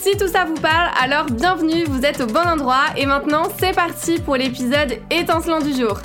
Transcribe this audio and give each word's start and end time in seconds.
Si 0.00 0.16
tout 0.16 0.28
ça 0.28 0.46
vous 0.46 0.54
parle, 0.54 0.90
alors 0.98 1.26
bienvenue, 1.26 1.84
vous 1.84 2.06
êtes 2.06 2.22
au 2.22 2.26
bon 2.26 2.40
endroit 2.40 2.86
et 2.96 3.04
maintenant 3.04 3.42
c'est 3.58 3.74
parti 3.74 4.18
pour 4.18 4.34
l'épisode 4.34 4.98
étincelant 5.10 5.58
du 5.58 5.74
jour. 5.74 5.98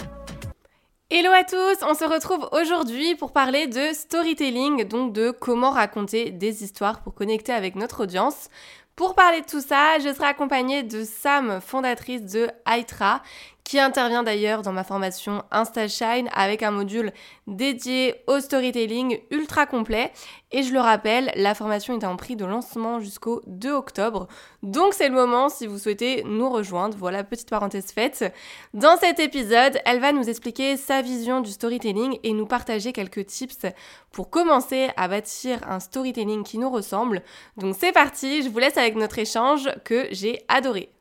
Hello 1.10 1.32
à 1.32 1.46
tous, 1.46 1.78
on 1.90 1.94
se 1.94 2.04
retrouve 2.04 2.50
aujourd'hui 2.52 3.16
pour 3.16 3.32
parler 3.32 3.68
de 3.68 3.94
storytelling, 3.94 4.84
donc 4.84 5.14
de 5.14 5.32
comment 5.32 5.72
raconter 5.72 6.32
des 6.32 6.62
histoires 6.62 7.04
pour 7.04 7.14
connecter 7.16 7.54
avec 7.54 7.78
notre 7.78 8.04
audience. 8.04 8.50
Pour 8.98 9.16
parler 9.16 9.40
de 9.40 9.46
tout 9.46 9.62
ça, 9.62 9.98
je 10.00 10.14
serai 10.14 10.26
accompagnée 10.26 10.84
de 10.84 11.06
Sam, 11.06 11.62
fondatrice 11.62 12.24
de 12.24 12.50
Aitra, 12.66 13.22
qui 13.66 13.80
intervient 13.80 14.24
d'ailleurs 14.24 14.62
dans 14.62 14.72
ma 14.72 14.84
formation 14.84 15.44
InstaShine 15.52 16.30
avec 16.34 16.62
un 16.64 16.70
module 16.70 17.12
dédié 17.48 18.16
au 18.28 18.40
storytelling 18.40 19.20
ultra 19.32 19.66
complet. 19.66 20.14
Et 20.52 20.62
je 20.62 20.72
le 20.72 20.80
rappelle, 20.80 21.32
la 21.36 21.56
formation 21.56 22.00
est 22.00 22.06
en 22.06 22.16
prix 22.16 22.36
de 22.36 22.46
lancement 22.46 23.00
jusqu'au 23.00 23.42
2 23.48 23.74
octobre. 23.74 24.28
Donc 24.62 24.94
c'est 24.94 25.10
le 25.10 25.16
moment 25.16 25.50
si 25.50 25.66
vous 25.66 25.80
souhaitez 25.80 26.24
nous 26.26 26.50
rejoindre. 26.50 26.96
Voilà, 26.96 27.24
petite 27.24 27.50
parenthèse 27.50 27.92
faite. 27.92 28.32
Dans 28.76 28.98
cet 28.98 29.20
épisode, 29.20 29.80
elle 29.86 30.00
va 30.00 30.12
nous 30.12 30.30
expliquer 30.30 30.78
sa 30.78 31.02
vision 31.02 31.42
du 31.42 31.52
storytelling 31.52 32.20
et 32.22 32.34
nous 32.34 32.46
partager 32.46 32.94
quelques 32.94 33.26
tips 33.26 33.66
pour 34.12 34.30
commencer 34.30 34.90
à 34.96 35.08
bâtir 35.08 35.60
un 35.68 35.80
storytelling 35.80 36.44
qui 36.44 36.60
nous 36.60 36.70
ressemble. 36.70 37.24
Donc 37.58 37.76
c'est 37.78 37.92
parti, 37.92 38.44
je 38.44 38.50
vous 38.50 38.60
laisse 38.60 38.78
avec 38.78 38.96
notre 38.96 39.18
échange 39.18 39.70
que 39.84 40.08
j'ai 40.12 40.46
adoré. 40.48 40.95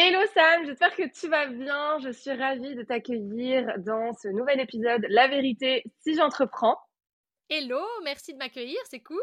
Hello 0.00 0.20
Sam, 0.32 0.64
j'espère 0.64 0.94
que 0.94 1.08
tu 1.08 1.28
vas 1.28 1.46
bien. 1.46 1.98
Je 1.98 2.10
suis 2.10 2.30
ravie 2.30 2.76
de 2.76 2.84
t'accueillir 2.84 3.66
dans 3.78 4.12
ce 4.12 4.28
nouvel 4.28 4.60
épisode 4.60 5.04
La 5.08 5.26
vérité 5.26 5.82
si 5.98 6.14
j'entreprends. 6.14 6.78
Hello, 7.50 7.80
merci 8.04 8.32
de 8.32 8.38
m'accueillir, 8.38 8.78
c'est 8.88 9.00
cool. 9.00 9.18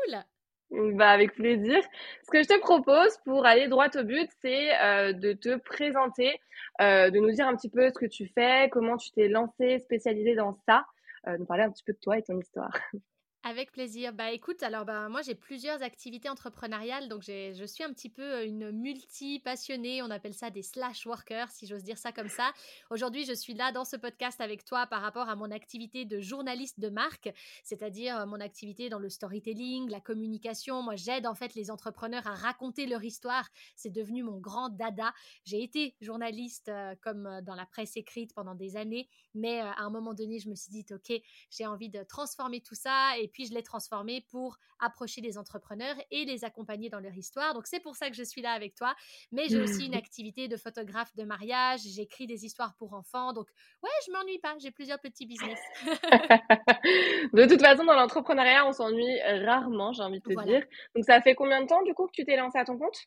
Bah 0.97 1.11
avec 1.11 1.33
plaisir. 1.35 1.81
Ce 2.23 2.29
que 2.29 2.43
je 2.43 2.49
te 2.49 2.59
propose 2.59 3.17
pour 3.23 3.45
aller 3.45 3.69
droit 3.69 3.87
au 3.95 4.03
but, 4.03 4.29
c'est 4.41 4.77
euh, 4.81 5.13
de 5.13 5.31
te 5.31 5.55
présenter, 5.55 6.41
euh, 6.81 7.09
de 7.09 7.19
nous 7.19 7.31
dire 7.31 7.47
un 7.47 7.55
petit 7.55 7.69
peu 7.69 7.87
ce 7.87 7.97
que 7.97 8.07
tu 8.07 8.27
fais, 8.35 8.67
comment 8.69 8.97
tu 8.97 9.11
t'es 9.11 9.29
lancé, 9.29 9.79
spécialisé 9.79 10.35
dans 10.35 10.57
ça, 10.67 10.85
euh, 11.29 11.37
nous 11.37 11.45
parler 11.45 11.63
un 11.63 11.71
petit 11.71 11.85
peu 11.85 11.93
de 11.93 11.99
toi 11.99 12.17
et 12.17 12.23
ton 12.23 12.37
histoire. 12.37 12.77
Avec 13.47 13.71
plaisir. 13.71 14.11
Bah 14.11 14.31
écoute, 14.31 14.63
alors 14.63 14.85
bah 14.85 15.07
moi 15.07 15.21
j'ai 15.21 15.35
plusieurs 15.35 15.83
activités 15.83 16.29
entrepreneuriales, 16.29 17.07
donc 17.07 17.21
je 17.21 17.63
suis 17.67 17.83
un 17.83 17.93
petit 17.93 18.09
peu 18.09 18.23
euh, 18.23 18.47
une 18.47 18.71
multi-passionnée, 18.71 20.01
on 20.01 20.09
appelle 20.09 20.33
ça 20.33 20.49
des 20.49 20.63
slash 20.63 21.05
workers, 21.05 21.51
si 21.51 21.67
j'ose 21.67 21.83
dire 21.83 21.99
ça 21.99 22.11
comme 22.11 22.27
ça. 22.27 22.51
Aujourd'hui 22.89 23.23
je 23.23 23.33
suis 23.33 23.53
là 23.53 23.71
dans 23.71 23.85
ce 23.85 23.97
podcast 23.97 24.41
avec 24.41 24.65
toi 24.65 24.87
par 24.87 24.99
rapport 25.03 25.29
à 25.29 25.35
mon 25.35 25.51
activité 25.51 26.05
de 26.05 26.19
journaliste 26.19 26.79
de 26.79 26.89
marque, 26.89 27.31
c'est-à-dire 27.63 28.21
euh, 28.21 28.25
mon 28.25 28.39
activité 28.39 28.89
dans 28.89 28.97
le 28.97 29.09
storytelling, 29.09 29.91
la 29.91 30.01
communication. 30.01 30.81
Moi 30.81 30.95
j'aide 30.95 31.27
en 31.27 31.35
fait 31.35 31.53
les 31.53 31.69
entrepreneurs 31.69 32.25
à 32.25 32.33
raconter 32.33 32.87
leur 32.87 33.03
histoire, 33.03 33.47
c'est 33.75 33.91
devenu 33.91 34.23
mon 34.23 34.39
grand 34.39 34.69
dada. 34.69 35.13
J'ai 35.43 35.61
été 35.61 35.95
journaliste 36.01 36.69
euh, 36.69 36.95
comme 36.99 37.41
dans 37.43 37.53
la 37.53 37.67
presse 37.67 37.95
écrite 37.95 38.33
pendant 38.33 38.55
des 38.55 38.75
années, 38.75 39.07
mais 39.35 39.59
à 39.59 39.81
un 39.81 39.91
moment 39.91 40.15
donné 40.15 40.39
je 40.39 40.49
me 40.49 40.55
suis 40.55 40.71
dit 40.71 40.85
ok 40.89 41.21
j'ai 41.51 41.67
envie 41.67 41.89
de 41.89 42.01
transformer 42.01 42.59
tout 42.59 42.73
ça 42.73 43.19
et 43.19 43.27
puis 43.35 43.45
je 43.45 43.53
l'ai 43.53 43.63
transformé 43.63 44.25
pour 44.31 44.57
approcher 44.79 45.19
les 45.19 45.37
entrepreneurs 45.37 45.95
et 46.09 46.23
les 46.23 46.45
accompagner 46.45 46.89
dans 46.89 47.01
leur 47.01 47.13
histoire. 47.13 47.53
Donc 47.53 47.67
c'est 47.67 47.81
pour 47.81 47.97
ça 47.97 48.09
que 48.09 48.15
je 48.15 48.23
suis 48.23 48.41
là 48.41 48.51
avec 48.51 48.75
toi. 48.75 48.95
Mais 49.33 49.47
j'ai 49.49 49.61
aussi 49.61 49.85
une 49.85 49.93
activité 49.93 50.47
de 50.47 50.55
photographe 50.55 51.13
de 51.17 51.23
mariage, 51.23 51.81
j'écris 51.81 52.27
des 52.27 52.45
histoires 52.45 52.75
pour 52.75 52.93
enfants. 52.93 53.33
Donc 53.33 53.47
ouais, 53.83 53.89
je 54.07 54.11
m'ennuie 54.13 54.39
pas, 54.39 54.55
j'ai 54.57 54.71
plusieurs 54.71 54.99
petits 54.99 55.25
business. 55.25 55.59
de 57.33 57.45
toute 57.45 57.61
façon, 57.61 57.83
dans 57.83 57.93
l'entrepreneuriat, 57.93 58.65
on 58.65 58.71
s'ennuie 58.71 59.21
rarement, 59.45 59.91
j'ai 59.91 60.03
envie 60.03 60.21
de 60.21 60.33
te 60.33 60.45
dire. 60.45 60.63
Donc 60.95 61.03
ça 61.03 61.21
fait 61.21 61.35
combien 61.35 61.61
de 61.61 61.67
temps 61.67 61.83
du 61.83 61.93
coup 61.93 62.07
que 62.07 62.13
tu 62.13 62.23
t'es 62.23 62.37
lancé 62.37 62.57
à 62.57 62.63
ton 62.63 62.77
compte? 62.77 62.97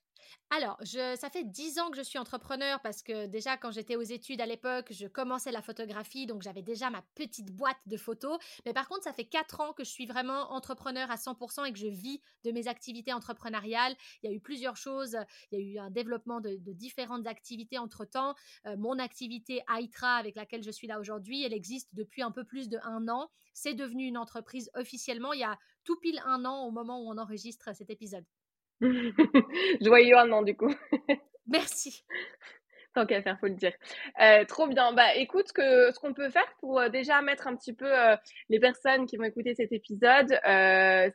Alors, 0.51 0.79
je, 0.81 1.15
ça 1.17 1.29
fait 1.29 1.45
dix 1.45 1.79
ans 1.79 1.91
que 1.91 1.97
je 1.97 2.03
suis 2.03 2.19
entrepreneur 2.19 2.81
parce 2.81 3.03
que 3.03 3.27
déjà 3.27 3.57
quand 3.57 3.71
j'étais 3.71 3.97
aux 3.97 4.03
études 4.03 4.41
à 4.41 4.47
l'époque, 4.47 4.87
je 4.91 5.07
commençais 5.07 5.53
la 5.53 5.61
photographie, 5.61 6.27
donc 6.27 6.43
j'avais 6.43 6.63
déjà 6.63 6.89
ma 6.89 7.03
petite 7.15 7.53
boîte 7.55 7.77
de 7.87 7.97
photos. 7.97 8.39
Mais 8.65 8.73
par 8.73 8.89
contre, 8.89 9.05
ça 9.05 9.13
fait 9.13 9.27
quatre 9.27 9.61
ans 9.61 9.73
que 9.75 9.85
je 9.85 9.91
suis 9.91 10.07
vraiment 10.07 10.18
entrepreneur 10.27 11.11
à 11.11 11.17
100% 11.17 11.67
et 11.67 11.73
que 11.73 11.79
je 11.79 11.87
vis 11.87 12.21
de 12.45 12.51
mes 12.51 12.69
activités 12.69 13.13
entrepreneuriales. 13.13 13.95
Il 14.23 14.31
y 14.31 14.33
a 14.33 14.37
eu 14.37 14.41
plusieurs 14.41 14.77
choses. 14.77 15.17
Il 15.51 15.59
y 15.59 15.63
a 15.63 15.65
eu 15.65 15.79
un 15.79 15.91
développement 15.91 16.41
de, 16.41 16.59
différentes 16.73 17.27
activités 17.27 17.79
entre-temps. 17.79 18.35
Euh, 18.67 18.77
mon 18.77 18.99
activité 18.99 19.63
Aitra 19.69 20.17
avec 20.17 20.37
laquelle 20.37 20.63
je 20.63 20.71
suis 20.71 20.87
là 20.87 21.01
aujourd'hui, 21.01 21.45
elle 21.45 21.55
existe 21.55 21.89
depuis 21.95 22.23
un 22.23 22.31
peu 22.31 22.45
plus 22.45 22.69
de 22.69 22.79
un 22.83 23.09
an. 23.09 23.31
C'est 23.55 23.75
devenu 23.75 24.05
une 24.05 24.19
entreprise 24.19 24.71
officiellement 24.75 25.33
il 25.33 25.41
y 25.41 25.45
a 25.45 25.59
tout 25.85 25.99
pile 26.01 26.21
un 26.25 26.45
an 26.45 26.65
au 26.67 26.71
moment 26.71 27.01
où 27.01 27.11
on 27.11 27.19
enregistre 27.19 27.75
cet 27.75 27.91
épisode. 27.91 28.25
Joyeux 29.81 30.17
un 30.17 30.31
an, 30.33 30.43
du 30.43 30.57
coup. 30.57 30.73
Merci. 31.47 32.05
Tant 32.95 33.07
qu'à 33.07 33.23
faire, 33.23 33.39
faut 33.39 33.47
le 33.47 33.55
dire. 33.55 33.73
Euh, 34.21 34.45
trop 34.47 34.67
bien. 34.67 34.93
Bah, 34.93 35.15
écoute, 35.15 35.53
que, 35.53 35.93
ce 35.93 35.99
qu'on 35.99 36.15
peut 36.15 36.31
faire 36.31 36.51
pour 36.61 36.81
euh, 36.81 36.89
déjà 36.89 37.21
mettre 37.21 37.47
un 37.47 37.55
petit 37.55 37.75
peu 37.75 37.87
euh, 37.87 38.17
les 38.49 38.59
personnes 38.59 39.07
qui 39.07 39.17
vont 39.17 39.25
écouter 39.25 39.55
cet 39.55 39.73
épisode, 39.73 40.39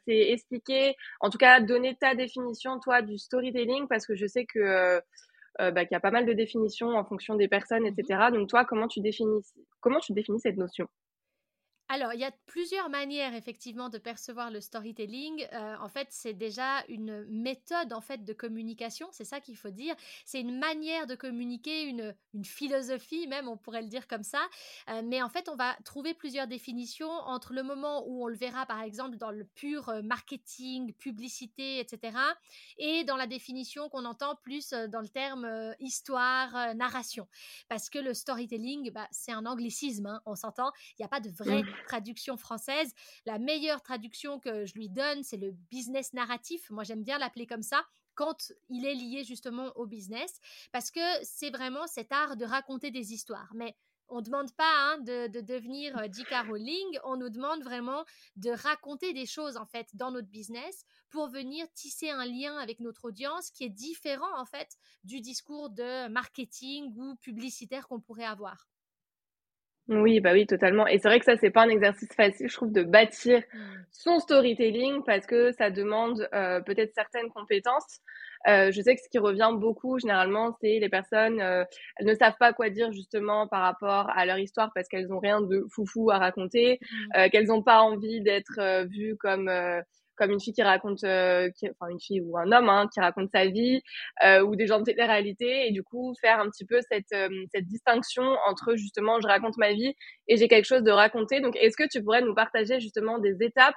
c'est 0.05 0.31
expliquer, 0.31 0.95
en 1.19 1.29
tout 1.29 1.37
cas, 1.37 1.59
donner 1.59 1.95
ta 1.95 2.15
définition, 2.15 2.79
toi, 2.79 3.01
du 3.01 3.17
storytelling, 3.17 3.87
parce 3.87 4.05
que 4.05 4.15
je 4.15 4.27
sais 4.27 4.45
que 4.45 5.01
bah, 5.59 5.85
qu'il 5.85 5.91
y 5.91 5.95
a 5.95 5.99
pas 5.99 6.11
mal 6.11 6.25
de 6.25 6.33
définitions 6.33 6.89
en 6.95 7.05
fonction 7.05 7.35
des 7.35 7.47
personnes, 7.47 7.85
etc. 7.85 8.03
Mm-hmm. 8.07 8.33
Donc, 8.33 8.49
toi, 8.49 8.65
comment 8.65 8.87
tu 8.87 9.01
définis, 9.01 9.41
comment 9.81 9.99
tu 9.99 10.13
définis 10.13 10.39
cette 10.39 10.57
notion? 10.57 10.87
Alors, 11.89 12.13
il 12.13 12.19
y 12.19 12.23
a 12.23 12.31
plusieurs 12.45 12.89
manières 12.89 13.35
effectivement 13.35 13.89
de 13.89 13.97
percevoir 13.97 14.49
le 14.49 14.61
storytelling. 14.61 15.45
Euh, 15.51 15.75
en 15.81 15.89
fait, 15.89 16.07
c'est 16.11 16.33
déjà 16.33 16.83
une 16.87 17.25
méthode 17.25 17.91
en 17.91 18.01
fait 18.01 18.23
de 18.23 18.33
communication, 18.33 19.09
c'est 19.11 19.25
ça 19.25 19.41
qu'il 19.41 19.57
faut 19.57 19.69
dire. 19.69 19.93
C'est 20.25 20.39
une 20.39 20.57
manière 20.57 21.07
de 21.07 21.15
communiquer, 21.15 21.83
une, 21.83 22.15
une, 22.33 22.45
philosophie 22.45 23.27
même, 23.27 23.47
on 23.47 23.57
pourrait 23.57 23.81
le 23.81 23.89
dire 23.89 24.07
comme 24.07 24.23
ça. 24.23 24.41
Euh, 24.89 25.01
mais 25.03 25.21
en 25.21 25.29
fait, 25.29 25.49
on 25.49 25.55
va 25.55 25.75
trouver 25.83 26.13
plusieurs 26.13 26.47
définitions 26.47 27.09
entre 27.09 27.53
le 27.53 27.63
moment 27.63 28.07
où 28.07 28.23
on 28.23 28.27
le 28.27 28.37
verra 28.37 28.65
par 28.65 28.81
exemple 28.81 29.17
dans 29.17 29.31
le 29.31 29.43
pur 29.43 29.89
euh, 29.89 30.01
marketing, 30.01 30.93
publicité, 30.93 31.79
etc. 31.79 32.17
Et 32.77 33.03
dans 33.03 33.17
la 33.17 33.27
définition 33.27 33.89
qu'on 33.89 34.05
entend 34.05 34.35
plus 34.37 34.69
dans 34.69 35.01
le 35.01 35.09
terme 35.09 35.75
histoire, 35.79 36.75
narration. 36.75 37.27
Parce 37.67 37.89
que 37.89 37.99
le 37.99 38.13
storytelling, 38.13 38.91
bah, 38.91 39.07
c'est 39.11 39.31
un 39.31 39.45
anglicisme, 39.45 40.05
hein, 40.05 40.21
on 40.25 40.35
s'entend. 40.35 40.71
Il 40.91 41.01
n'y 41.01 41.05
a 41.05 41.09
pas 41.09 41.19
de 41.19 41.29
vrai 41.29 41.63
mmh 41.63 41.72
traduction 41.85 42.37
française. 42.37 42.93
La 43.25 43.39
meilleure 43.39 43.81
traduction 43.81 44.39
que 44.39 44.65
je 44.65 44.73
lui 44.75 44.89
donne, 44.89 45.23
c'est 45.23 45.37
le 45.37 45.51
business 45.71 46.13
narratif. 46.13 46.69
Moi, 46.69 46.83
j'aime 46.83 47.03
bien 47.03 47.17
l'appeler 47.17 47.47
comme 47.47 47.63
ça 47.63 47.83
quand 48.15 48.51
il 48.69 48.85
est 48.85 48.93
lié 48.93 49.23
justement 49.23 49.71
au 49.75 49.85
business, 49.85 50.39
parce 50.71 50.91
que 50.91 51.01
c'est 51.23 51.49
vraiment 51.49 51.87
cet 51.87 52.11
art 52.11 52.37
de 52.37 52.45
raconter 52.45 52.91
des 52.91 53.13
histoires. 53.13 53.51
Mais 53.55 53.75
on 54.09 54.17
ne 54.17 54.25
demande 54.25 54.51
pas 54.53 54.71
hein, 54.75 54.97
de, 54.99 55.41
devenir 55.41 55.97
euh, 55.97 56.07
J.K. 56.11 56.47
Rowling, 56.47 56.99
on 57.03 57.17
nous 57.17 57.29
demande 57.29 57.63
vraiment 57.63 58.05
de 58.35 58.51
raconter 58.51 59.13
des 59.13 59.25
choses 59.25 59.57
en 59.57 59.65
fait 59.65 59.87
dans 59.95 60.11
notre 60.11 60.27
business 60.27 60.85
pour 61.09 61.29
venir 61.29 61.65
tisser 61.73 62.09
un 62.09 62.25
lien 62.25 62.57
avec 62.57 62.79
notre 62.79 63.05
audience 63.05 63.49
qui 63.49 63.63
est 63.63 63.69
différent 63.69 64.37
en 64.37 64.45
fait 64.45 64.77
du 65.03 65.21
discours 65.21 65.69
de 65.69 66.07
marketing 66.09 66.93
ou 66.95 67.15
publicitaire 67.15 67.87
qu'on 67.87 67.99
pourrait 67.99 68.25
avoir. 68.25 68.67
Oui, 69.89 70.21
bah 70.21 70.31
oui, 70.31 70.47
totalement. 70.47 70.87
Et 70.87 70.97
c'est 70.97 71.09
vrai 71.09 71.19
que 71.19 71.25
ça, 71.25 71.35
c'est 71.35 71.49
pas 71.51 71.63
un 71.63 71.69
exercice 71.69 72.07
facile, 72.15 72.47
je 72.47 72.55
trouve, 72.55 72.71
de 72.71 72.83
bâtir 72.83 73.43
son 73.91 74.19
storytelling 74.19 75.03
parce 75.05 75.25
que 75.25 75.51
ça 75.51 75.71
demande 75.71 76.27
euh, 76.33 76.61
peut-être 76.61 76.93
certaines 76.93 77.29
compétences. 77.29 77.99
Euh, 78.47 78.71
je 78.71 78.81
sais 78.81 78.95
que 78.95 79.01
ce 79.01 79.09
qui 79.09 79.19
revient 79.19 79.51
beaucoup, 79.53 79.99
généralement, 79.99 80.55
c'est 80.61 80.79
les 80.79 80.89
personnes, 80.89 81.39
euh, 81.41 81.63
elles 81.97 82.07
ne 82.07 82.13
savent 82.13 82.35
pas 82.39 82.53
quoi 82.53 82.69
dire 82.69 82.91
justement 82.91 83.47
par 83.47 83.61
rapport 83.61 84.09
à 84.15 84.25
leur 84.25 84.37
histoire 84.37 84.71
parce 84.73 84.87
qu'elles 84.87 85.11
ont 85.11 85.19
rien 85.19 85.41
de 85.41 85.65
foufou 85.69 86.11
à 86.11 86.17
raconter, 86.17 86.79
mmh. 86.81 86.95
euh, 87.17 87.29
qu'elles 87.29 87.47
n'ont 87.47 87.63
pas 87.63 87.81
envie 87.81 88.21
d'être 88.21 88.59
euh, 88.59 88.85
vues 88.85 89.15
comme 89.17 89.49
comme 90.15 90.31
une 90.31 90.39
fille 90.41 90.53
qui 90.53 90.63
raconte, 90.63 91.03
euh, 91.03 91.49
enfin 91.79 91.91
une 91.91 91.99
fille 91.99 92.21
ou 92.21 92.37
un 92.37 92.51
homme 92.51 92.69
hein, 92.69 92.87
qui 92.93 92.99
raconte 92.99 93.29
sa 93.31 93.45
vie, 93.45 93.81
euh, 94.25 94.41
ou 94.43 94.55
des 94.55 94.67
gens 94.67 94.79
de 94.79 94.85
télé-réalité, 94.85 95.67
et 95.67 95.71
du 95.71 95.83
coup 95.83 96.13
faire 96.21 96.39
un 96.39 96.49
petit 96.49 96.65
peu 96.65 96.79
cette, 96.91 97.11
euh, 97.13 97.29
cette 97.53 97.65
distinction 97.67 98.23
entre 98.47 98.75
justement 98.75 99.19
je 99.21 99.27
raconte 99.27 99.57
ma 99.57 99.73
vie 99.73 99.93
et 100.27 100.37
j'ai 100.37 100.47
quelque 100.47 100.65
chose 100.65 100.83
de 100.83 100.91
raconter. 100.91 101.41
Donc 101.41 101.55
est-ce 101.57 101.77
que 101.77 101.87
tu 101.89 102.03
pourrais 102.03 102.21
nous 102.21 102.35
partager 102.35 102.79
justement 102.79 103.19
des 103.19 103.37
étapes 103.41 103.75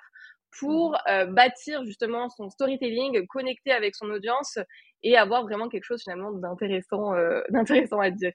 pour 0.59 0.97
euh, 1.09 1.27
bâtir 1.27 1.85
justement 1.85 2.29
son 2.31 2.51
storytelling, 2.51 3.27
connecter 3.27 3.73
avec 3.73 3.95
son 3.95 4.09
audience 4.11 4.59
et 5.03 5.17
avoir 5.17 5.43
vraiment 5.43 5.69
quelque 5.69 5.85
chose 5.85 6.03
finalement 6.03 6.33
d'intéressant, 6.33 7.15
euh, 7.15 7.43
d'intéressant 7.51 8.01
à 8.01 8.11
dire? 8.11 8.33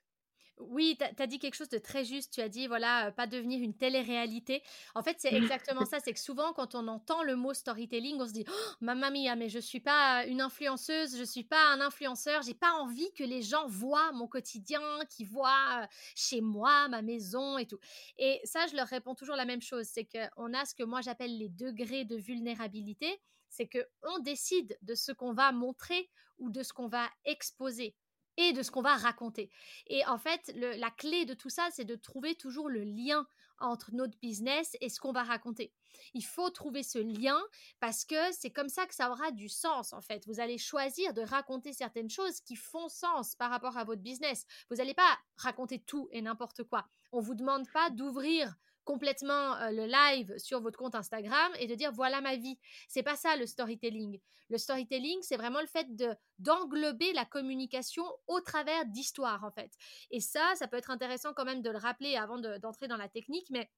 Oui, 0.70 0.98
tu 0.98 1.22
as, 1.22 1.28
dit 1.28 1.40
quelque 1.40 1.56
chose 1.56 1.70
de 1.70 1.78
très 1.78 2.06
juste. 2.06 2.34
Tu 2.34 2.42
as 2.42 2.50
dit, 2.50 2.68
voilà, 2.68 3.08
euh, 3.08 3.12
pas 3.12 3.28
devenir 3.28 3.62
une 3.62 3.74
télé-réalité. 3.74 4.64
En 4.96 5.02
fait, 5.02 5.18
c'est 5.20 5.34
exactement 5.62 5.86
ça. 5.86 6.00
C'est 6.00 6.14
que 6.14 6.20
souvent, 6.20 6.54
quand 6.54 6.76
on 6.76 6.88
entend 6.88 7.24
le 7.24 7.36
mot 7.36 7.54
storytelling, 7.54 8.18
on 8.20 8.28
se 8.28 8.34
dit, 8.34 8.46
oh, 8.48 8.72
mamma 8.82 9.10
mia, 9.12 9.36
mais 9.36 9.50
je 9.50 9.60
suis 9.60 9.80
pas 9.80 10.26
une 10.26 10.42
influenceuse, 10.42 11.18
je 11.18 11.24
suis 11.24 11.44
pas 11.44 11.72
un 11.74 11.82
influenceur, 11.82 12.42
j'ai 12.44 12.54
pas 12.54 12.72
envie 12.74 13.12
que 13.14 13.24
les 13.24 13.42
gens 13.42 13.68
voient 13.68 14.12
mon 14.12 14.28
quotidien, 14.28 14.82
qu'ils 15.10 15.28
voient 15.28 15.82
euh, 15.82 15.88
chez 16.16 16.42
moi, 16.42 16.88
ma 16.88 17.02
maison 17.02 17.58
et 17.58 17.66
tout. 17.66 17.80
Et 18.18 18.40
ça, 18.44 18.68
je 18.68 18.76
leur 18.76 18.88
réponds 18.88 19.16
toujours 19.16 19.36
la 19.36 19.46
même 19.46 19.62
chose. 19.62 19.88
C'est 19.88 20.06
qu'on 20.06 20.54
a 20.54 20.66
ce 20.66 20.76
que 20.76 20.84
moi 20.84 21.02
j'appelle 21.02 21.38
les 21.38 21.50
degrés 21.50 22.06
de 22.06 22.16
vulnérabilité. 22.16 23.22
C'est 23.50 23.68
que 23.68 23.86
on 24.04 24.20
décide 24.20 24.78
de 24.82 24.96
ce 24.96 25.12
qu'on 25.12 25.34
va 25.34 25.52
montrer 25.52 26.10
ou 26.38 26.50
de 26.50 26.64
ce 26.64 26.72
qu'on 26.72 26.88
va 26.88 27.10
exposer 27.26 27.96
et 28.38 28.54
de 28.54 28.64
ce 28.64 28.72
qu'on 28.72 28.82
va 28.82 28.96
raconter. 28.96 29.50
Et 29.88 30.06
en 30.06 30.18
fait, 30.18 30.54
la 30.56 30.92
clé 30.92 31.26
de 31.26 31.34
tout 31.34 31.50
ça, 31.50 31.68
c'est 31.72 31.86
de 31.86 31.96
trouver 31.96 32.36
toujours 32.36 32.70
le 32.70 32.84
lien 32.84 33.26
entre 33.62 33.94
notre 33.94 34.18
business 34.20 34.76
et 34.82 34.90
ce 34.90 35.00
qu'on 35.00 35.12
va 35.12 35.24
raconter. 35.24 35.72
Il 36.14 36.26
faut 36.26 36.50
trouver 36.50 36.84
ce 36.84 37.00
lien 37.00 37.40
parce 37.80 38.06
que 38.06 38.32
c'est 38.32 38.50
comme 38.50 38.70
ça 38.70 38.86
que 38.88 38.96
ça 38.96 39.12
aura 39.12 39.32
du 39.32 39.50
sens 39.50 39.94
en 39.94 40.02
fait. 40.02 40.26
Vous 40.26 40.40
allez 40.40 40.58
choisir 40.58 41.14
de 41.14 41.22
raconter 41.22 41.74
certaines 41.74 42.10
choses 42.10 42.42
qui 42.42 42.56
font 42.56 42.90
sens 42.90 43.36
par 43.36 43.52
rapport 43.52 43.78
à 43.78 43.84
votre 43.84 44.02
business. 44.02 44.46
Vous 44.70 44.78
n'allez 44.78 44.94
pas 44.94 45.20
raconter 45.38 45.80
tout 45.80 46.10
et 46.12 46.22
n'importe 46.22 46.64
quoi. 46.64 46.88
On 47.12 47.22
vous 47.22 47.36
demande 47.36 47.70
pas 47.72 47.90
d'ouvrir 47.90 48.56
complètement 48.84 49.56
euh, 49.56 49.72
le 49.72 49.86
live 49.86 50.38
sur 50.38 50.62
votre 50.62 50.78
compte 50.78 50.96
Instagram 50.96 51.52
et 51.60 51.68
de 51.68 51.76
dire 51.76 51.92
voilà 51.92 52.22
ma 52.22 52.36
vie. 52.36 52.58
C'est 52.88 53.04
pas 53.04 53.16
ça 53.16 53.36
le 53.36 53.46
storytelling. 53.46 54.20
Le 54.50 54.58
storytelling, 54.58 55.20
c'est 55.22 55.38
vraiment 55.38 55.62
le 55.62 55.68
fait 55.68 55.96
de 55.96 56.14
d'englober 56.40 57.14
la 57.14 57.26
communication 57.26 58.04
au 58.28 58.42
travers 58.42 58.86
d'histoires 58.86 59.44
en 59.44 59.52
fait. 59.52 59.72
Et 60.10 60.20
ça, 60.20 60.54
ça 60.56 60.68
peut 60.68 60.78
être 60.78 60.92
intéressant 60.92 61.34
quand 61.34 61.46
même 61.46 61.62
de 61.62 61.70
le 61.70 61.78
rappeler 61.78 62.16
avant 62.16 62.38
d'entrer 62.38 62.88
dans 62.88 62.98
la 62.98 63.08
technique, 63.08 63.50
mais 63.50 63.70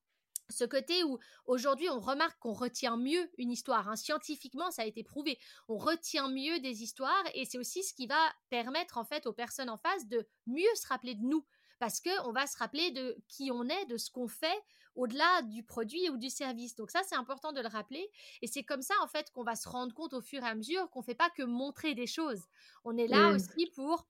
ce 0.50 0.66
côté 0.66 1.04
où 1.04 1.20
aujourd'hui 1.46 1.90
on 1.90 2.00
remarque 2.00 2.40
qu'on 2.40 2.54
retient 2.54 2.98
mieux 2.98 3.30
une 3.38 3.52
histoire. 3.52 3.88
Hein. 3.88 3.96
Scientifiquement, 3.96 4.72
ça 4.72 4.84
a 4.84 4.86
été 4.86 5.04
prouvé. 5.04 5.40
On 5.68 5.78
retient 5.78 6.30
mieux 6.30 6.60
des 6.60 6.84
histoires 6.84 7.24
et 7.34 7.46
c'est 7.46 7.58
aussi 7.58 7.84
ce 7.84 7.94
qui 7.94 8.08
va 8.08 8.20
permettre 8.50 8.98
en 8.98 9.06
fait 9.06 9.26
aux 9.26 9.34
personnes 9.34 9.70
en 9.70 9.78
face 9.78 10.08
de 10.08 10.28
mieux 10.48 10.76
se 10.76 10.88
rappeler 10.88 11.16
de 11.16 11.24
nous 11.24 11.46
parce 11.80 12.00
qu'on 12.00 12.32
va 12.32 12.48
se 12.48 12.58
rappeler 12.58 12.92
de 12.92 13.18
qui 13.28 13.52
on 13.52 13.68
est, 13.68 13.86
de 13.86 13.98
ce 13.98 14.10
qu'on 14.10 14.28
fait 14.28 14.62
au-delà 14.96 15.42
du 15.44 15.64
produit 15.64 16.10
ou 16.10 16.18
du 16.18 16.30
service. 16.30 16.76
Donc 16.76 16.92
ça, 16.92 17.02
c'est 17.08 17.16
important 17.16 17.52
de 17.52 17.62
le 17.62 17.68
rappeler. 17.68 18.10
Et 18.42 18.48
c'est 18.48 18.64
comme 18.64 18.82
ça, 18.82 18.94
en 19.02 19.08
fait, 19.08 19.32
qu'on 19.32 19.44
va 19.44 19.56
se 19.56 19.68
rendre 19.68 19.94
compte 19.94 20.14
au 20.14 20.22
fur 20.22 20.44
et 20.44 20.48
à 20.48 20.56
mesure 20.56 20.90
qu'on 20.90 21.00
ne 21.00 21.06
fait 21.06 21.16
pas 21.16 21.30
que 21.30 21.44
montrer 21.44 21.96
des 21.96 22.08
choses. 22.08 22.44
On 22.84 22.98
est 22.98 23.08
là 23.08 23.32
mmh. 23.32 23.36
aussi 23.36 23.72
pour 23.76 24.08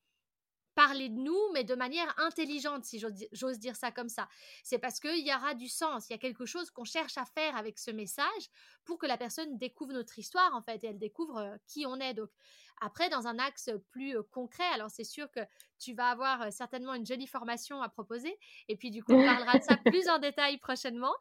parler 0.76 1.10
de 1.10 1.20
nous, 1.20 1.40
mais 1.54 1.64
de 1.64 1.76
manière 1.76 2.14
intelligente, 2.20 2.86
si 2.86 3.00
j'ose 3.32 3.60
dire 3.60 3.76
ça 3.76 3.92
comme 3.92 4.10
ça. 4.10 4.28
C'est 4.64 4.80
parce 4.80 5.00
qu'il 5.00 5.26
y 5.26 5.34
aura 5.34 5.54
du 5.54 5.68
sens, 5.68 6.10
il 6.10 6.14
y 6.14 6.16
a 6.16 6.20
quelque 6.20 6.46
chose 6.46 6.72
qu'on 6.72 6.84
cherche 6.84 7.18
à 7.18 7.26
faire 7.26 7.56
avec 7.56 7.78
ce 7.78 7.92
message 7.92 8.50
pour 8.84 8.98
que 8.98 9.06
la 9.06 9.18
personne 9.18 9.58
découvre 9.58 9.94
notre 9.94 10.18
histoire, 10.20 10.54
en 10.56 10.62
fait, 10.62 10.84
et 10.84 10.88
elle 10.88 11.00
découvre 11.00 11.38
euh, 11.38 11.56
qui 11.68 11.86
on 11.86 12.00
est. 12.00 12.14
Donc, 12.14 12.30
après, 12.82 13.10
dans 13.10 13.28
un 13.28 13.40
axe 13.40 13.70
plus 13.92 14.16
concret, 14.32 14.66
alors 14.74 14.90
c'est 14.90 15.04
sûr 15.04 15.30
que 15.32 15.40
tu 15.80 15.94
vas 15.94 16.08
avoir 16.08 16.52
certainement 16.52 16.94
une 16.94 17.06
jolie 17.06 17.28
formation 17.28 17.82
à 17.82 17.90
proposer, 17.90 18.38
et 18.68 18.76
puis 18.76 18.92
du 18.92 19.04
coup, 19.04 19.14
on 19.14 19.26
parlera 19.46 19.58
de 19.58 19.64
ça 19.64 19.78
plus 19.78 20.08
en 20.10 20.20
détail 20.20 20.58
prochainement. 20.58 21.14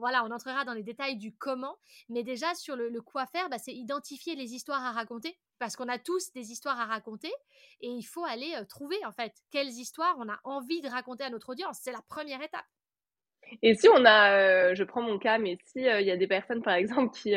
voilà, 0.00 0.24
on 0.24 0.30
entrera 0.30 0.64
dans 0.64 0.74
les 0.74 0.82
détails 0.82 1.16
du 1.16 1.34
comment, 1.34 1.76
mais 2.08 2.22
déjà 2.22 2.54
sur 2.54 2.76
le, 2.76 3.00
quoi 3.00 3.26
faire, 3.26 3.48
bah, 3.48 3.58
c'est 3.58 3.74
identifier 3.74 4.34
les 4.34 4.54
histoires 4.54 4.84
à 4.84 4.92
raconter 4.92 5.38
parce 5.58 5.76
qu'on 5.76 5.88
a 5.88 5.98
tous 5.98 6.32
des 6.32 6.52
histoires 6.52 6.80
à 6.80 6.86
raconter 6.86 7.32
et 7.80 7.88
il 7.88 8.02
faut 8.02 8.24
aller 8.24 8.54
trouver 8.68 8.96
en 9.04 9.12
fait 9.12 9.34
quelles 9.50 9.68
histoires 9.68 10.16
on 10.18 10.28
a 10.28 10.40
envie 10.44 10.80
de 10.80 10.88
raconter 10.88 11.24
à 11.24 11.30
notre 11.30 11.50
audience. 11.50 11.78
C'est 11.82 11.92
la 11.92 12.02
première 12.02 12.40
étape. 12.40 12.64
Et 13.62 13.74
si 13.74 13.88
on 13.88 14.04
a, 14.04 14.74
je 14.74 14.84
prends 14.84 15.02
mon 15.02 15.18
cas, 15.18 15.38
mais 15.38 15.58
si 15.64 15.80
il 15.80 16.06
y 16.06 16.10
a 16.10 16.16
des 16.16 16.26
personnes 16.26 16.62
par 16.62 16.74
exemple 16.74 17.14
qui 17.16 17.34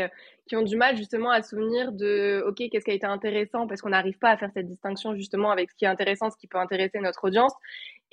qui 0.48 0.56
ont 0.58 0.62
du 0.62 0.76
mal 0.76 0.98
justement 0.98 1.32
à 1.32 1.42
souvenir 1.42 1.92
de 1.94 2.44
ok 2.48 2.70
qu'est-ce 2.70 2.84
qui 2.84 2.92
a 2.92 2.94
été 2.94 3.06
intéressant 3.06 3.66
parce 3.68 3.82
qu'on 3.82 3.90
n'arrive 3.90 4.18
pas 4.20 4.32
à 4.32 4.38
faire 4.38 4.50
cette 4.54 4.68
distinction 4.68 5.16
justement 5.16 5.52
avec 5.52 5.72
ce 5.72 5.76
qui 5.76 5.86
est 5.86 5.88
intéressant, 5.88 6.30
ce 6.30 6.38
qui 6.38 6.48
peut 6.48 6.58
intéresser 6.58 7.00
notre 7.00 7.24
audience 7.26 7.54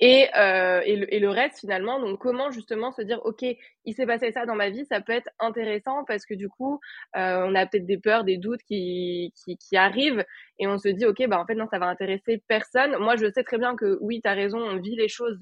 et, 0.01 0.27
euh, 0.35 0.81
et, 0.83 0.95
le, 0.95 1.13
et, 1.13 1.19
le, 1.19 1.29
reste 1.29 1.59
finalement. 1.59 1.99
Donc 1.99 2.19
comment 2.19 2.49
justement 2.49 2.91
se 2.91 3.03
dire 3.03 3.21
ok 3.23 3.45
il 3.85 3.93
s'est 3.93 4.07
passé 4.07 4.31
ça 4.31 4.45
dans 4.45 4.55
ma 4.55 4.69
vie, 4.69 4.85
ça 4.85 4.99
peut 4.99 5.13
être 5.13 5.29
intéressant 5.39 6.03
parce 6.05 6.25
que 6.25 6.33
du 6.33 6.49
coup 6.49 6.79
euh, 7.15 7.45
on 7.45 7.53
a 7.55 7.67
peut-être 7.67 7.85
des 7.85 7.99
peurs, 7.99 8.23
des 8.23 8.37
doutes 8.37 8.61
qui, 8.63 9.31
qui, 9.35 9.57
qui 9.57 9.77
arrivent 9.77 10.25
et 10.59 10.67
on 10.67 10.79
se 10.79 10.89
dit 10.89 11.05
ok 11.05 11.27
bah 11.27 11.39
en 11.39 11.45
fait 11.45 11.53
non 11.53 11.67
ça 11.67 11.77
va 11.77 11.85
intéresser 11.85 12.43
personne. 12.47 12.97
Moi 12.97 13.15
je 13.15 13.31
sais 13.31 13.43
très 13.43 13.59
bien 13.59 13.75
que 13.75 13.99
oui 14.01 14.21
tu 14.23 14.27
as 14.27 14.33
raison, 14.33 14.57
on 14.57 14.79
vit 14.79 14.95
les 14.95 15.07
choses 15.07 15.39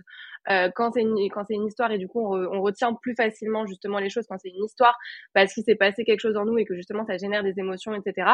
euh, 0.49 0.69
quand 0.75 0.91
c'est 0.91 1.01
une 1.01 1.17
quand 1.29 1.45
c'est 1.45 1.55
une 1.55 1.65
histoire 1.65 1.91
et 1.91 1.97
du 1.97 2.09
coup 2.09 2.19
on, 2.21 2.57
on, 2.57 2.61
retient 2.61 2.93
plus 2.93 3.15
facilement 3.15 3.65
justement 3.65 3.99
les 3.99 4.09
choses 4.09 4.25
quand 4.27 4.37
c'est 4.37 4.49
une 4.49 4.65
histoire 4.65 4.97
parce 5.33 5.53
qu'il 5.53 5.63
s'est 5.63 5.75
passé 5.75 6.03
quelque 6.03 6.21
chose 6.21 6.35
en 6.35 6.43
nous 6.45 6.57
et 6.57 6.65
que 6.65 6.75
justement 6.75 7.05
ça 7.05 7.17
génère 7.17 7.43
des 7.43 7.59
émotions, 7.59 7.93
etc. 7.93 8.27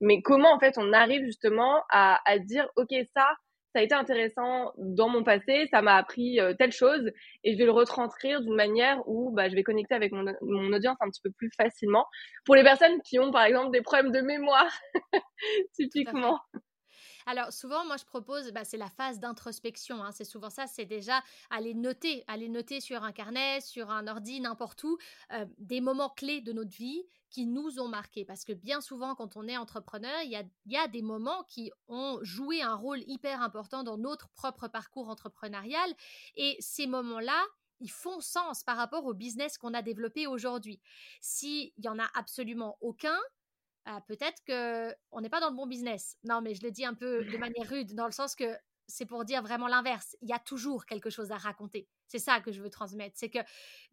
Mais 0.00 0.22
comment 0.22 0.54
en 0.54 0.60
fait 0.60 0.78
on 0.78 0.92
arrive 0.92 1.24
justement 1.24 1.82
à, 1.90 2.20
à 2.26 2.38
dire 2.38 2.68
ok 2.76 2.94
ça 3.16 3.26
ça 3.74 3.80
a 3.80 3.82
été 3.82 3.94
intéressant 3.94 4.72
dans 4.78 5.08
mon 5.08 5.24
passé, 5.24 5.66
ça 5.72 5.82
m'a 5.82 5.96
appris 5.96 6.38
euh, 6.38 6.54
telle 6.56 6.70
chose 6.70 7.10
et 7.42 7.52
je 7.52 7.58
vais 7.58 7.64
le 7.64 7.72
retranscrire 7.72 8.40
d'une 8.40 8.54
manière 8.54 9.02
où 9.08 9.32
bah, 9.32 9.48
je 9.48 9.54
vais 9.56 9.64
connecter 9.64 9.96
avec 9.96 10.12
mon, 10.12 10.24
mon, 10.42 10.72
audience 10.72 10.96
un 11.00 11.08
petit 11.10 11.20
peu 11.20 11.32
plus 11.32 11.50
facilement. 11.56 12.06
Pour 12.44 12.54
les 12.54 12.62
personnes 12.62 13.02
qui 13.02 13.18
ont 13.18 13.32
par 13.32 13.42
exemple 13.42 13.72
des 13.72 13.82
problèmes 13.82 14.12
de 14.12 14.20
mémoire, 14.20 14.72
typiquement. 15.74 16.38
Alors 17.26 17.52
souvent, 17.52 17.84
moi 17.84 17.96
je 17.96 18.04
propose, 18.04 18.52
bah, 18.52 18.62
c'est 18.62 18.76
la 18.76 18.90
phase 18.90 19.18
d'introspection. 19.18 20.04
Hein. 20.04 20.12
c'est 20.12 20.24
souvent 20.24 20.50
ça, 20.50 20.68
c'est 20.68 20.84
déjà 20.84 21.20
aller 21.50 21.74
noter, 21.74 22.22
aller 22.28 22.48
noter 22.48 22.80
sur 22.80 23.02
un 23.02 23.12
carnet, 23.12 23.60
sur 23.60 23.90
un 23.90 24.06
ordi, 24.06 24.40
n'importe 24.40 24.84
où, 24.84 24.98
euh, 25.32 25.46
des 25.58 25.80
moments 25.80 26.10
clés 26.10 26.42
de 26.42 26.52
notre 26.52 26.76
vie 26.76 27.02
qui 27.34 27.46
nous 27.46 27.80
ont 27.80 27.88
marqués. 27.88 28.24
Parce 28.24 28.44
que 28.44 28.52
bien 28.52 28.80
souvent, 28.80 29.16
quand 29.16 29.36
on 29.36 29.48
est 29.48 29.56
entrepreneur, 29.56 30.22
il 30.22 30.30
y 30.30 30.36
a, 30.36 30.44
y 30.66 30.76
a, 30.76 30.86
des 30.86 31.02
moments 31.02 31.42
qui 31.48 31.72
ont 31.88 32.20
joué 32.22 32.62
un 32.62 32.76
rôle 32.76 33.00
hyper 33.08 33.42
important 33.42 33.82
dans 33.82 33.98
notre 33.98 34.28
propre 34.28 34.68
parcours 34.68 35.08
entrepreneurial. 35.08 35.92
Et 36.36 36.56
ces 36.60 36.86
moments-là, 36.86 37.44
ils 37.80 37.90
font 37.90 38.20
sens 38.20 38.62
par 38.62 38.76
rapport 38.76 39.04
au 39.04 39.14
business 39.14 39.58
qu'on 39.58 39.74
a 39.74 39.82
développé 39.82 40.28
aujourd'hui. 40.28 40.80
S'il 41.20 41.72
y 41.78 41.88
en 41.88 41.98
a 41.98 42.08
absolument 42.14 42.78
aucun, 42.80 43.18
ah, 43.84 44.00
peut-être 44.06 44.44
que 44.44 44.94
on 45.10 45.20
n'est 45.20 45.28
pas 45.28 45.40
dans 45.40 45.50
le 45.50 45.56
bon 45.56 45.66
business. 45.66 46.16
Non, 46.22 46.40
mais 46.40 46.54
je 46.54 46.62
le 46.62 46.70
dis 46.70 46.84
un 46.84 46.94
peu 46.94 47.24
de 47.24 47.36
manière 47.52 47.68
rude, 47.68 47.96
dans 47.96 48.06
le 48.06 48.12
sens 48.12 48.36
que 48.36 48.56
c'est 48.86 49.06
pour 49.06 49.24
dire 49.24 49.42
vraiment 49.42 49.66
l'inverse. 49.66 50.16
Il 50.22 50.28
y 50.28 50.32
a 50.32 50.38
toujours 50.38 50.86
quelque 50.86 51.10
chose 51.10 51.32
à 51.32 51.36
raconter. 51.36 51.88
C'est 52.06 52.18
ça 52.18 52.40
que 52.40 52.52
je 52.52 52.62
veux 52.62 52.70
transmettre. 52.70 53.16
C'est 53.16 53.30
que 53.30 53.38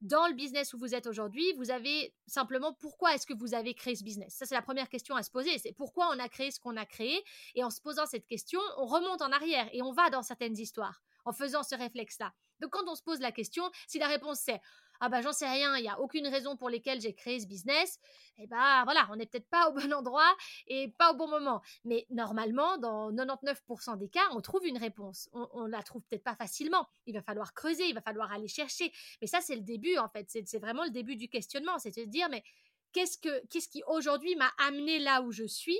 dans 0.01 0.27
le 0.27 0.33
business 0.33 0.74
où 0.74 0.77
vous 0.77 0.93
êtes 0.93 1.07
aujourd'hui, 1.07 1.53
vous 1.57 1.71
avez 1.71 2.13
simplement 2.27 2.74
pourquoi 2.74 3.15
est-ce 3.15 3.25
que 3.25 3.33
vous 3.33 3.53
avez 3.53 3.74
créé 3.74 3.95
ce 3.95 4.03
business? 4.03 4.36
Ça, 4.36 4.45
c'est 4.45 4.55
la 4.55 4.62
première 4.62 4.89
question 4.89 5.15
à 5.15 5.24
se 5.24 5.31
poser. 5.31 5.57
C'est 5.57 5.74
pourquoi 5.74 6.10
on 6.13 6.19
a 6.19 6.29
créé 6.29 6.51
ce 6.51 6.60
qu'on 6.60 6.77
a 6.77 6.86
créé? 6.86 7.24
Et 7.55 7.63
en 7.63 7.69
se 7.69 7.81
posant 7.81 8.05
cette 8.05 8.27
question, 8.27 8.60
on 8.77 8.86
remonte 8.86 9.21
en 9.21 9.31
arrière 9.31 9.69
et 9.71 9.81
on 9.81 9.91
va 9.91 10.10
dans 10.10 10.24
certaines 10.24 10.57
histoires 10.57 11.01
en 11.25 11.33
faisant 11.33 11.63
ce 11.63 11.75
réflexe-là. 11.75 12.33
Donc, 12.60 12.71
quand 12.71 12.88
on 12.88 12.95
se 12.95 13.03
pose 13.03 13.19
la 13.19 13.31
question, 13.31 13.69
si 13.88 14.00
la 14.00 14.07
réponse 14.07 14.39
c'est 14.39 14.62
ah 15.01 15.10
bah 15.10 15.22
j'en 15.22 15.34
sais 15.34 15.50
rien, 15.50 15.75
il 15.77 15.81
n'y 15.81 15.89
a 15.89 16.00
aucune 16.00 16.27
raison 16.27 16.55
pour 16.55 16.70
laquelle 16.70 17.01
j'ai 17.01 17.13
créé 17.13 17.39
ce 17.39 17.48
business, 17.48 18.00
et 18.38 18.43
eh 18.43 18.48
bah 18.48 18.84
voilà, 18.86 19.08
on 19.12 19.17
n'est 19.17 19.25
peut-être 19.25 19.50
pas 19.50 19.70
au 19.70 19.74
bon 19.74 19.91
endroit 19.93 20.36
et 20.67 20.89
pas 20.98 21.12
au 21.12 21.15
bon 21.15 21.27
moment. 21.27 21.62
Mais 21.84 22.08
normalement, 22.10 22.77
dans 22.77 23.12
99% 23.12 23.98
des 23.98 24.10
cas, 24.10 24.24
on 24.31 24.41
trouve 24.41 24.65
une 24.65 24.77
réponse. 24.77 25.29
On, 25.34 25.65
ne 25.65 25.72
la 25.72 25.84
trouve 25.84 26.01
peut-être 26.03 26.24
pas 26.24 26.36
facilement. 26.36 26.88
Il 27.05 27.13
va 27.13 27.22
falloir 27.22 27.53
creuser, 27.53 27.88
il 27.88 27.93
va 27.93 28.01
falloir 28.01 28.31
aller 28.31 28.48
chercher. 28.48 28.91
Mais 29.22 29.27
ça, 29.27 29.41
c'est 29.41 29.55
le 29.55 29.62
début 29.62 29.98
en 29.98 30.10
fait. 30.10 30.27
C'est 30.29 30.60
vraiment 30.60 30.84
le 30.84 30.91
début 30.91 31.17
du 31.17 31.27
questionnement. 31.27 31.77
C'est 31.77 31.89
de 31.89 32.01
se 32.01 32.08
dire, 32.08 32.29
mais 32.29 32.43
qu'est-ce, 32.93 33.17
que, 33.17 33.46
qu'est-ce 33.48 33.70
qui 33.70 33.84
aujourd'hui 33.88 34.36
m'a 34.36 34.51
amené 34.58 35.00
là 35.00 35.22
où 35.22 35.31
je 35.31 35.46
suis 35.46 35.79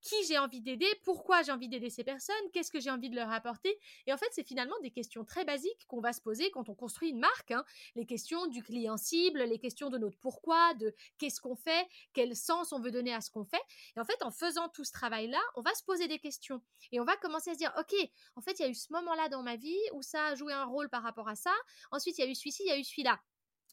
qui 0.00 0.14
j'ai 0.26 0.38
envie 0.38 0.60
d'aider, 0.60 0.88
pourquoi 1.04 1.42
j'ai 1.42 1.52
envie 1.52 1.68
d'aider 1.68 1.90
ces 1.90 2.04
personnes, 2.04 2.34
qu'est-ce 2.52 2.70
que 2.70 2.80
j'ai 2.80 2.90
envie 2.90 3.10
de 3.10 3.16
leur 3.16 3.30
apporter. 3.30 3.78
Et 4.06 4.12
en 4.12 4.16
fait, 4.16 4.28
c'est 4.32 4.46
finalement 4.46 4.78
des 4.82 4.90
questions 4.90 5.24
très 5.24 5.44
basiques 5.44 5.86
qu'on 5.86 6.00
va 6.00 6.12
se 6.12 6.20
poser 6.20 6.50
quand 6.50 6.68
on 6.68 6.74
construit 6.74 7.10
une 7.10 7.18
marque. 7.18 7.50
Hein. 7.50 7.64
Les 7.94 8.06
questions 8.06 8.46
du 8.46 8.62
client 8.62 8.96
cible, 8.96 9.42
les 9.42 9.58
questions 9.58 9.90
de 9.90 9.98
notre 9.98 10.18
pourquoi, 10.18 10.74
de 10.74 10.94
qu'est-ce 11.18 11.40
qu'on 11.40 11.56
fait, 11.56 11.86
quel 12.12 12.36
sens 12.36 12.72
on 12.72 12.80
veut 12.80 12.90
donner 12.90 13.12
à 13.12 13.20
ce 13.20 13.30
qu'on 13.30 13.44
fait. 13.44 13.62
Et 13.96 14.00
en 14.00 14.04
fait, 14.04 14.22
en 14.22 14.30
faisant 14.30 14.68
tout 14.68 14.84
ce 14.84 14.92
travail-là, 14.92 15.40
on 15.56 15.62
va 15.62 15.74
se 15.74 15.82
poser 15.82 16.08
des 16.08 16.18
questions. 16.18 16.62
Et 16.92 17.00
on 17.00 17.04
va 17.04 17.16
commencer 17.16 17.50
à 17.50 17.54
se 17.54 17.58
dire, 17.58 17.72
OK, 17.78 17.94
en 18.36 18.40
fait, 18.40 18.58
il 18.58 18.62
y 18.62 18.64
a 18.64 18.68
eu 18.68 18.74
ce 18.74 18.92
moment-là 18.92 19.28
dans 19.28 19.42
ma 19.42 19.56
vie 19.56 19.78
où 19.92 20.02
ça 20.02 20.26
a 20.26 20.34
joué 20.34 20.52
un 20.52 20.64
rôle 20.64 20.88
par 20.88 21.02
rapport 21.02 21.28
à 21.28 21.36
ça. 21.36 21.52
Ensuite, 21.90 22.18
il 22.18 22.24
y 22.24 22.28
a 22.28 22.30
eu 22.30 22.34
celui-ci, 22.34 22.62
il 22.64 22.68
y 22.68 22.72
a 22.72 22.78
eu 22.78 22.84
celui-là. 22.84 23.20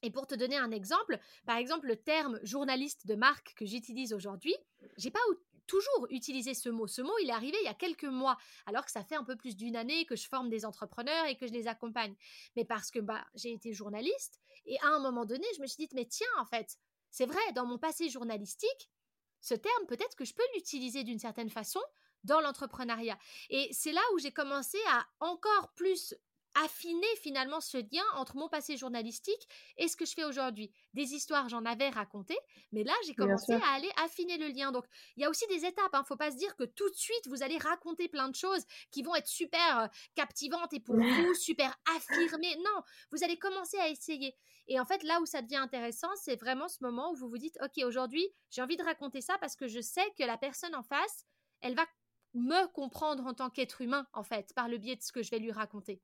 Et 0.01 0.11
pour 0.11 0.27
te 0.27 0.35
donner 0.35 0.57
un 0.57 0.71
exemple, 0.71 1.19
par 1.45 1.57
exemple, 1.57 1.87
le 1.87 1.95
terme 1.95 2.39
journaliste 2.43 3.07
de 3.07 3.15
marque 3.15 3.53
que 3.55 3.65
j'utilise 3.65 4.13
aujourd'hui, 4.13 4.55
j'ai 4.97 5.09
pas 5.09 5.19
toujours 5.67 6.07
utilisé 6.09 6.53
ce 6.53 6.69
mot. 6.69 6.87
Ce 6.87 7.01
mot, 7.01 7.13
il 7.21 7.29
est 7.29 7.33
arrivé 7.33 7.57
il 7.61 7.65
y 7.65 7.69
a 7.69 7.73
quelques 7.73 8.05
mois, 8.05 8.37
alors 8.65 8.85
que 8.85 8.91
ça 8.91 9.03
fait 9.03 9.15
un 9.15 9.23
peu 9.23 9.35
plus 9.35 9.55
d'une 9.55 9.75
année 9.75 10.05
que 10.05 10.15
je 10.15 10.27
forme 10.27 10.49
des 10.49 10.65
entrepreneurs 10.65 11.25
et 11.25 11.35
que 11.35 11.47
je 11.47 11.53
les 11.53 11.67
accompagne. 11.67 12.15
Mais 12.55 12.65
parce 12.65 12.91
que 12.91 12.99
bah, 12.99 13.25
j'ai 13.35 13.51
été 13.51 13.73
journaliste 13.73 14.39
et 14.65 14.79
à 14.79 14.87
un 14.87 14.99
moment 14.99 15.25
donné, 15.25 15.45
je 15.55 15.61
me 15.61 15.67
suis 15.67 15.85
dit, 15.85 15.95
mais 15.95 16.05
tiens, 16.05 16.27
en 16.39 16.45
fait, 16.45 16.77
c'est 17.11 17.25
vrai, 17.25 17.51
dans 17.53 17.65
mon 17.65 17.77
passé 17.77 18.09
journalistique, 18.09 18.91
ce 19.41 19.53
terme, 19.53 19.85
peut-être 19.87 20.15
que 20.15 20.25
je 20.25 20.33
peux 20.33 20.43
l'utiliser 20.55 21.03
d'une 21.03 21.19
certaine 21.19 21.49
façon 21.49 21.81
dans 22.23 22.41
l'entrepreneuriat. 22.41 23.17
Et 23.49 23.69
c'est 23.71 23.91
là 23.91 24.01
où 24.13 24.19
j'ai 24.19 24.31
commencé 24.31 24.79
à 24.89 25.05
encore 25.19 25.71
plus 25.75 26.15
affiner 26.63 27.07
finalement 27.21 27.59
ce 27.59 27.77
lien 27.77 28.03
entre 28.15 28.37
mon 28.37 28.47
passé 28.47 28.77
journalistique 28.77 29.47
et 29.77 29.87
ce 29.87 29.95
que 29.95 30.05
je 30.05 30.13
fais 30.13 30.23
aujourd'hui. 30.23 30.71
Des 30.93 31.13
histoires, 31.13 31.49
j'en 31.49 31.65
avais 31.65 31.89
raconté, 31.89 32.37
mais 32.71 32.83
là, 32.83 32.93
j'ai 33.05 33.13
commencé 33.13 33.53
à 33.53 33.73
aller 33.75 33.91
affiner 34.03 34.37
le 34.37 34.47
lien. 34.47 34.71
Donc, 34.71 34.85
il 35.17 35.23
y 35.23 35.25
a 35.25 35.29
aussi 35.29 35.45
des 35.47 35.65
étapes. 35.65 35.89
Il 35.93 35.97
hein. 35.97 36.01
ne 36.01 36.05
faut 36.05 36.15
pas 36.15 36.31
se 36.31 36.37
dire 36.37 36.55
que 36.55 36.63
tout 36.63 36.89
de 36.89 36.95
suite, 36.95 37.27
vous 37.27 37.43
allez 37.43 37.57
raconter 37.57 38.07
plein 38.07 38.29
de 38.29 38.35
choses 38.35 38.63
qui 38.91 39.03
vont 39.03 39.15
être 39.15 39.27
super 39.27 39.79
euh, 39.79 39.87
captivantes 40.15 40.73
et 40.73 40.79
pour 40.79 40.95
vous, 40.95 41.33
super 41.35 41.75
affirmées. 41.95 42.55
Non, 42.57 42.81
vous 43.11 43.23
allez 43.23 43.37
commencer 43.37 43.77
à 43.77 43.89
essayer. 43.89 44.35
Et 44.67 44.79
en 44.79 44.85
fait, 44.85 45.03
là 45.03 45.19
où 45.21 45.25
ça 45.25 45.41
devient 45.41 45.57
intéressant, 45.57 46.09
c'est 46.15 46.39
vraiment 46.39 46.67
ce 46.67 46.77
moment 46.81 47.11
où 47.11 47.15
vous 47.15 47.29
vous 47.29 47.37
dites, 47.37 47.57
OK, 47.61 47.83
aujourd'hui, 47.83 48.27
j'ai 48.49 48.61
envie 48.61 48.77
de 48.77 48.83
raconter 48.83 49.21
ça 49.21 49.37
parce 49.39 49.55
que 49.55 49.67
je 49.67 49.81
sais 49.81 50.09
que 50.17 50.23
la 50.23 50.37
personne 50.37 50.73
en 50.75 50.83
face, 50.83 51.25
elle 51.61 51.75
va 51.75 51.85
me 52.33 52.67
comprendre 52.67 53.25
en 53.25 53.33
tant 53.33 53.49
qu'être 53.49 53.81
humain, 53.81 54.07
en 54.13 54.23
fait, 54.23 54.53
par 54.55 54.67
le 54.67 54.77
biais 54.77 54.95
de 54.95 55.01
ce 55.01 55.11
que 55.11 55.23
je 55.23 55.31
vais 55.31 55.39
lui 55.39 55.51
raconter. 55.51 56.01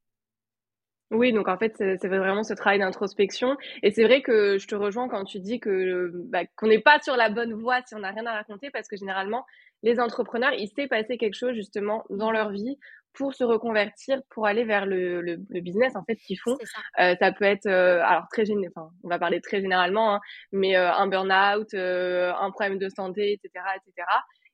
Oui, 1.12 1.34
donc 1.34 1.50
en 1.50 1.58
fait, 1.58 1.76
c'est 1.78 2.08
vraiment 2.08 2.44
ce 2.44 2.54
travail 2.54 2.80
d'introspection. 2.80 3.58
Et 3.84 3.92
c'est 3.92 4.06
vrai 4.06 4.22
que 4.22 4.58
je 4.58 4.66
te 4.66 4.76
rejoins 4.76 5.10
quand 5.10 5.26
tu 5.26 5.40
dis 5.40 5.60
que 5.60 6.12
bah, 6.30 6.46
qu'on 6.56 6.68
n'est 6.68 6.80
pas 6.80 7.00
sur 7.02 7.18
la 7.18 7.30
bonne 7.30 7.54
voie 7.54 7.82
si 7.86 7.96
on 7.96 8.00
n'a 8.00 8.12
rien 8.12 8.26
à 8.26 8.34
raconter, 8.34 8.70
parce 8.72 8.88
que 8.88 8.96
généralement, 8.96 9.46
les 9.84 10.00
entrepreneurs, 10.00 10.54
il 10.54 10.70
s'est 10.70 10.88
passé 10.88 11.18
quelque 11.18 11.36
chose 11.36 11.54
justement 11.54 12.06
dans 12.10 12.32
leur 12.32 12.52
vie 12.52 12.78
pour 13.14 13.34
se 13.34 13.44
reconvertir, 13.44 14.22
pour 14.30 14.48
aller 14.48 14.64
vers 14.64 14.86
le, 14.86 15.22
le, 15.22 15.38
business 15.60 15.96
en 15.96 16.04
fait 16.04 16.16
qu'ils 16.16 16.40
font. 16.40 16.58
Ça. 16.64 16.82
Euh, 17.04 17.16
ça. 17.20 17.32
peut 17.32 17.46
être, 17.46 17.66
euh, 17.66 18.02
alors 18.04 18.28
très 18.32 18.44
enfin, 18.50 18.90
on 19.04 19.10
va 19.10 19.20
parler 19.20 19.42
très 19.42 19.60
généralement, 19.62 20.16
hein, 20.16 20.20
mais 20.52 20.78
euh, 20.78 20.92
un 20.94 21.08
burn-out, 21.08 21.74
euh, 21.74 22.32
un 22.40 22.52
problème 22.52 22.78
de 22.78 22.90
santé, 22.90 23.34
etc., 23.34 23.66
etc. 23.76 24.08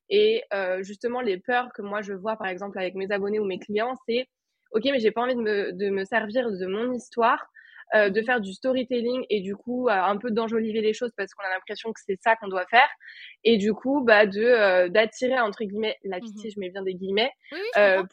Et 0.10 0.44
justement, 0.82 1.22
les 1.22 1.38
peurs 1.38 1.70
que 1.74 1.82
moi 1.82 2.02
je 2.02 2.14
vois 2.14 2.38
par 2.38 2.48
exemple 2.48 2.80
avec 2.80 2.96
mes 2.96 3.12
abonnés 3.12 3.40
ou 3.40 3.46
mes 3.46 3.60
clients, 3.60 3.94
c'est 4.08 4.28
ok, 4.72 4.84
mais 4.86 5.00
j'ai 5.00 5.12
pas 5.12 5.22
envie 5.22 5.36
de 5.36 5.42
me, 5.42 5.74
de 5.74 5.90
me 5.90 6.04
servir 6.06 6.50
de 6.52 6.66
mon 6.66 6.94
histoire, 6.94 7.48
euh, 7.96 8.10
de 8.10 8.22
faire 8.22 8.42
du 8.42 8.54
storytelling 8.54 9.24
et 9.30 9.40
du 9.40 9.56
coup 9.56 9.88
euh, 9.88 9.94
un 9.94 10.18
peu 10.18 10.30
d'enjoliver 10.30 10.82
les 10.82 10.92
choses 10.92 11.12
parce 11.16 11.34
qu'on 11.34 11.46
a 11.46 11.50
l'impression 11.50 11.94
que 11.94 12.02
c'est 12.06 12.20
ça 12.22 12.36
qu'on 12.36 12.50
doit 12.50 12.66
faire 12.70 12.90
et 13.46 13.56
du 13.58 13.74
coup 13.74 14.02
bah 14.04 14.26
de 14.26 14.42
euh, 14.42 14.90
d'attirer 14.90 15.40
entre 15.40 15.64
guillemets 15.64 15.96
la 16.04 16.20
pitié, 16.20 16.50
mmh 16.50 16.54
je 16.54 16.60
mets 16.60 16.70
bien 16.70 16.84
des 16.84 16.96
guillemets, 16.96 17.32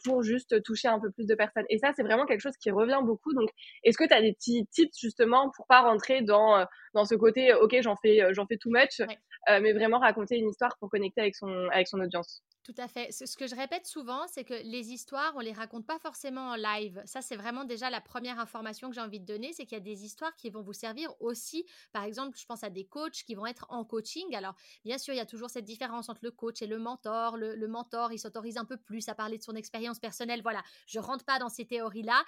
pour 0.05 0.23
juste 0.23 0.63
toucher 0.63 0.87
un 0.87 0.97
peu 1.01 1.11
plus 1.11 1.27
de 1.27 1.35
personnes. 1.35 1.65
Et 1.69 1.77
ça 1.77 1.91
c'est 1.93 2.03
vraiment 2.03 2.25
quelque 2.25 2.39
chose 2.39 2.55
qui 2.55 2.71
revient 2.71 3.01
beaucoup. 3.03 3.33
Donc 3.33 3.49
est-ce 3.83 3.97
que 3.97 4.07
tu 4.07 4.13
as 4.13 4.21
des 4.21 4.31
petits 4.31 4.65
tips 4.71 4.97
justement 4.97 5.51
pour 5.53 5.67
pas 5.67 5.81
rentrer 5.81 6.21
dans 6.21 6.65
dans 6.93 7.03
ce 7.03 7.15
côté 7.15 7.53
ok 7.53 7.75
j'en 7.81 7.97
fais 7.97 8.33
j'en 8.33 8.45
fais 8.47 8.55
too 8.57 8.69
much, 8.71 9.01
mais 9.49 9.73
vraiment 9.73 9.99
raconter 9.99 10.37
une 10.37 10.47
histoire 10.49 10.77
pour 10.79 10.89
connecter 10.89 11.19
avec 11.19 11.35
son 11.35 11.67
avec 11.73 11.89
son 11.89 11.99
audience? 11.99 12.41
Tout 12.65 12.73
à 12.79 12.87
fait. 12.87 13.11
Ce 13.11 13.37
que 13.37 13.45
je 13.45 13.53
répète 13.53 13.85
souvent, 13.85 14.25
c'est 14.27 14.43
que 14.43 14.55
les 14.55 14.91
histoires, 14.91 15.33
on 15.35 15.39
les 15.39 15.53
raconte 15.53 15.85
pas 15.85 15.99
forcément 15.99 16.49
en 16.49 16.55
live. 16.55 16.99
Ça, 17.05 17.21
c'est 17.21 17.35
vraiment 17.35 17.63
déjà 17.63 17.91
la 17.91 18.01
première 18.01 18.39
information 18.39 18.89
que 18.89 18.95
j'ai 18.95 19.01
envie 19.01 19.19
de 19.19 19.25
donner, 19.25 19.53
c'est 19.53 19.65
qu'il 19.67 19.77
y 19.77 19.81
a 19.81 19.83
des 19.83 20.03
histoires 20.03 20.35
qui 20.35 20.49
vont 20.49 20.63
vous 20.63 20.73
servir 20.73 21.13
aussi. 21.19 21.63
Par 21.93 22.03
exemple, 22.03 22.35
je 22.39 22.45
pense 22.47 22.63
à 22.63 22.71
des 22.71 22.87
coachs 22.87 23.23
qui 23.23 23.35
vont 23.35 23.45
être 23.45 23.67
en 23.69 23.85
coaching. 23.85 24.35
Alors, 24.35 24.55
bien 24.83 24.97
sûr, 24.97 25.13
il 25.13 25.17
y 25.17 25.19
a 25.19 25.27
toujours 25.27 25.51
cette 25.51 25.63
différence 25.63 26.09
entre 26.09 26.21
le 26.23 26.31
coach 26.31 26.63
et 26.63 26.67
le 26.67 26.79
mentor. 26.79 27.37
Le, 27.37 27.53
le 27.53 27.67
mentor, 27.67 28.11
il 28.11 28.17
s'autorise 28.17 28.57
un 28.57 28.65
peu 28.65 28.77
plus 28.77 29.07
à 29.09 29.13
parler 29.13 29.37
de 29.37 29.43
son 29.43 29.53
expérience 29.53 29.99
personnelle. 29.99 30.41
Voilà, 30.41 30.63
je 30.87 30.97
rentre 30.97 31.23
pas 31.23 31.37
dans 31.37 31.49
ces 31.49 31.67
théories-là. 31.67 32.23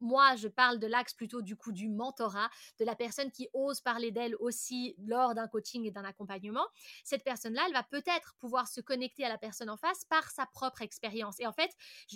Moi, 0.00 0.36
je 0.36 0.48
parle 0.48 0.78
de 0.78 0.86
l'axe 0.86 1.14
plutôt 1.14 1.42
du 1.42 1.56
coup 1.56 1.72
du 1.72 1.88
mentorat, 1.88 2.50
de 2.78 2.84
la 2.84 2.94
personne 2.94 3.30
qui 3.32 3.48
ose 3.52 3.80
parler 3.80 4.10
d'elle 4.12 4.36
aussi 4.36 4.94
lors 4.98 5.34
d'un 5.34 5.48
coaching 5.48 5.84
et 5.86 5.90
d'un 5.90 6.04
accompagnement. 6.04 6.66
Cette 7.04 7.24
personne-là, 7.24 7.62
elle 7.66 7.72
va 7.72 7.82
peut-être 7.82 8.34
pouvoir 8.38 8.68
se 8.68 8.80
connecter 8.80 9.24
à 9.24 9.28
la 9.28 9.38
personne 9.38 9.70
en 9.70 9.76
face 9.78 10.04
par 10.04 10.30
sa 10.30 10.46
propre 10.46 10.82
expérience. 10.82 11.40
Et 11.40 11.46
en 11.46 11.52
fait, 11.52 11.70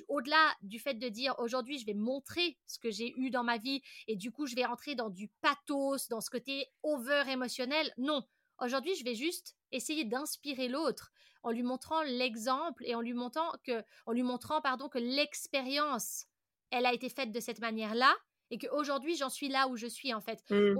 au-delà 0.08 0.54
du 0.62 0.78
fait 0.78 0.94
de 0.94 1.08
dire 1.08 1.34
aujourd'hui, 1.38 1.78
je 1.78 1.86
vais 1.86 1.94
montrer 1.94 2.58
ce 2.66 2.78
que 2.78 2.90
j'ai 2.90 3.12
eu 3.16 3.30
dans 3.30 3.44
ma 3.44 3.58
vie 3.58 3.82
et 4.06 4.16
du 4.16 4.30
coup, 4.30 4.46
je 4.46 4.54
vais 4.54 4.64
rentrer 4.64 4.94
dans 4.94 5.10
du 5.10 5.28
pathos, 5.40 6.08
dans 6.08 6.20
ce 6.20 6.30
côté 6.30 6.66
over 6.82 7.24
émotionnel, 7.28 7.92
non. 7.96 8.22
Aujourd'hui, 8.60 8.94
je 8.94 9.04
vais 9.04 9.14
juste 9.14 9.56
essayer 9.72 10.04
d'inspirer 10.04 10.68
l'autre 10.68 11.12
en 11.42 11.50
lui 11.50 11.62
montrant 11.62 12.02
l'exemple 12.02 12.84
et 12.86 12.94
en 12.94 13.00
lui 13.00 13.14
montrant 13.14 13.50
que, 13.64 13.82
en 14.06 14.12
lui 14.12 14.22
montrant, 14.22 14.60
pardon, 14.60 14.88
que 14.88 14.98
l'expérience 14.98 16.26
elle 16.72 16.86
a 16.86 16.92
été 16.92 17.08
faite 17.08 17.32
de 17.32 17.40
cette 17.40 17.60
manière-là 17.60 18.12
et 18.52 18.58
qu'aujourd'hui 18.58 19.16
j'en 19.16 19.30
suis 19.30 19.48
là 19.48 19.66
où 19.66 19.76
je 19.76 19.86
suis 19.86 20.12
en 20.12 20.20
fait. 20.20 20.44
Mmh. 20.50 20.78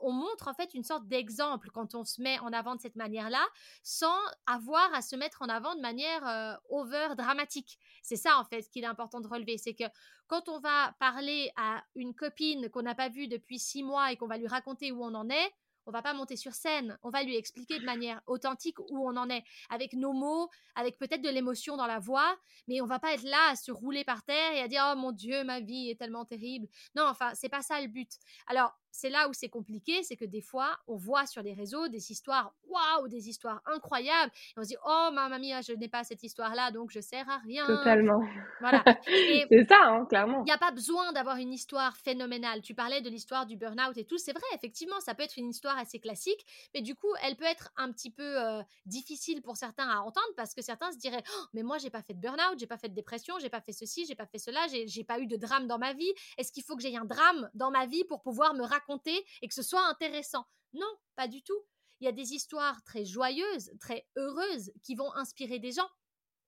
On, 0.00 0.12
montre 0.12 0.46
en 0.46 0.54
fait 0.54 0.74
une 0.74 0.84
sorte 0.84 1.08
d'exemple 1.08 1.70
quand 1.72 1.94
on 1.94 2.04
se 2.04 2.20
met 2.20 2.38
en 2.40 2.52
avant 2.52 2.76
de 2.76 2.80
cette 2.80 2.96
manière-là, 2.96 3.42
sans 3.82 4.14
avoir 4.46 4.92
à 4.94 5.00
se 5.00 5.16
mettre 5.16 5.40
en 5.40 5.48
avant 5.48 5.74
de 5.74 5.80
manière 5.80 6.28
euh, 6.28 6.54
over 6.68 7.14
dramatique. 7.16 7.78
C'est 8.02 8.16
ça 8.16 8.38
en 8.38 8.44
fait 8.44 8.68
qu'il 8.68 8.84
est 8.84 8.86
important 8.86 9.20
de 9.20 9.26
relever, 9.26 9.56
c'est 9.56 9.72
que 9.72 9.84
quand 10.26 10.50
on 10.50 10.60
va 10.60 10.94
parler 11.00 11.50
à 11.56 11.82
une 11.94 12.14
copine 12.14 12.68
qu'on 12.68 12.82
n'a 12.82 12.94
pas 12.94 13.08
vue 13.08 13.26
depuis 13.26 13.58
six 13.58 13.82
mois 13.82 14.12
et 14.12 14.16
qu'on 14.16 14.26
va 14.26 14.36
lui 14.36 14.46
raconter 14.46 14.92
où 14.92 15.02
on 15.02 15.14
en 15.14 15.30
est, 15.30 15.52
on 15.86 15.90
va 15.90 16.02
pas 16.02 16.14
monter 16.14 16.36
sur 16.36 16.54
scène, 16.54 16.98
on 17.02 17.10
va 17.10 17.22
lui 17.22 17.36
expliquer 17.36 17.78
de 17.78 17.84
manière 17.84 18.20
authentique 18.26 18.78
où 18.78 19.08
on 19.08 19.16
en 19.16 19.28
est, 19.28 19.44
avec 19.70 19.92
nos 19.94 20.12
mots, 20.12 20.48
avec 20.74 20.98
peut-être 20.98 21.22
de 21.22 21.28
l'émotion 21.28 21.76
dans 21.76 21.86
la 21.86 21.98
voix, 21.98 22.36
mais 22.68 22.80
on 22.80 22.86
va 22.86 22.98
pas 22.98 23.14
être 23.14 23.24
là 23.24 23.50
à 23.50 23.56
se 23.56 23.70
rouler 23.70 24.04
par 24.04 24.22
terre 24.24 24.52
et 24.52 24.60
à 24.60 24.68
dire 24.68 24.82
oh 24.92 24.96
mon 24.96 25.12
dieu 25.12 25.44
ma 25.44 25.60
vie 25.60 25.90
est 25.90 25.98
tellement 25.98 26.24
terrible. 26.24 26.66
Non, 26.94 27.04
enfin 27.06 27.32
c'est 27.34 27.48
pas 27.48 27.62
ça 27.62 27.80
le 27.80 27.88
but. 27.88 28.10
Alors 28.46 28.72
c'est 28.94 29.10
là 29.10 29.28
où 29.28 29.32
c'est 29.32 29.48
compliqué, 29.48 30.04
c'est 30.04 30.14
que 30.14 30.24
des 30.24 30.40
fois, 30.40 30.78
on 30.86 30.94
voit 30.94 31.26
sur 31.26 31.42
les 31.42 31.52
réseaux 31.52 31.88
des 31.88 32.12
histoires, 32.12 32.54
waouh, 32.68 33.08
des 33.08 33.28
histoires 33.28 33.60
incroyables, 33.66 34.30
et 34.56 34.60
on 34.60 34.62
se 34.62 34.68
dit, 34.68 34.76
oh, 34.86 35.08
ma 35.12 35.28
mamie, 35.28 35.52
je 35.66 35.72
n'ai 35.72 35.88
pas 35.88 36.04
cette 36.04 36.22
histoire-là, 36.22 36.70
donc 36.70 36.92
je 36.92 37.00
sers 37.00 37.28
à 37.28 37.38
rien. 37.38 37.66
Totalement. 37.66 38.20
Voilà. 38.60 38.84
c'est 39.04 39.66
ça, 39.68 39.80
hein, 39.82 40.06
clairement. 40.08 40.42
Il 40.42 40.44
n'y 40.44 40.52
a 40.52 40.58
pas 40.58 40.70
besoin 40.70 41.12
d'avoir 41.12 41.38
une 41.38 41.52
histoire 41.52 41.96
phénoménale. 41.96 42.62
Tu 42.62 42.74
parlais 42.74 43.00
de 43.00 43.10
l'histoire 43.10 43.46
du 43.46 43.56
burn-out 43.56 43.98
et 43.98 44.04
tout, 44.04 44.16
c'est 44.16 44.32
vrai, 44.32 44.46
effectivement, 44.54 45.00
ça 45.00 45.16
peut 45.16 45.24
être 45.24 45.38
une 45.38 45.50
histoire 45.50 45.76
assez 45.76 45.98
classique, 45.98 46.46
mais 46.72 46.80
du 46.80 46.94
coup, 46.94 47.12
elle 47.24 47.34
peut 47.34 47.44
être 47.44 47.72
un 47.76 47.90
petit 47.90 48.12
peu 48.12 48.40
euh, 48.40 48.62
difficile 48.86 49.42
pour 49.42 49.56
certains 49.56 49.88
à 49.88 49.98
entendre 50.02 50.32
parce 50.36 50.54
que 50.54 50.62
certains 50.62 50.92
se 50.92 50.98
diraient, 50.98 51.24
oh, 51.36 51.44
mais 51.52 51.64
moi, 51.64 51.78
j'ai 51.78 51.90
pas 51.90 52.02
fait 52.02 52.14
de 52.14 52.20
burn-out, 52.20 52.60
j'ai 52.60 52.68
pas 52.68 52.78
fait 52.78 52.90
de 52.90 52.94
dépression, 52.94 53.40
j'ai 53.40 53.50
pas 53.50 53.60
fait 53.60 53.72
ceci, 53.72 54.06
j'ai 54.06 54.14
pas 54.14 54.26
fait 54.26 54.38
cela, 54.38 54.60
j'ai 54.68 55.04
pas 55.04 55.18
eu 55.18 55.26
de 55.26 55.36
drame 55.36 55.66
dans 55.66 55.78
ma 55.78 55.94
vie. 55.94 56.12
Est-ce 56.38 56.52
qu'il 56.52 56.62
faut 56.62 56.76
que 56.76 56.82
j'aie 56.82 56.96
un 56.96 57.04
drame 57.04 57.50
dans 57.54 57.72
ma 57.72 57.86
vie 57.86 58.04
pour 58.04 58.22
pouvoir 58.22 58.54
me 58.54 58.62
raconter 58.62 58.83
raconter 58.84 59.24
et 59.42 59.48
que 59.48 59.54
ce 59.54 59.62
soit 59.62 59.86
intéressant. 59.86 60.46
Non, 60.72 60.92
pas 61.16 61.28
du 61.28 61.42
tout. 61.42 61.60
Il 62.00 62.04
y 62.04 62.08
a 62.08 62.12
des 62.12 62.34
histoires 62.34 62.82
très 62.84 63.04
joyeuses, 63.04 63.70
très 63.80 64.06
heureuses 64.16 64.72
qui 64.82 64.94
vont 64.94 65.12
inspirer 65.14 65.58
des 65.58 65.72
gens. 65.72 65.88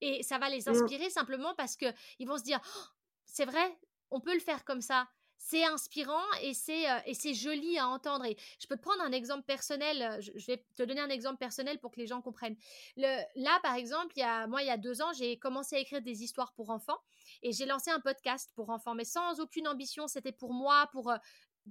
Et 0.00 0.22
ça 0.22 0.38
va 0.38 0.48
les 0.50 0.62
mmh. 0.66 0.68
inspirer 0.68 1.10
simplement 1.10 1.54
parce 1.54 1.76
que 1.76 1.86
ils 2.18 2.28
vont 2.28 2.36
se 2.38 2.42
dire 2.42 2.60
«Oh, 2.76 2.84
c'est 3.24 3.46
vrai, 3.46 3.78
on 4.10 4.20
peut 4.20 4.34
le 4.34 4.40
faire 4.40 4.64
comme 4.64 4.80
ça. 4.80 5.08
C'est 5.38 5.64
inspirant 5.64 6.24
et 6.40 6.54
c'est 6.54 6.90
euh, 6.90 6.98
et 7.04 7.14
c'est 7.14 7.34
joli 7.34 7.78
à 7.78 7.86
entendre. 7.88 8.24
Et 8.24 8.36
je 8.58 8.66
peux 8.66 8.76
te 8.76 8.80
prendre 8.80 9.02
un 9.02 9.12
exemple 9.12 9.44
personnel. 9.44 10.02
Euh, 10.02 10.20
je, 10.20 10.46
vais 10.46 10.64
te 10.74 10.82
donner 10.82 11.00
un 11.00 11.10
exemple 11.10 11.38
personnel 11.38 11.78
pour 11.78 11.90
que 11.92 12.00
les 12.00 12.06
gens 12.06 12.22
comprennent. 12.22 12.56
Le, 12.96 13.22
là, 13.36 13.60
par 13.62 13.74
exemple, 13.74 14.12
il 14.16 14.20
y 14.20 14.22
a, 14.22 14.46
moi, 14.46 14.62
il 14.62 14.66
y 14.66 14.70
a 14.70 14.78
deux 14.78 15.02
ans, 15.02 15.12
j'ai 15.12 15.38
commencé 15.38 15.76
à 15.76 15.78
écrire 15.78 16.00
des 16.00 16.22
histoires 16.24 16.52
pour 16.54 16.70
enfants 16.70 16.98
et 17.42 17.52
j'ai 17.52 17.66
lancé 17.66 17.90
un 17.90 18.00
podcast 18.00 18.50
pour 18.54 18.70
enfants, 18.70 18.94
mais 18.94 19.04
sans 19.04 19.38
aucune 19.38 19.68
ambition. 19.68 20.08
C'était 20.08 20.32
pour 20.32 20.52
moi, 20.52 20.88
pour 20.90 21.10
euh, 21.10 21.16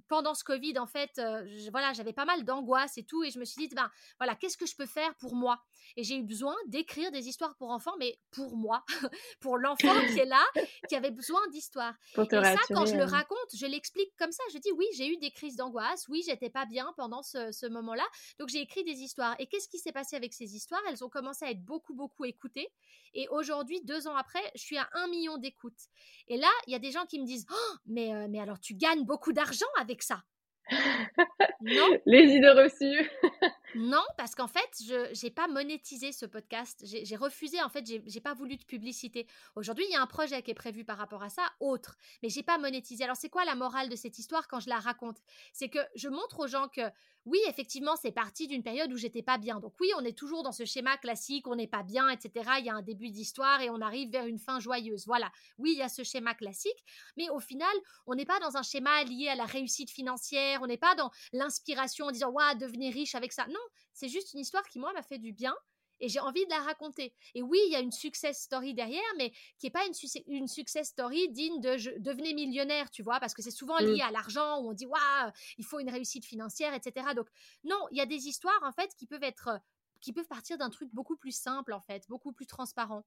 pendant 0.08 0.34
ce 0.34 0.44
Covid, 0.44 0.78
en 0.78 0.86
fait, 0.86 1.10
euh, 1.18 1.46
voilà, 1.70 1.92
j'avais 1.92 2.12
pas 2.12 2.24
mal 2.24 2.44
d'angoisse 2.44 2.98
et 2.98 3.04
tout, 3.04 3.22
et 3.24 3.30
je 3.30 3.38
me 3.38 3.44
suis 3.44 3.66
dit, 3.66 3.74
ben 3.74 3.90
voilà, 4.18 4.34
qu'est-ce 4.34 4.56
que 4.56 4.66
je 4.66 4.76
peux 4.76 4.86
faire 4.86 5.14
pour 5.16 5.34
moi? 5.34 5.60
Et 5.96 6.04
j'ai 6.04 6.16
eu 6.16 6.22
besoin 6.22 6.54
d'écrire 6.66 7.10
des 7.10 7.28
histoires 7.28 7.56
pour 7.56 7.70
enfants, 7.70 7.94
mais 7.98 8.18
pour 8.30 8.56
moi, 8.56 8.84
pour 9.40 9.58
l'enfant 9.58 9.94
qui 10.16 10.18
est 10.18 10.26
là, 10.26 10.44
qui 10.88 10.96
avait 10.96 11.10
besoin 11.10 11.40
d'histoires. 11.48 11.94
Et 12.16 12.28
ça, 12.28 12.56
quand 12.68 12.86
je 12.86 12.96
le 12.96 13.04
raconte, 13.04 13.38
je 13.54 13.66
l'explique 13.66 14.12
comme 14.18 14.32
ça. 14.32 14.42
Je 14.52 14.58
dis, 14.58 14.72
oui, 14.72 14.86
j'ai 14.96 15.08
eu 15.08 15.16
des 15.18 15.30
crises 15.30 15.56
d'angoisse, 15.56 16.06
oui, 16.08 16.22
j'étais 16.26 16.50
pas 16.50 16.66
bien 16.66 16.92
pendant 16.96 17.22
ce, 17.22 17.52
ce 17.52 17.66
moment-là, 17.66 18.06
donc 18.38 18.48
j'ai 18.48 18.60
écrit 18.60 18.84
des 18.84 19.00
histoires. 19.00 19.34
Et 19.38 19.46
qu'est-ce 19.46 19.68
qui 19.68 19.78
s'est 19.78 19.92
passé 19.92 20.16
avec 20.16 20.34
ces 20.34 20.54
histoires? 20.54 20.82
Elles 20.88 21.04
ont 21.04 21.08
commencé 21.08 21.44
à 21.44 21.50
être 21.50 21.64
beaucoup, 21.64 21.94
beaucoup 21.94 22.24
écoutées. 22.24 22.68
Et 23.14 23.28
aujourd'hui, 23.28 23.80
deux 23.84 24.06
ans 24.06 24.16
après, 24.16 24.42
je 24.54 24.60
suis 24.60 24.76
à 24.76 24.88
un 24.92 25.08
million 25.08 25.38
d'écoutes. 25.38 25.72
Et 26.28 26.36
là, 26.36 26.50
il 26.66 26.72
y 26.72 26.76
a 26.76 26.78
des 26.78 26.90
gens 26.90 27.06
qui 27.06 27.18
me 27.18 27.24
disent, 27.24 27.46
oh, 27.50 27.74
mais, 27.86 28.14
euh, 28.14 28.26
mais 28.28 28.40
alors 28.40 28.60
tu 28.60 28.74
gagnes 28.74 29.04
beaucoup 29.04 29.32
d'argent 29.32 29.66
avec 29.78 29.85
ça. 30.00 30.22
non. 31.60 31.86
Les 32.06 32.34
idées 32.34 32.50
reçues. 32.50 33.08
non, 33.74 34.02
parce 34.16 34.34
qu'en 34.34 34.48
fait, 34.48 34.68
je 34.84 35.24
n'ai 35.24 35.30
pas 35.30 35.46
monétisé 35.48 36.12
ce 36.12 36.26
podcast. 36.26 36.82
J'ai 36.84 37.16
refusé, 37.16 37.62
en 37.62 37.68
fait, 37.68 37.84
j'ai 37.86 38.20
pas 38.20 38.34
voulu 38.34 38.56
de 38.56 38.64
publicité. 38.64 39.26
Aujourd'hui, 39.54 39.84
il 39.88 39.92
y 39.92 39.96
a 39.96 40.02
un 40.02 40.06
projet 40.06 40.42
qui 40.42 40.50
est 40.50 40.54
prévu 40.54 40.84
par 40.84 40.98
rapport 40.98 41.22
à 41.22 41.28
ça, 41.28 41.42
autre, 41.60 41.96
mais 42.22 42.28
j'ai 42.28 42.42
pas 42.42 42.58
monétisé. 42.58 43.04
Alors, 43.04 43.16
c'est 43.16 43.28
quoi 43.28 43.44
la 43.44 43.54
morale 43.54 43.88
de 43.88 43.96
cette 43.96 44.18
histoire 44.18 44.48
quand 44.48 44.60
je 44.60 44.68
la 44.68 44.78
raconte? 44.78 45.18
C'est 45.52 45.68
que 45.68 45.80
je 45.94 46.08
montre 46.08 46.40
aux 46.40 46.48
gens 46.48 46.68
que 46.68 46.82
oui, 47.26 47.40
effectivement, 47.48 47.96
c'est 47.96 48.12
parti 48.12 48.46
d'une 48.46 48.62
période 48.62 48.92
où 48.92 48.96
j'étais 48.96 49.22
pas 49.22 49.36
bien. 49.36 49.58
Donc 49.58 49.74
oui, 49.80 49.88
on 49.98 50.04
est 50.04 50.16
toujours 50.16 50.44
dans 50.44 50.52
ce 50.52 50.64
schéma 50.64 50.96
classique, 50.96 51.48
on 51.48 51.56
n'est 51.56 51.66
pas 51.66 51.82
bien, 51.82 52.08
etc. 52.08 52.50
Il 52.60 52.66
y 52.66 52.70
a 52.70 52.74
un 52.74 52.82
début 52.82 53.10
d'histoire 53.10 53.60
et 53.60 53.68
on 53.68 53.80
arrive 53.80 54.10
vers 54.10 54.26
une 54.26 54.38
fin 54.38 54.60
joyeuse. 54.60 55.06
Voilà. 55.06 55.32
Oui, 55.58 55.72
il 55.72 55.78
y 55.78 55.82
a 55.82 55.88
ce 55.88 56.04
schéma 56.04 56.34
classique, 56.34 56.84
mais 57.16 57.28
au 57.30 57.40
final, 57.40 57.74
on 58.06 58.14
n'est 58.14 58.24
pas 58.24 58.38
dans 58.38 58.56
un 58.56 58.62
schéma 58.62 59.02
lié 59.02 59.28
à 59.28 59.34
la 59.34 59.44
réussite 59.44 59.90
financière, 59.90 60.60
on 60.62 60.68
n'est 60.68 60.76
pas 60.76 60.94
dans 60.94 61.10
l'inspiration 61.32 62.06
en 62.06 62.10
disant, 62.12 62.30
waouh, 62.30 62.56
devenir 62.58 62.94
riche 62.94 63.16
avec 63.16 63.32
ça. 63.32 63.46
Non, 63.48 63.60
c'est 63.92 64.08
juste 64.08 64.32
une 64.32 64.40
histoire 64.40 64.64
qui, 64.68 64.78
moi, 64.78 64.92
m'a 64.92 65.02
fait 65.02 65.18
du 65.18 65.32
bien 65.32 65.54
et 66.00 66.08
j'ai 66.08 66.20
envie 66.20 66.44
de 66.44 66.50
la 66.50 66.60
raconter. 66.60 67.14
Et 67.34 67.42
oui, 67.42 67.58
il 67.66 67.72
y 67.72 67.76
a 67.76 67.80
une 67.80 67.92
success 67.92 68.40
story 68.40 68.74
derrière, 68.74 69.02
mais 69.16 69.30
qui 69.58 69.66
n'est 69.66 69.70
pas 69.70 69.84
une, 69.86 69.94
une, 70.26 70.46
success 70.46 70.88
story 70.88 71.28
digne 71.30 71.60
de 71.60 71.76
je, 71.76 71.90
devenir 71.98 72.34
millionnaire, 72.34 72.90
tu 72.90 73.02
vois, 73.02 73.20
parce 73.20 73.34
que 73.34 73.42
c'est 73.42 73.50
souvent 73.50 73.78
lié 73.78 73.98
mmh. 73.98 74.08
à 74.08 74.10
l'argent, 74.10 74.60
où 74.60 74.70
on 74.70 74.72
dit, 74.72 74.86
waouh, 74.86 75.30
il 75.58 75.64
faut 75.64 75.80
une 75.80 75.90
réussite 75.90 76.24
financière, 76.24 76.74
etc. 76.74 77.08
Donc, 77.14 77.28
non, 77.64 77.80
il 77.90 77.98
y 77.98 78.00
a 78.00 78.06
des 78.06 78.28
histoires, 78.28 78.60
en 78.62 78.72
fait, 78.72 78.90
qui 78.96 79.06
peuvent 79.06 79.22
être, 79.22 79.50
qui 80.00 80.12
peuvent 80.12 80.28
partir 80.28 80.58
d'un 80.58 80.70
truc 80.70 80.88
beaucoup 80.92 81.16
plus 81.16 81.36
simple, 81.36 81.72
en 81.72 81.80
fait, 81.80 82.04
beaucoup 82.08 82.32
plus 82.32 82.46
transparent. 82.46 83.04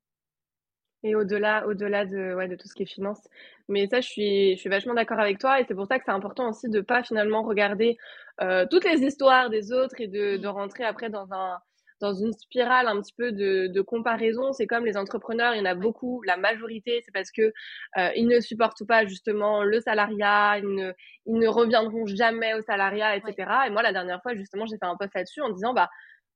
Et 1.01 1.15
au-delà, 1.15 1.65
au-delà 1.65 2.05
de, 2.05 2.33
ouais, 2.35 2.49
de 2.49 2.57
tout 2.57 2.67
ce 2.67 2.73
qui 2.73 2.83
est 2.83 2.85
finance. 2.85 3.21
Mais 3.69 3.87
ça, 3.87 4.01
je 4.01 4.07
suis, 4.09 4.55
je 4.55 4.59
suis 4.59 4.69
vachement 4.69 4.93
d'accord 4.93 5.19
avec 5.19 5.39
toi. 5.39 5.61
Et 5.61 5.65
c'est 5.65 5.73
pour 5.73 5.87
ça 5.87 5.97
que 5.97 6.03
c'est 6.05 6.11
important 6.11 6.49
aussi 6.49 6.67
de 6.67 6.81
pas 6.81 7.03
finalement 7.03 7.41
regarder 7.43 7.97
euh, 8.41 8.65
toutes 8.69 8.83
les 8.83 8.99
histoires 9.05 9.49
des 9.49 9.71
autres 9.71 9.95
et 9.99 10.07
de, 10.07 10.35
de 10.35 10.47
mmh. 10.47 10.51
rentrer 10.51 10.83
après 10.83 11.09
dans 11.09 11.31
un, 11.31 11.57
dans 11.99 12.13
une 12.13 12.33
spirale 12.33 12.87
un 12.87 13.01
petit 13.01 13.13
peu 13.13 13.31
de, 13.31 13.67
de 13.67 13.81
comparaison. 13.81 14.53
C'est 14.53 14.67
comme 14.67 14.85
les 14.85 14.97
entrepreneurs, 14.97 15.53
il 15.53 15.59
y 15.59 15.61
en 15.61 15.65
a 15.65 15.75
beaucoup, 15.75 16.21
la 16.23 16.37
majorité, 16.37 17.01
c'est 17.05 17.11
parce 17.11 17.31
que 17.31 17.53
euh, 17.97 18.09
ils 18.15 18.27
ne 18.27 18.39
supportent 18.39 18.85
pas 18.85 19.05
justement 19.05 19.63
le 19.63 19.79
salariat, 19.81 20.59
ils 20.59 20.73
ne, 20.73 20.91
ils 21.25 21.37
ne 21.37 21.47
reviendront 21.47 22.05
jamais 22.05 22.53
au 22.53 22.61
salariat, 22.61 23.15
etc. 23.15 23.35
Et 23.67 23.69
moi, 23.69 23.81
la 23.81 23.93
dernière 23.93 24.21
fois, 24.21 24.35
justement, 24.35 24.65
j'ai 24.65 24.77
fait 24.77 24.85
un 24.85 24.95
post 24.95 25.13
là-dessus 25.13 25.41
en 25.41 25.49
disant, 25.49 25.73
bah, 25.73 25.89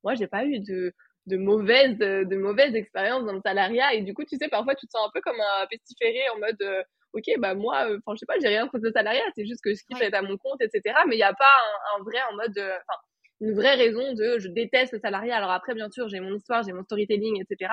moi, 0.04 0.16
j'ai 0.16 0.28
pas 0.28 0.46
eu 0.46 0.60
de, 0.60 0.94
de 1.28 1.38
mauvaises, 1.38 1.98
de 1.98 2.36
mauvaises 2.36 2.76
expériences 2.76 3.26
dans 3.26 3.34
le 3.34 3.42
salariat. 3.42 3.94
Et 3.94 4.02
du 4.02 4.14
coup, 4.14 4.24
tu 4.26 4.38
sais, 4.38 4.50
parfois, 4.50 4.76
tu 4.76 4.86
te 4.86 4.92
sens 4.92 5.08
un 5.08 5.12
peu 5.14 5.22
comme 5.22 5.40
un 5.40 5.68
pestiféré 5.68 6.30
en 6.36 6.40
mode, 6.40 6.62
euh, 6.62 6.84
ok, 7.14 7.24
bah 7.40 7.56
moi, 7.56 7.90
euh, 7.90 8.00
enfin, 8.06 8.16
je 8.16 8.20
sais 8.20 8.26
pas, 8.26 8.40
j'ai 8.40 8.50
rien 8.50 8.68
contre 8.68 8.84
le 8.84 8.92
salariat, 8.92 9.24
c'est 9.36 9.46
juste 9.46 9.62
que 9.64 9.74
je 9.74 9.82
kiffe 9.90 10.02
être 10.02 10.16
à 10.16 10.22
mon 10.22 10.38
compte, 10.38 10.62
etc. 10.62 10.96
Mais 11.08 11.16
il 11.16 11.20
n'y 11.20 11.24
a 11.24 11.34
pas 11.34 11.46
un, 11.46 12.00
un, 12.00 12.04
vrai 12.04 12.20
en 12.32 12.36
mode, 12.36 12.58
enfin, 12.58 13.00
une 13.44 13.54
vraie 13.54 13.76
raison 13.76 14.14
de 14.14 14.40
je 14.40 14.48
déteste 14.48 14.94
le 14.94 15.00
salariat. 15.00 15.36
Alors 15.36 15.52
après, 15.52 15.74
bien 15.76 15.90
sûr, 15.90 16.08
j'ai 16.08 16.20
mon 16.20 16.36
histoire, 16.36 16.64
j'ai 16.64 16.72
mon 16.72 16.84
storytelling, 16.84 17.42
etc. 17.42 17.72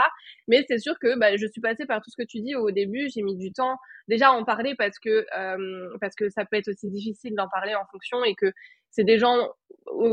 Mais 0.48 0.64
c'est 0.68 0.78
sûr 0.78 0.98
que 0.98 1.18
bah, 1.18 1.36
je 1.36 1.46
suis 1.46 1.60
passée 1.60 1.86
par 1.86 2.00
tout 2.02 2.10
ce 2.10 2.20
que 2.20 2.26
tu 2.26 2.40
dis 2.40 2.56
au 2.56 2.70
début. 2.70 3.08
J'ai 3.14 3.22
mis 3.22 3.36
du 3.36 3.52
temps 3.52 3.76
déjà 4.08 4.28
à 4.28 4.32
en 4.32 4.44
parler 4.44 4.74
parce 4.76 4.98
que 4.98 5.26
euh, 5.38 5.88
parce 6.00 6.14
que 6.14 6.28
ça 6.30 6.44
peut 6.44 6.56
être 6.56 6.68
aussi 6.68 6.88
difficile 6.90 7.34
d'en 7.36 7.48
parler 7.48 7.74
en 7.74 7.86
fonction 7.90 8.24
et 8.24 8.34
que 8.34 8.52
c'est 8.90 9.04
des 9.04 9.18
gens, 9.18 9.48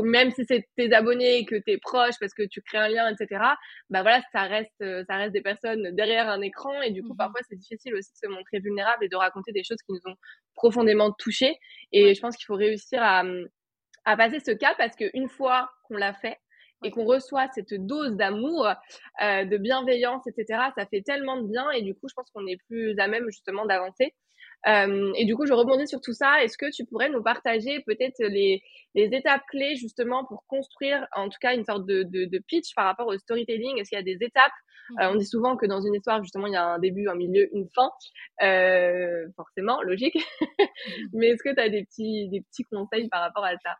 même 0.04 0.30
si 0.30 0.44
c'est 0.44 0.68
tes 0.76 0.92
abonnés, 0.94 1.44
que 1.44 1.56
t'es 1.56 1.78
proche 1.78 2.14
parce 2.20 2.32
que 2.32 2.44
tu 2.44 2.62
crées 2.62 2.78
un 2.78 2.88
lien, 2.88 3.10
etc. 3.10 3.42
Bah 3.90 4.02
voilà, 4.02 4.22
ça 4.30 4.42
reste, 4.42 4.70
ça 4.78 5.16
reste 5.16 5.32
des 5.32 5.40
personnes 5.40 5.90
derrière 5.96 6.28
un 6.28 6.40
écran 6.42 6.80
et 6.82 6.92
du 6.92 7.02
coup, 7.02 7.14
mmh 7.14 7.16
parfois, 7.16 7.40
c'est 7.48 7.56
difficile 7.56 7.94
aussi 7.96 8.12
de 8.12 8.28
se 8.28 8.32
montrer 8.32 8.60
vulnérable 8.60 9.04
et 9.04 9.08
de 9.08 9.16
raconter 9.16 9.50
des 9.50 9.64
choses 9.64 9.78
qui 9.84 9.92
nous 9.92 10.12
ont 10.12 10.14
profondément 10.54 11.10
touchés. 11.18 11.56
Et 11.90 12.14
je 12.14 12.20
pense 12.20 12.36
qu'il 12.36 12.46
faut 12.46 12.54
réussir 12.54 13.02
à, 13.02 13.24
à 14.08 14.16
passer 14.16 14.40
ce 14.40 14.50
cap 14.52 14.74
parce 14.78 14.96
qu'une 14.96 15.28
fois 15.28 15.70
qu'on 15.84 15.96
l'a 15.96 16.14
fait 16.14 16.38
et 16.82 16.90
qu'on 16.90 17.04
reçoit 17.04 17.46
cette 17.54 17.74
dose 17.74 18.16
d'amour, 18.16 18.66
euh, 19.22 19.44
de 19.44 19.56
bienveillance, 19.58 20.26
etc., 20.26 20.60
ça 20.76 20.86
fait 20.86 21.02
tellement 21.02 21.36
de 21.36 21.46
bien 21.46 21.70
et 21.72 21.82
du 21.82 21.94
coup, 21.94 22.08
je 22.08 22.14
pense 22.14 22.30
qu'on 22.30 22.46
est 22.46 22.56
plus 22.68 22.98
à 22.98 23.06
même 23.06 23.26
justement 23.26 23.66
d'avancer. 23.66 24.14
Euh, 24.66 25.12
et 25.16 25.24
du 25.26 25.36
coup, 25.36 25.46
je 25.46 25.52
rebondis 25.52 25.86
sur 25.86 26.00
tout 26.00 26.14
ça. 26.14 26.42
Est-ce 26.42 26.56
que 26.56 26.70
tu 26.74 26.86
pourrais 26.86 27.10
nous 27.10 27.22
partager 27.22 27.80
peut-être 27.86 28.18
les, 28.20 28.62
les 28.94 29.14
étapes 29.14 29.42
clés 29.50 29.76
justement 29.76 30.24
pour 30.24 30.44
construire, 30.46 31.06
en 31.14 31.28
tout 31.28 31.38
cas, 31.40 31.54
une 31.54 31.64
sorte 31.64 31.84
de, 31.84 32.02
de, 32.02 32.24
de 32.24 32.38
pitch 32.38 32.74
par 32.74 32.86
rapport 32.86 33.06
au 33.06 33.18
storytelling? 33.18 33.78
Est-ce 33.78 33.90
qu'il 33.90 33.98
y 33.98 34.00
a 34.00 34.04
des 34.04 34.24
étapes? 34.24 34.52
Euh, 35.00 35.10
on 35.12 35.16
dit 35.16 35.26
souvent 35.26 35.56
que 35.56 35.66
dans 35.66 35.82
une 35.82 35.94
histoire, 35.94 36.22
justement, 36.22 36.46
il 36.46 36.54
y 36.54 36.56
a 36.56 36.64
un 36.64 36.78
début, 36.78 37.08
un 37.08 37.14
milieu, 37.14 37.48
une 37.54 37.68
fin. 37.74 37.90
Euh, 38.42 39.26
forcément, 39.36 39.82
logique. 39.82 40.16
Mais 41.12 41.28
est-ce 41.28 41.42
que 41.42 41.54
tu 41.54 41.60
as 41.60 41.68
des 41.68 41.84
petits, 41.84 42.28
des 42.30 42.40
petits 42.40 42.64
conseils 42.64 43.08
par 43.08 43.20
rapport 43.20 43.44
à 43.44 43.52
ça? 43.58 43.76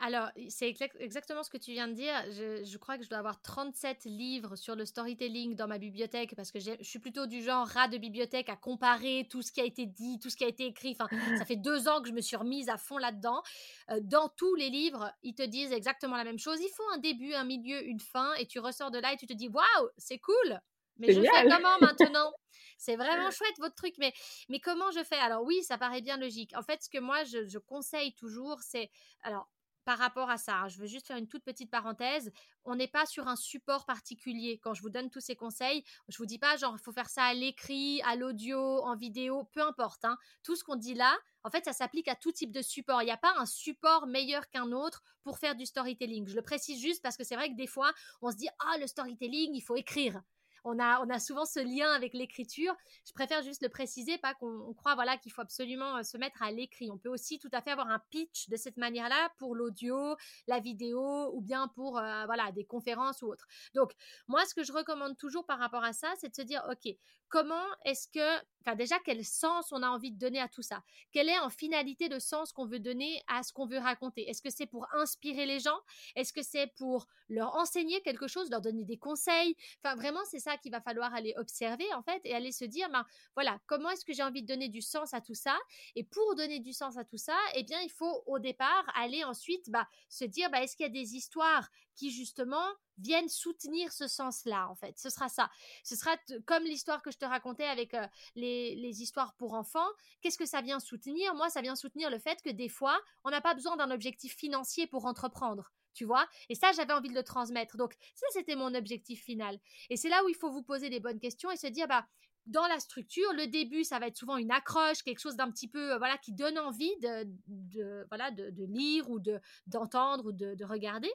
Alors, 0.00 0.30
c'est 0.48 0.72
exactement 1.00 1.42
ce 1.42 1.50
que 1.50 1.56
tu 1.56 1.72
viens 1.72 1.88
de 1.88 1.92
dire. 1.92 2.14
Je, 2.30 2.76
crois 2.76 2.98
que 2.98 3.04
je 3.04 3.08
dois 3.08 3.18
avoir 3.18 3.42
37 3.42 4.04
livres 4.04 4.54
sur 4.54 4.76
le 4.76 4.86
storytelling 4.86 5.56
dans 5.56 5.66
ma 5.66 5.78
bibliothèque 5.78 6.36
parce 6.36 6.52
que 6.52 6.60
je 6.60 6.70
suis 6.82 7.00
plutôt 7.00 7.26
du 7.26 7.42
genre 7.42 7.66
rat 7.66 7.88
de 7.88 7.98
bibliothèque 7.98 8.48
à 8.48 8.54
comparer 8.54 9.26
tout 9.28 9.42
ce 9.42 9.50
qui 9.50 9.60
a 9.60 9.64
été 9.64 9.86
dit, 9.86 10.20
tout 10.20 10.30
ce 10.30 10.36
qui 10.36 10.44
a 10.44 10.48
été 10.48 10.66
écrit. 10.66 10.96
Enfin, 10.98 11.08
ça 11.36 11.44
fait 11.44 11.56
deux 11.56 11.88
ans 11.88 12.00
que 12.00 12.08
je 12.08 12.14
me 12.14 12.20
suis 12.20 12.36
remise 12.36 12.68
à 12.68 12.76
fond 12.76 12.96
là-dedans. 12.96 13.42
Euh, 13.90 13.98
dans 14.00 14.28
tous 14.28 14.54
les 14.54 14.70
livres, 14.70 15.12
ils 15.24 15.34
te 15.34 15.42
disent 15.42 15.72
exactement 15.72 16.16
la 16.16 16.24
même 16.24 16.38
chose. 16.38 16.60
Il 16.60 16.70
faut 16.76 16.88
un 16.94 16.98
début, 16.98 17.34
un 17.34 17.44
milieu, 17.44 17.84
une 17.84 18.00
fin 18.00 18.34
et 18.34 18.46
tu 18.46 18.60
ressors 18.60 18.92
de 18.92 18.98
là 18.98 19.12
et 19.12 19.16
tu 19.16 19.26
te 19.26 19.32
dis 19.32 19.48
waouh, 19.48 19.88
c'est 19.96 20.18
cool. 20.18 20.60
Mais 20.98 21.12
je 21.12 21.20
fais 21.20 21.48
comment 21.48 21.78
maintenant? 21.80 22.32
C'est 22.76 22.94
vraiment 22.94 23.32
chouette 23.32 23.58
votre 23.58 23.74
truc, 23.74 23.94
mais, 23.98 24.12
mais 24.48 24.60
comment 24.60 24.92
je 24.92 25.02
fais? 25.02 25.18
Alors 25.18 25.42
oui, 25.42 25.64
ça 25.64 25.76
paraît 25.76 26.02
bien 26.02 26.16
logique. 26.16 26.52
En 26.56 26.62
fait, 26.62 26.84
ce 26.84 26.88
que 26.88 26.98
moi 26.98 27.24
je, 27.24 27.44
je 27.48 27.58
conseille 27.58 28.14
toujours, 28.14 28.60
c'est 28.62 28.90
alors 29.22 29.48
par 29.88 29.96
rapport 29.96 30.28
à 30.28 30.36
ça. 30.36 30.54
Hein, 30.54 30.68
je 30.68 30.78
veux 30.78 30.86
juste 30.86 31.06
faire 31.06 31.16
une 31.16 31.28
toute 31.28 31.42
petite 31.42 31.70
parenthèse. 31.70 32.30
On 32.66 32.74
n'est 32.74 32.88
pas 32.88 33.06
sur 33.06 33.26
un 33.26 33.36
support 33.36 33.86
particulier. 33.86 34.60
Quand 34.62 34.74
je 34.74 34.82
vous 34.82 34.90
donne 34.90 35.08
tous 35.08 35.20
ces 35.20 35.34
conseils, 35.34 35.82
je 36.08 36.18
vous 36.18 36.26
dis 36.26 36.38
pas 36.38 36.58
genre 36.58 36.78
faut 36.78 36.92
faire 36.92 37.08
ça 37.08 37.22
à 37.22 37.32
l'écrit, 37.32 38.02
à 38.02 38.14
l'audio, 38.14 38.60
en 38.84 38.96
vidéo, 38.96 39.44
peu 39.44 39.62
importe. 39.62 40.04
Hein. 40.04 40.18
Tout 40.42 40.56
ce 40.56 40.62
qu'on 40.62 40.76
dit 40.76 40.92
là, 40.92 41.16
en 41.42 41.48
fait, 41.48 41.64
ça 41.64 41.72
s'applique 41.72 42.08
à 42.08 42.16
tout 42.16 42.32
type 42.32 42.52
de 42.52 42.60
support. 42.60 43.00
Il 43.00 43.06
n'y 43.06 43.12
a 43.12 43.16
pas 43.16 43.32
un 43.38 43.46
support 43.46 44.06
meilleur 44.06 44.50
qu'un 44.50 44.72
autre 44.72 45.02
pour 45.22 45.38
faire 45.38 45.56
du 45.56 45.64
storytelling. 45.64 46.28
Je 46.28 46.36
le 46.36 46.42
précise 46.42 46.82
juste 46.82 47.02
parce 47.02 47.16
que 47.16 47.24
c'est 47.24 47.36
vrai 47.36 47.48
que 47.48 47.56
des 47.56 47.66
fois, 47.66 47.90
on 48.20 48.30
se 48.30 48.36
dit 48.36 48.48
ah 48.58 48.76
le 48.76 48.86
storytelling, 48.86 49.54
il 49.54 49.62
faut 49.62 49.76
écrire 49.76 50.20
on 50.64 50.78
a, 50.78 51.00
on 51.04 51.10
a 51.10 51.18
souvent 51.18 51.44
ce 51.44 51.60
lien 51.60 51.90
avec 51.92 52.14
l'écriture. 52.14 52.74
Je 53.06 53.12
préfère 53.12 53.42
juste 53.42 53.62
le 53.62 53.68
préciser, 53.68 54.18
pas 54.18 54.34
qu'on 54.34 54.72
croit 54.74 54.94
voilà, 54.94 55.16
qu'il 55.16 55.32
faut 55.32 55.42
absolument 55.42 55.96
euh, 55.96 56.02
se 56.02 56.16
mettre 56.16 56.42
à 56.42 56.50
l'écrit. 56.50 56.90
On 56.90 56.98
peut 56.98 57.08
aussi 57.08 57.38
tout 57.38 57.50
à 57.52 57.62
fait 57.62 57.70
avoir 57.70 57.88
un 57.88 58.00
pitch 58.10 58.48
de 58.48 58.56
cette 58.56 58.76
manière-là 58.76 59.30
pour 59.38 59.54
l'audio, 59.54 60.16
la 60.46 60.60
vidéo 60.60 61.30
ou 61.34 61.40
bien 61.40 61.68
pour 61.68 61.98
euh, 61.98 62.24
voilà, 62.26 62.52
des 62.52 62.64
conférences 62.64 63.22
ou 63.22 63.26
autres. 63.26 63.46
Donc, 63.74 63.92
moi, 64.26 64.44
ce 64.46 64.54
que 64.54 64.62
je 64.62 64.72
recommande 64.72 65.16
toujours 65.16 65.46
par 65.46 65.58
rapport 65.58 65.84
à 65.84 65.92
ça, 65.92 66.12
c'est 66.18 66.30
de 66.30 66.34
se 66.34 66.42
dire, 66.42 66.64
OK, 66.70 66.94
comment 67.28 67.64
est-ce 67.84 68.08
que, 68.08 68.36
enfin 68.64 68.74
déjà, 68.74 68.96
quel 69.04 69.24
sens 69.24 69.72
on 69.72 69.82
a 69.82 69.88
envie 69.88 70.12
de 70.12 70.18
donner 70.18 70.40
à 70.40 70.48
tout 70.48 70.62
ça? 70.62 70.82
Quel 71.12 71.28
est 71.28 71.38
en 71.38 71.50
finalité 71.50 72.08
le 72.08 72.20
sens 72.20 72.52
qu'on 72.52 72.66
veut 72.66 72.80
donner 72.80 73.22
à 73.28 73.42
ce 73.42 73.52
qu'on 73.52 73.66
veut 73.66 73.78
raconter? 73.78 74.28
Est-ce 74.28 74.42
que 74.42 74.50
c'est 74.50 74.66
pour 74.66 74.86
inspirer 74.94 75.46
les 75.46 75.60
gens? 75.60 75.78
Est-ce 76.16 76.32
que 76.32 76.42
c'est 76.42 76.68
pour 76.76 77.06
leur 77.28 77.54
enseigner 77.56 78.00
quelque 78.02 78.26
chose, 78.26 78.50
leur 78.50 78.60
donner 78.60 78.84
des 78.84 78.98
conseils? 78.98 79.56
Enfin, 79.82 79.94
vraiment, 79.96 80.20
c'est 80.30 80.38
ça 80.38 80.47
qu'il 80.56 80.72
va 80.72 80.80
falloir 80.80 81.14
aller 81.14 81.34
observer, 81.36 81.92
en 81.94 82.02
fait, 82.02 82.20
et 82.24 82.34
aller 82.34 82.52
se 82.52 82.64
dire, 82.64 82.88
ben 82.90 83.04
voilà, 83.34 83.60
comment 83.66 83.90
est-ce 83.90 84.04
que 84.04 84.12
j'ai 84.12 84.22
envie 84.22 84.42
de 84.42 84.46
donner 84.46 84.68
du 84.68 84.80
sens 84.80 85.14
à 85.14 85.20
tout 85.20 85.34
ça? 85.34 85.56
Et 85.94 86.04
pour 86.04 86.34
donner 86.36 86.60
du 86.60 86.72
sens 86.72 86.96
à 86.96 87.04
tout 87.04 87.18
ça, 87.18 87.36
eh 87.54 87.62
bien, 87.62 87.80
il 87.80 87.90
faut 87.90 88.22
au 88.26 88.38
départ 88.38 88.84
aller 88.94 89.24
ensuite 89.24 89.70
bah, 89.70 89.86
se 90.08 90.24
dire, 90.24 90.50
bah, 90.50 90.62
est-ce 90.62 90.76
qu'il 90.76 90.86
y 90.86 90.88
a 90.88 90.92
des 90.92 91.14
histoires 91.14 91.68
qui 91.94 92.10
justement 92.10 92.64
viennent 92.98 93.28
soutenir 93.28 93.92
ce 93.92 94.08
sens-là, 94.08 94.68
en 94.68 94.74
fait? 94.74 94.98
Ce 94.98 95.10
sera 95.10 95.28
ça. 95.28 95.50
Ce 95.84 95.96
sera 95.96 96.16
comme 96.46 96.64
l'histoire 96.64 97.02
que 97.02 97.10
je 97.10 97.18
te 97.18 97.24
racontais 97.24 97.66
avec 97.66 97.94
euh, 97.94 98.06
les, 98.34 98.74
les, 98.76 99.02
histoires 99.02 99.34
pour 99.34 99.54
enfants. 99.54 99.88
Qu'est-ce 100.20 100.38
que 100.38 100.46
ça 100.46 100.62
vient 100.62 100.80
soutenir? 100.80 101.34
Moi, 101.34 101.50
ça 101.50 101.60
vient 101.60 101.76
soutenir 101.76 102.10
le 102.10 102.18
fait 102.18 102.42
que 102.42 102.50
des 102.50 102.68
fois, 102.68 102.98
on 103.24 103.30
n'a 103.30 103.40
pas 103.40 103.54
besoin 103.54 103.76
d'un 103.76 103.90
objectif 103.90 104.36
financier 104.36 104.86
pour 104.86 105.06
entreprendre. 105.06 105.72
Tu 105.98 106.04
vois? 106.04 106.28
Et 106.48 106.54
ça, 106.54 106.70
j'avais 106.70 106.92
envie 106.92 107.08
de 107.08 107.14
le 107.14 107.24
transmettre. 107.24 107.76
Donc, 107.76 107.96
ça, 108.14 108.26
c'était 108.30 108.54
mon 108.54 108.72
objectif 108.72 109.24
final. 109.24 109.58
Et 109.90 109.96
c'est 109.96 110.08
là 110.08 110.22
où 110.24 110.28
il 110.28 110.36
faut 110.36 110.48
vous 110.48 110.62
poser 110.62 110.88
les 110.90 111.00
bonnes 111.00 111.18
questions 111.18 111.50
et 111.50 111.56
se 111.56 111.66
dire, 111.66 111.88
bah, 111.88 112.06
dans 112.46 112.68
la 112.68 112.78
structure, 112.78 113.32
le 113.32 113.48
début, 113.48 113.82
ça 113.82 113.98
va 113.98 114.06
être 114.06 114.16
souvent 114.16 114.36
une 114.36 114.52
accroche, 114.52 115.02
quelque 115.02 115.18
chose 115.18 115.34
d'un 115.34 115.50
petit 115.50 115.66
peu, 115.66 115.94
euh, 115.94 115.98
voilà, 115.98 116.16
qui 116.18 116.30
donne 116.30 116.56
envie 116.56 116.94
de, 117.00 118.06
voilà, 118.10 118.30
de, 118.30 118.64
lire 118.64 119.10
ou 119.10 119.18
de, 119.18 119.40
d'entendre 119.66 120.26
ou 120.26 120.30
de, 120.32 120.54
de 120.54 120.64
regarder. 120.64 121.10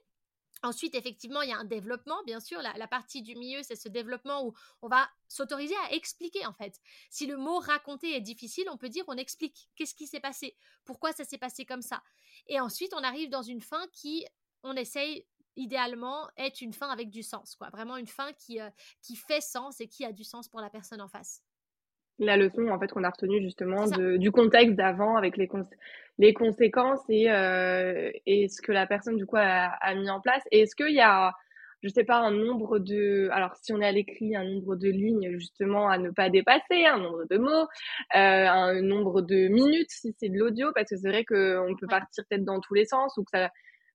Ensuite, 0.63 0.95
effectivement, 0.95 1.41
il 1.41 1.49
y 1.49 1.53
a 1.53 1.57
un 1.57 1.65
développement, 1.65 2.23
bien 2.25 2.39
sûr. 2.39 2.61
La, 2.61 2.87
partie 2.87 3.21
du 3.21 3.35
milieu, 3.35 3.61
c'est 3.63 3.75
ce 3.75 3.89
développement 3.89 4.45
où 4.45 4.53
on 4.81 4.87
va 4.87 5.09
s'autoriser 5.27 5.75
à 5.87 5.93
expliquer, 5.93 6.45
en 6.45 6.53
fait. 6.53 6.79
Si 7.09 7.25
le 7.25 7.35
mot 7.35 7.59
raconter 7.59 8.15
est 8.15 8.21
difficile, 8.21 8.69
on 8.69 8.77
peut 8.77 8.87
dire 8.87 9.03
on 9.07 9.17
explique 9.17 9.69
qu'est-ce 9.75 9.93
qui 9.93 10.07
s'est 10.07 10.21
passé, 10.21 10.55
pourquoi 10.85 11.11
ça 11.11 11.25
s'est 11.25 11.37
passé 11.37 11.65
comme 11.65 11.81
ça. 11.81 12.01
Et 12.47 12.61
ensuite, 12.61 12.93
on 12.93 13.03
arrive 13.03 13.29
dans 13.29 13.41
une 13.41 13.61
fin 13.61 13.85
qui, 13.91 14.25
on 14.63 14.73
essaye 14.75 15.25
idéalement, 15.55 16.27
est 16.35 16.61
une 16.61 16.73
fin 16.73 16.89
avec 16.89 17.09
du 17.09 17.21
sens, 17.21 17.55
quoi. 17.55 17.69
Vraiment 17.69 17.97
une 17.97 18.07
fin 18.07 18.33
qui, 18.33 18.59
euh, 18.59 18.69
qui 19.01 19.15
fait 19.15 19.41
sens 19.41 19.79
et 19.81 19.87
qui 19.87 20.03
a 20.03 20.11
du 20.11 20.23
sens 20.23 20.49
pour 20.49 20.61
la 20.61 20.69
personne 20.69 21.01
en 21.01 21.07
face 21.07 21.43
la 22.19 22.37
leçon 22.37 22.67
en 22.69 22.79
fait 22.79 22.91
qu'on 22.91 23.03
a 23.03 23.09
retenue 23.09 23.41
justement 23.41 23.87
de, 23.87 24.17
du 24.17 24.31
contexte 24.31 24.75
d'avant 24.75 25.17
avec 25.17 25.37
les, 25.37 25.49
les 26.19 26.33
conséquences 26.33 27.01
et, 27.09 27.31
euh, 27.31 28.11
et 28.25 28.47
ce 28.47 28.61
que 28.61 28.71
la 28.71 28.85
personne 28.85 29.17
du 29.17 29.25
coup 29.25 29.37
a, 29.37 29.65
a 29.81 29.95
mis 29.95 30.09
en 30.09 30.21
place. 30.21 30.43
Est-ce 30.51 30.75
qu'il 30.75 30.93
y 30.93 31.01
a, 31.01 31.33
je 31.81 31.89
sais 31.89 32.03
pas, 32.03 32.17
un 32.17 32.31
nombre 32.31 32.79
de, 32.79 33.29
alors 33.31 33.55
si 33.55 33.73
on 33.73 33.81
est 33.81 33.85
à 33.87 33.91
l'écrit, 33.91 34.35
un 34.35 34.43
nombre 34.45 34.75
de 34.75 34.89
lignes 34.89 35.31
justement 35.39 35.89
à 35.89 35.97
ne 35.97 36.11
pas 36.11 36.29
dépasser, 36.29 36.85
un 36.85 36.99
nombre 36.99 37.25
de 37.29 37.37
mots, 37.37 37.49
euh, 37.49 37.67
un 38.13 38.81
nombre 38.81 39.21
de 39.21 39.47
minutes 39.47 39.89
si 39.89 40.13
c'est 40.19 40.29
de 40.29 40.37
l'audio, 40.37 40.71
parce 40.75 40.89
que 40.89 40.97
c'est 40.97 41.09
vrai 41.09 41.25
qu'on 41.25 41.75
peut 41.79 41.87
partir 41.87 42.23
peut-être 42.29 42.45
dans 42.45 42.59
tous 42.59 42.75
les 42.75 42.85
sens 42.85 43.17
ou 43.17 43.23
que 43.23 43.31
ça 43.33 43.49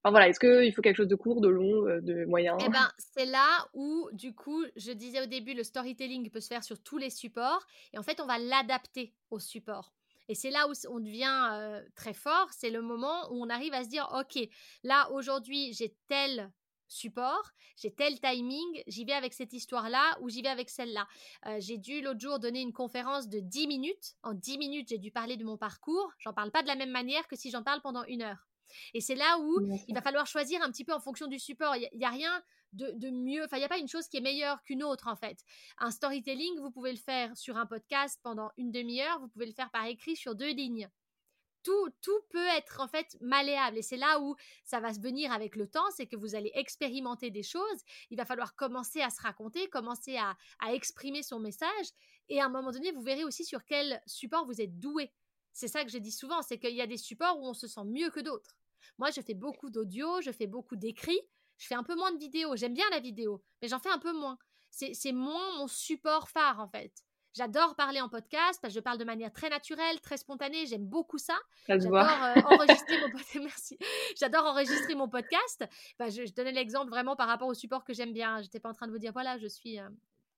voilà, 0.05 0.29
est-ce 0.29 0.41
qu'il 0.41 0.73
faut 0.75 0.83
quelque 0.83 0.97
chose 0.97 1.09
de 1.09 1.17
court, 1.17 1.41
de 1.41 1.49
long, 1.49 1.87
euh, 1.87 2.01
de 2.01 2.25
moyen? 2.25 2.57
Eh 2.65 2.69
ben, 2.69 2.91
c'est 2.99 3.27
là 3.27 3.69
où, 3.75 4.09
du 4.13 4.35
coup, 4.35 4.65
je 4.77 4.93
disais 4.93 5.23
au 5.23 5.27
début, 5.27 5.55
le 5.55 5.65
storytelling 5.65 6.31
peut 6.31 6.41
se 6.41 6.49
faire 6.49 6.65
sur 6.65 6.83
tous 6.83 6.99
les 6.99 7.11
supports, 7.11 7.67
et 7.93 7.99
en 7.99 8.03
fait, 8.03 8.21
on 8.21 8.27
va 8.27 8.39
l'adapter 8.39 9.15
au 9.31 9.39
support. 9.39 9.93
Et 10.29 10.35
c'est 10.35 10.51
là 10.51 10.69
où 10.69 10.73
on 10.91 11.01
devient 11.01 11.49
euh, 11.53 11.83
très 11.95 12.13
fort, 12.13 12.49
c'est 12.53 12.71
le 12.71 12.83
moment 12.83 13.33
où 13.33 13.43
on 13.43 13.49
arrive 13.49 13.73
à 13.73 13.83
se 13.83 13.89
dire, 13.89 14.09
ok, 14.15 14.39
là 14.85 15.11
aujourd'hui 15.11 15.73
j'ai 15.73 15.97
tel 16.07 16.53
support, 16.87 17.53
j'ai 17.77 17.95
tel 17.95 18.21
timing, 18.21 18.83
j'y 18.87 19.05
vais 19.05 19.13
avec 19.13 19.33
cette 19.33 19.53
histoire-là 19.53 20.19
ou 20.21 20.29
j'y 20.29 20.43
vais 20.43 20.49
avec 20.49 20.69
celle-là. 20.69 21.07
Euh, 21.47 21.57
j'ai 21.61 21.79
dû 21.79 22.01
l'autre 22.03 22.21
jour 22.21 22.39
donner 22.39 22.61
une 22.61 22.73
conférence 22.73 23.29
de 23.29 23.41
10 23.41 23.69
minutes. 23.69 24.17
En 24.23 24.35
10 24.35 24.59
minutes, 24.59 24.89
j'ai 24.89 24.99
dû 24.99 25.11
parler 25.11 25.37
de 25.37 25.45
mon 25.45 25.57
parcours. 25.57 26.13
J'en 26.19 26.33
parle 26.33 26.51
pas 26.51 26.63
de 26.63 26.69
la 26.69 26.77
même 26.77 26.91
manière 26.91 27.27
que 27.29 27.37
si 27.37 27.51
j'en 27.51 27.63
parle 27.63 27.81
pendant 27.81 28.05
une 28.05 28.23
heure. 28.23 28.48
Et 28.95 29.01
c'est 29.01 29.15
là 29.15 29.39
où 29.41 29.61
il 29.87 29.95
va 29.95 30.03
falloir 30.03 30.27
choisir 30.27 30.63
un 30.63 30.71
petit 30.71 30.85
peu 30.85 30.93
en 30.93 31.01
fonction 31.01 31.27
du 31.27 31.39
support. 31.39 31.77
Il 31.77 31.89
n'y 31.95 32.05
a, 32.05 32.11
rien 32.11 32.43
de, 32.73 33.11
mieux, 33.11 33.45
enfin, 33.45 33.57
il 33.57 33.61
n'y 33.61 33.67
a 33.67 33.69
pas 33.69 33.79
une 33.79 33.89
chose 33.89 34.09
qui 34.09 34.17
est 34.17 34.23
meilleure 34.23 34.63
qu'une 34.63 34.83
autre 34.83 35.09
en 35.09 35.17
fait. 35.17 35.39
Un 35.79 35.91
storytelling, 35.91 36.59
vous 36.61 36.71
pouvez 36.71 36.93
le 36.93 36.99
faire 36.99 37.37
sur 37.37 37.57
un 37.57 37.67
podcast 37.67 38.21
pendant 38.23 38.51
une 38.57 38.71
demi-heure, 38.71 39.21
vous 39.21 39.29
pouvez 39.29 39.47
le 39.47 39.53
faire 39.53 39.71
par 39.71 39.87
écrit 39.87 40.17
sur 40.17 40.35
deux 40.35 40.53
lignes 40.53 40.89
tout, 42.01 42.21
peut 42.31 42.47
être 42.57 42.81
en 42.81 42.89
fait 42.89 43.17
malléable. 43.21 43.79
Et 43.79 43.83
c'est 43.83 43.97
là 43.97 44.21
où 44.21 44.37
ça 44.65 44.81
va 44.81 44.93
se 44.93 45.01
venir 45.01 45.33
avec 45.33 45.57
le 45.57 45.67
temps, 45.67 45.91
c'est 45.95 46.07
que 46.07 46.17
vous 46.17 46.35
allez 46.35 46.51
expérimenter 46.55 47.31
des 47.31 47.43
choses. 47.43 47.83
Il 48.11 48.17
va 48.17 48.25
falloir 48.25 48.55
commencer 48.55 49.01
à 49.01 49.11
se 49.11 49.21
raconter, 49.21 49.69
commencer 49.69 50.17
à, 50.17 50.37
exprimer 50.73 51.23
son 51.23 51.39
message. 51.39 51.87
Et 52.29 52.41
à 52.41 52.47
un 52.47 52.49
moment 52.49 52.71
donné, 52.71 52.93
vous 52.93 53.03
verrez 53.03 53.25
aussi 53.25 53.45
sur 53.45 53.65
quel 53.65 54.03
support 54.07 54.47
vous 54.47 54.61
êtes 54.61 54.79
doué. 54.79 55.13
C'est 55.53 55.69
ça 55.69 55.85
que 55.85 55.91
je 55.91 55.99
dis 55.99 56.13
souvent, 56.13 56.43
c'est 56.43 56.59
qu'il 56.59 56.75
y 56.75 56.83
a 56.83 56.87
des 56.87 56.99
supports 56.99 57.39
où 57.41 57.47
on 57.47 57.55
se 57.55 57.67
sent 57.67 57.85
mieux 57.85 58.11
que 58.11 58.21
d'autres. 58.21 58.58
Moi, 58.99 59.11
je 59.11 59.21
fais 59.21 59.35
beaucoup 59.35 59.71
d'audio, 59.71 60.21
je 60.21 60.31
fais 60.31 60.47
beaucoup 60.47 60.77
d'écrits, 60.77 61.21
je 61.57 61.67
fais 61.67 61.75
un 61.75 61.83
peu 61.83 61.95
moins 61.95 62.12
de 62.12 62.19
vidéos. 62.19 62.57
J'aime 62.57 62.75
bien 62.75 62.88
la 62.91 63.01
vidéo, 63.01 63.43
mais 63.61 63.69
j'en 63.69 63.79
fais 63.79 63.91
un 63.91 63.99
peu 63.99 64.12
moins. 64.12 64.38
C'est 64.71 65.12
moins 65.12 65.57
mon 65.57 65.67
support 65.67 66.29
phare, 66.29 66.61
en 66.61 66.69
fait. 66.69 66.93
J'adore 67.35 67.77
parler 67.77 68.01
en 68.01 68.09
podcast 68.09 68.59
parce 68.61 68.75
que 68.75 68.81
je 68.81 68.83
parle 68.83 68.99
de 68.99 69.05
manière 69.05 69.33
très 69.33 69.49
naturelle, 69.49 70.01
très 70.01 70.17
spontanée. 70.17 70.67
J'aime 70.67 70.87
beaucoup 70.87 71.19
ça. 71.19 71.38
J'adore 71.69 71.95
euh, 71.95 72.41
enregistrer 72.47 73.01
mon 73.01 73.11
podcast. 73.11 73.38
Merci. 73.41 73.79
J'adore 74.19 74.45
enregistrer 74.47 74.95
mon 74.95 75.09
podcast. 75.09 75.64
je, 76.01 76.33
donnais 76.35 76.53
l'exemple 76.53 76.91
vraiment 76.91 77.17
par 77.17 77.29
rapport 77.29 77.49
au 77.49 77.55
support 77.55 77.85
que 77.85 77.93
j'aime 77.93 78.12
bien. 78.12 78.41
J'étais 78.43 78.61
pas 78.61 78.71
en 78.71 78.75
train 78.75 78.87
de 78.87 78.93
vous 78.93 78.99
dire 78.99 79.12
voilà, 79.12 79.38
je 79.38 79.47
suis 79.47 79.79
euh, 79.79 79.88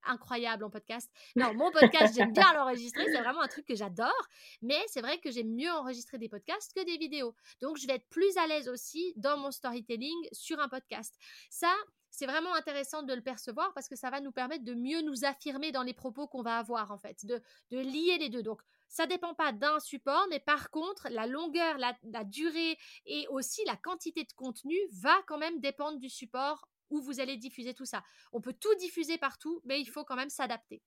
incroyable 0.05 0.65
en 0.65 0.71
podcast. 0.71 1.11
Non, 1.37 1.53
mon 1.55 1.71
podcast, 1.71 2.15
j'aime 2.15 2.33
bien 2.33 2.53
l'enregistrer. 2.55 3.05
C'est 3.07 3.21
vraiment 3.21 3.43
un 3.43 3.49
truc 3.49 3.67
que 3.67 3.75
j'adore. 3.75 4.29
Mais 4.63 4.81
c'est 4.89 5.01
vrai 5.01 5.19
que 5.19 5.31
j'aime 5.31 5.55
mieux 5.55 5.71
enregistrer 5.71 6.19
des 6.19 6.29
podcasts 6.29 6.73
que 6.75 6.85
des 6.85 6.99
vidéos. 6.99 7.35
Donc, 7.61 7.79
je 7.79 7.87
vais 7.87 7.95
être 7.95 8.09
plus 8.09 8.37
à 8.37 8.47
l'aise 8.47 8.69
aussi 8.69 9.13
dans 9.17 9.37
mon 9.37 9.51
storytelling 9.51 10.29
sur 10.33 10.61
un 10.61 10.69
podcast. 10.69 11.15
Ça, 11.51 11.75
c'est 12.11 12.27
vraiment 12.27 12.55
intéressant 12.55 13.03
de 13.03 13.15
le 13.15 13.23
percevoir 13.23 13.73
parce 13.73 13.89
que 13.89 13.97
ça 13.97 14.11
va 14.11 14.21
nous 14.21 14.33
permettre 14.33 14.65
de 14.65 14.75
mieux 14.75 15.01
nous 15.03 15.25
affirmer 15.25 15.73
dans 15.73 15.83
les 15.83 15.95
propos 15.95 16.27
qu'on 16.27 16.43
va 16.43 16.59
avoir 16.59 16.91
en 16.91 16.99
fait, 16.99 17.25
de, 17.25 17.41
lier 17.71 18.19
les 18.19 18.29
deux. 18.29 18.43
Donc 18.43 18.61
ça 18.89 19.07
dépend 19.07 19.35
pas 19.35 19.53
d'un 19.53 19.79
support, 19.79 20.27
mais 20.29 20.41
par 20.41 20.71
contre 20.71 21.09
la 21.11 21.27
longueur, 21.27 21.79
la, 21.79 21.97
la, 22.03 22.25
durée 22.25 22.77
et 23.07 23.27
aussi 23.29 23.65
la 23.65 23.77
quantité 23.77 24.25
de 24.25 24.33
contenu 24.33 24.77
va 24.93 25.17
quand 25.29 25.39
même 25.39 25.61
dépendre 25.61 25.99
du 25.99 26.09
support 26.09 26.69
où 26.91 27.01
vous 27.01 27.21
allez 27.21 27.37
diffuser 27.37 27.75
tout 27.75 27.85
ça. 27.85 28.03
On 28.33 28.41
peut 28.41 28.55
tout 28.59 28.75
diffuser 28.77 29.19
partout, 29.19 29.61
mais 29.65 29.81
il 29.81 29.87
faut 29.87 30.05
quand 30.05 30.17
même 30.17 30.31
s'adapter. 30.31 30.83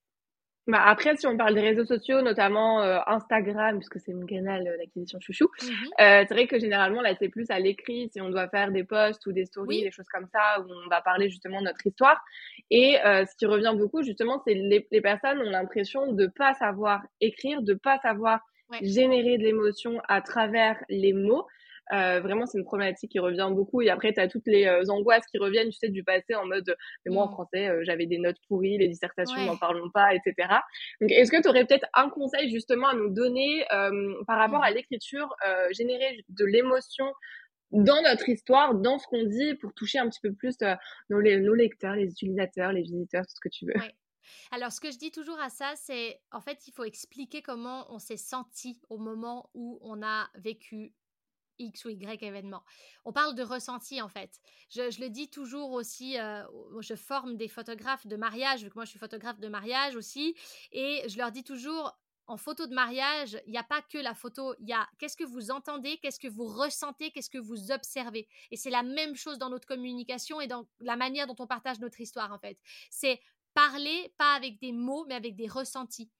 Bah 0.66 0.82
après, 0.82 1.14
si 1.16 1.26
on 1.26 1.36
parle 1.36 1.54
des 1.54 1.60
réseaux 1.60 1.84
sociaux, 1.84 2.22
notamment 2.22 2.80
euh, 2.80 2.98
Instagram, 3.06 3.76
puisque 3.78 4.00
c'est 4.00 4.14
mon 4.14 4.24
canal 4.24 4.66
euh, 4.66 4.78
d'acquisition 4.78 5.20
chouchou, 5.20 5.44
mmh 5.44 5.66
euh, 6.00 6.24
c'est 6.26 6.32
vrai 6.32 6.46
que 6.46 6.58
généralement, 6.58 7.02
là, 7.02 7.14
c'est 7.18 7.28
plus 7.28 7.50
à 7.50 7.58
l'écrit, 7.58 8.08
si 8.10 8.20
on 8.22 8.30
doit 8.30 8.48
faire 8.48 8.70
des 8.70 8.82
posts 8.82 9.26
ou 9.26 9.32
des 9.32 9.44
stories, 9.44 9.82
des 9.82 9.90
choses 9.90 10.08
comme 10.10 10.26
ça, 10.32 10.60
où 10.60 10.64
on 10.64 10.88
va 10.88 11.02
parler 11.02 11.28
justement 11.28 11.60
de 11.60 11.66
notre 11.66 11.86
histoire. 11.86 12.22
Et 12.70 12.96
ce 13.04 13.36
qui 13.36 13.46
revient 13.46 13.74
beaucoup, 13.76 14.02
justement, 14.02 14.40
c'est 14.46 14.54
les, 14.54 14.86
les 14.90 15.00
personnes 15.02 15.38
ont 15.40 15.50
l'impression 15.50 16.12
de 16.12 16.26
pas 16.26 16.54
savoir 16.54 17.02
écrire, 17.20 17.60
de 17.62 17.74
pas 17.74 17.98
savoir 17.98 18.40
générer 18.80 19.36
de 19.36 19.42
l'émotion 19.42 20.00
à 20.08 20.22
travers 20.22 20.82
les 20.88 21.12
mots. 21.12 21.46
Euh, 21.92 22.20
vraiment, 22.20 22.46
c'est 22.46 22.58
une 22.58 22.64
problématique 22.64 23.10
qui 23.10 23.18
revient 23.18 23.48
beaucoup. 23.52 23.82
Et 23.82 23.90
après, 23.90 24.12
tu 24.12 24.20
as 24.20 24.28
toutes 24.28 24.46
les 24.46 24.66
euh, 24.66 24.82
angoisses 24.88 25.26
qui 25.26 25.38
reviennent, 25.38 25.70
tu 25.70 25.78
sais, 25.78 25.88
du 25.88 26.02
passé 26.02 26.34
en 26.34 26.46
mode, 26.46 26.76
mais 27.04 27.12
moi, 27.12 27.24
en 27.24 27.28
mmh. 27.28 27.32
français, 27.32 27.68
euh, 27.68 27.80
j'avais 27.84 28.06
des 28.06 28.18
notes 28.18 28.38
pourries, 28.48 28.78
les 28.78 28.88
dissertations, 28.88 29.40
n'en 29.44 29.56
parlons 29.56 29.90
pas, 29.90 30.14
etc. 30.14 30.48
Donc, 31.00 31.10
est-ce 31.10 31.30
que 31.30 31.40
tu 31.42 31.48
aurais 31.48 31.66
peut-être 31.66 31.86
un 31.94 32.08
conseil 32.08 32.50
justement 32.50 32.88
à 32.88 32.94
nous 32.94 33.10
donner 33.10 33.64
par 34.26 34.38
rapport 34.38 34.62
à 34.62 34.70
mmh. 34.70 34.74
l'écriture, 34.74 35.34
générer 35.72 36.24
de 36.28 36.44
l'émotion 36.44 37.06
dans 37.70 38.00
notre 38.02 38.28
histoire, 38.28 38.74
dans 38.74 38.98
ce 38.98 39.06
qu'on 39.08 39.24
dit, 39.24 39.54
pour 39.54 39.74
toucher 39.74 39.98
un 39.98 40.08
petit 40.08 40.20
peu 40.20 40.32
plus 40.32 40.56
nos, 41.10 41.20
nos, 41.20 41.54
lecteurs, 41.54 41.94
les 41.94 42.06
utilisateurs, 42.06 42.72
les 42.72 42.82
visiteurs, 42.82 43.22
tout 43.22 43.34
ce 43.34 43.40
que 43.40 43.48
tu 43.48 43.66
veux? 43.66 43.74
Alors, 44.52 44.72
ce 44.72 44.80
que 44.80 44.90
je 44.90 44.98
dis 44.98 45.10
toujours 45.10 45.38
à 45.40 45.50
ça, 45.50 45.72
c'est 45.76 46.20
en 46.32 46.40
fait, 46.40 46.66
il 46.66 46.72
faut 46.72 46.84
expliquer 46.84 47.42
comment 47.42 47.86
on 47.92 47.98
s'est 47.98 48.16
senti 48.16 48.80
au 48.88 48.98
moment 48.98 49.50
où 49.54 49.78
on 49.82 50.02
a 50.02 50.28
vécu 50.36 50.92
X 51.58 51.84
ou 51.84 51.90
Y 51.90 52.22
événement. 52.22 52.62
On 53.04 53.12
parle 53.12 53.34
de 53.34 53.42
ressenti 53.42 54.00
en 54.00 54.08
fait. 54.08 54.40
Je, 54.70 55.00
le 55.00 55.08
dis 55.08 55.28
toujours 55.28 55.72
aussi, 55.72 56.18
euh, 56.18 56.42
je 56.80 56.94
forme 56.94 57.36
des 57.36 57.48
photographes 57.48 58.06
de 58.06 58.16
mariage, 58.16 58.62
vu 58.62 58.70
que 58.70 58.74
moi 58.74 58.84
je 58.84 58.90
suis 58.90 58.98
photographe 58.98 59.40
de 59.40 59.48
mariage 59.48 59.96
aussi, 59.96 60.34
et 60.72 61.02
je 61.08 61.18
leur 61.18 61.30
dis 61.30 61.44
toujours, 61.44 61.96
en 62.26 62.36
photo 62.36 62.66
de 62.66 62.74
mariage, 62.74 63.38
il 63.46 63.52
n'y 63.52 63.58
a 63.58 63.62
pas 63.64 63.82
que 63.82 63.98
la 63.98 64.14
photo, 64.14 64.54
il 64.58 64.68
y 64.68 64.72
a 64.72 64.88
qu'est-ce 64.98 65.16
que 65.16 65.24
vous 65.24 65.50
entendez, 65.50 65.98
qu'est-ce 65.98 66.18
que 66.18 66.28
vous 66.28 66.46
ressentez, 66.46 67.10
qu'est-ce 67.10 67.30
que 67.30 67.38
vous 67.38 67.70
observez. 67.70 68.28
Et 68.50 68.56
c'est 68.56 68.70
la 68.70 68.82
même 68.82 69.14
chose 69.14 69.38
dans 69.38 69.50
notre 69.50 69.66
communication 69.66 70.40
et 70.40 70.46
dans 70.46 70.66
la 70.80 70.96
manière 70.96 71.26
dont 71.26 71.36
on 71.38 71.46
partage 71.46 71.80
notre 71.80 72.00
histoire 72.00 72.32
en 72.32 72.38
fait. 72.38 72.58
C'est 72.90 73.20
parler 73.52 74.12
pas 74.18 74.34
avec 74.34 74.58
des 74.58 74.72
mots, 74.72 75.04
mais 75.06 75.14
avec 75.14 75.36
des 75.36 75.48
ressentis. 75.48 76.10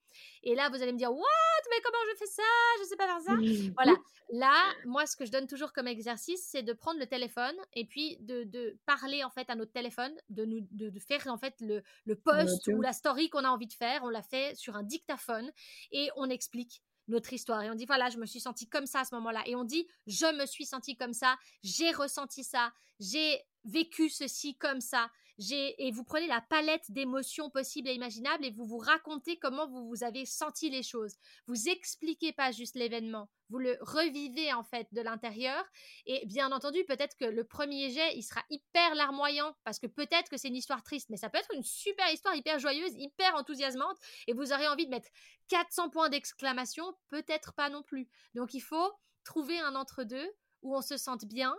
Et 0.42 0.54
là, 0.54 0.68
vous 0.68 0.82
allez 0.82 0.92
me 0.92 0.98
dire, 0.98 1.12
what? 1.12 1.62
Mais 1.70 1.82
comment 1.82 1.98
je 2.12 2.18
fais 2.18 2.26
ça? 2.26 2.42
Je 2.80 2.84
sais 2.84 2.96
pas 2.96 3.06
faire 3.06 3.20
ça. 3.20 3.36
Voilà. 3.74 3.94
Là, 4.32 4.72
moi, 4.86 5.06
ce 5.06 5.16
que 5.16 5.24
je 5.24 5.30
donne 5.30 5.46
toujours 5.46 5.72
comme 5.72 5.86
exercice, 5.86 6.46
c'est 6.50 6.62
de 6.62 6.72
prendre 6.72 6.98
le 6.98 7.06
téléphone 7.06 7.54
et 7.74 7.84
puis 7.84 8.16
de, 8.20 8.78
parler 8.86 9.22
en 9.24 9.30
fait 9.30 9.48
à 9.50 9.54
notre 9.54 9.72
téléphone, 9.72 10.12
de 10.30 10.44
nous, 10.44 10.66
de, 10.70 10.98
faire 10.98 11.26
en 11.26 11.38
fait 11.38 11.54
le, 11.60 11.82
le 12.04 12.16
post 12.16 12.66
ou 12.68 12.80
la 12.80 12.92
story 12.92 13.28
qu'on 13.30 13.44
a 13.44 13.48
envie 13.48 13.66
de 13.66 13.72
faire. 13.72 14.02
On 14.04 14.08
la 14.08 14.22
fait 14.22 14.54
sur 14.56 14.76
un 14.76 14.82
dictaphone 14.82 15.50
et 15.92 16.10
on 16.16 16.28
explique 16.30 16.82
notre 17.08 17.32
histoire. 17.32 17.62
Et 17.62 17.70
on 17.70 17.74
dit, 17.74 17.86
voilà, 17.86 18.08
je 18.08 18.18
me 18.18 18.26
suis 18.26 18.40
sentie 18.40 18.68
comme 18.68 18.86
ça 18.86 19.00
à 19.00 19.04
ce 19.04 19.14
moment-là. 19.16 19.42
Et 19.46 19.54
on 19.54 19.64
dit, 19.64 19.86
je 20.06 20.34
me 20.38 20.46
suis 20.46 20.66
sentie 20.66 20.96
comme 20.96 21.12
ça, 21.12 21.36
j'ai 21.62 21.90
ressenti 21.92 22.44
ça, 22.44 22.72
j'ai 23.00 23.42
vécu 23.64 24.08
ceci 24.08 24.56
comme 24.56 24.80
ça 24.80 25.10
et 25.38 25.90
vous 25.90 26.04
prenez 26.04 26.26
la 26.26 26.40
palette 26.40 26.90
d'émotions 26.90 27.50
possibles 27.50 27.88
et 27.88 27.94
imaginables 27.94 28.44
et 28.44 28.50
vous 28.50 28.66
vous 28.66 28.78
racontez 28.78 29.36
comment 29.38 29.66
vous 29.66 29.88
vous 29.88 30.04
avez 30.04 30.26
senti 30.26 30.70
les 30.70 30.82
choses. 30.82 31.16
Vous 31.46 31.68
expliquez 31.68 32.32
pas 32.32 32.52
juste 32.52 32.76
l'événement, 32.76 33.28
vous 33.50 33.58
le 33.58 33.76
revivez 33.80 34.52
en 34.52 34.62
fait 34.62 34.86
de 34.92 35.00
l'intérieur 35.00 35.64
et 36.06 36.24
bien 36.26 36.52
entendu 36.52 36.84
peut-être 36.84 37.16
que 37.16 37.24
le 37.24 37.44
premier 37.44 37.90
jet 37.90 38.16
il 38.16 38.22
sera 38.22 38.42
hyper 38.50 38.94
larmoyant 38.94 39.56
parce 39.64 39.78
que 39.78 39.86
peut-être 39.86 40.30
que 40.30 40.36
c'est 40.36 40.48
une 40.48 40.56
histoire 40.56 40.82
triste 40.82 41.10
mais 41.10 41.16
ça 41.16 41.30
peut 41.30 41.38
être 41.38 41.54
une 41.54 41.64
super 41.64 42.10
histoire 42.12 42.36
hyper 42.36 42.58
joyeuse, 42.58 42.92
hyper 42.96 43.34
enthousiasmante 43.34 43.96
et 44.26 44.32
vous 44.32 44.52
aurez 44.52 44.68
envie 44.68 44.86
de 44.86 44.90
mettre 44.90 45.08
400 45.48 45.90
points 45.90 46.08
d'exclamation, 46.08 46.94
peut-être 47.08 47.52
pas 47.54 47.70
non 47.70 47.82
plus. 47.82 48.08
Donc 48.34 48.54
il 48.54 48.60
faut 48.60 48.92
trouver 49.24 49.58
un 49.58 49.74
entre-deux 49.74 50.30
où 50.62 50.76
on 50.76 50.82
se 50.82 50.96
sente 50.96 51.24
bien 51.24 51.54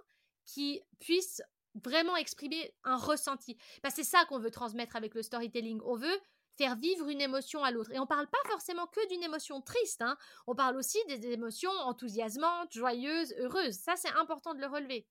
qui 0.45 0.81
puisse 0.99 1.41
vraiment 1.83 2.15
exprimer 2.15 2.73
un 2.83 2.97
ressenti. 2.97 3.57
C'est 3.89 4.03
ça 4.03 4.25
qu'on 4.29 4.39
veut 4.39 4.51
transmettre 4.51 4.95
avec 4.95 5.13
le 5.15 5.21
storytelling. 5.21 5.79
On 5.85 5.95
veut 5.95 6.19
faire 6.57 6.75
vivre 6.75 7.09
une 7.09 7.21
émotion 7.21 7.63
à 7.63 7.71
l'autre. 7.71 7.91
Et 7.93 7.99
on 7.99 8.07
parle 8.07 8.27
pas 8.27 8.49
forcément 8.49 8.88
que 8.88 9.07
d'une 9.09 9.23
émotion 9.23 9.61
triste, 9.61 10.01
hein. 10.01 10.17
on 10.47 10.55
parle 10.55 10.77
aussi 10.77 10.97
des 11.07 11.31
émotions 11.31 11.71
enthousiasmantes, 11.83 12.71
joyeuses, 12.71 13.33
heureuses. 13.39 13.75
Ça, 13.75 13.93
c'est 13.95 14.11
important 14.19 14.53
de 14.53 14.61
le 14.61 14.67
relever. 14.67 15.05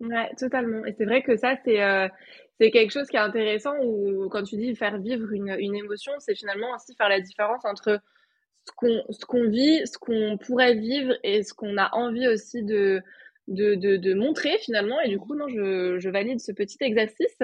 Ouais, 0.00 0.30
totalement. 0.36 0.84
Et 0.84 0.94
c'est 0.96 1.06
vrai 1.06 1.22
que 1.22 1.36
ça, 1.36 1.56
c'est 1.64 1.82
euh, 1.82 2.08
quelque 2.60 2.92
chose 2.92 3.08
qui 3.08 3.16
est 3.16 3.20
intéressant 3.20 3.74
où 3.82 4.28
quand 4.28 4.44
tu 4.44 4.56
dis 4.56 4.74
faire 4.76 4.98
vivre 4.98 5.32
une, 5.32 5.74
émotion, 5.74 6.12
c'est 6.20 6.36
finalement 6.36 6.72
aussi 6.74 6.94
faire 6.94 7.08
la 7.08 7.20
différence 7.20 7.64
entre 7.64 8.00
ce 8.64 9.24
qu'on 9.26 9.48
vit, 9.48 9.86
ce 9.86 9.98
qu'on 9.98 10.38
pourrait 10.38 10.74
vivre 10.74 11.14
et 11.24 11.42
ce 11.42 11.52
qu'on 11.52 11.76
a 11.78 11.92
envie 11.96 12.28
aussi 12.28 12.62
de 12.62 13.02
de, 13.48 13.74
de, 13.74 13.96
de, 13.96 14.14
montrer 14.14 14.58
finalement. 14.58 15.00
Et 15.00 15.08
du 15.08 15.18
coup, 15.18 15.34
non, 15.34 15.48
je, 15.48 15.98
je 15.98 16.08
valide 16.08 16.40
ce 16.40 16.52
petit 16.52 16.78
exercice. 16.80 17.38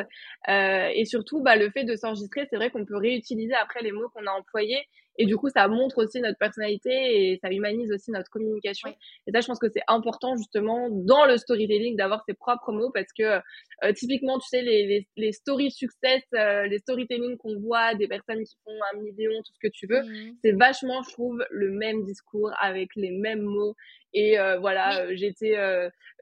Euh, 0.48 0.88
et 0.94 1.04
surtout, 1.04 1.42
bah, 1.42 1.56
le 1.56 1.70
fait 1.70 1.84
de 1.84 1.96
s'enregistrer, 1.96 2.46
c'est 2.48 2.56
vrai 2.56 2.70
qu'on 2.70 2.84
peut 2.84 2.96
réutiliser 2.96 3.54
après 3.54 3.82
les 3.82 3.92
mots 3.92 4.08
qu'on 4.10 4.26
a 4.26 4.32
employés 4.32 4.86
et 5.16 5.26
du 5.26 5.36
coup, 5.36 5.48
ça 5.48 5.68
montre 5.68 6.02
aussi 6.02 6.20
notre 6.20 6.38
personnalité 6.38 6.90
et 6.90 7.38
ça 7.42 7.50
humanise 7.50 7.92
aussi 7.92 8.10
notre 8.10 8.30
communication. 8.30 8.88
Et 9.26 9.32
ça, 9.32 9.40
je 9.40 9.46
pense 9.46 9.58
que 9.58 9.68
c'est 9.68 9.82
important 9.86 10.36
justement 10.36 10.88
dans 10.90 11.24
le 11.24 11.36
storytelling 11.36 11.96
d'avoir 11.96 12.24
ses 12.26 12.34
propres 12.34 12.72
mots 12.72 12.90
parce 12.92 13.12
que 13.16 13.22
euh, 13.22 13.92
typiquement, 13.94 14.38
tu 14.38 14.48
sais, 14.48 14.62
les, 14.62 14.86
les, 14.86 15.08
les 15.16 15.32
stories 15.32 15.70
success, 15.70 16.22
euh, 16.34 16.66
les 16.66 16.78
storytelling 16.78 17.36
qu'on 17.36 17.58
voit 17.60 17.94
des 17.94 18.08
personnes 18.08 18.42
qui 18.42 18.56
font 18.64 18.78
un 18.92 18.98
million, 18.98 19.30
tout 19.42 19.52
ce 19.52 19.68
que 19.68 19.72
tu 19.72 19.86
veux, 19.86 20.02
mmh. 20.02 20.36
c'est 20.44 20.52
vachement, 20.52 21.02
je 21.02 21.12
trouve, 21.12 21.44
le 21.50 21.70
même 21.70 22.02
discours 22.04 22.50
avec 22.60 22.90
les 22.96 23.10
mêmes 23.10 23.42
mots. 23.42 23.74
Et 24.16 24.38
euh, 24.38 24.60
voilà, 24.60 25.12
j'étais 25.16 25.56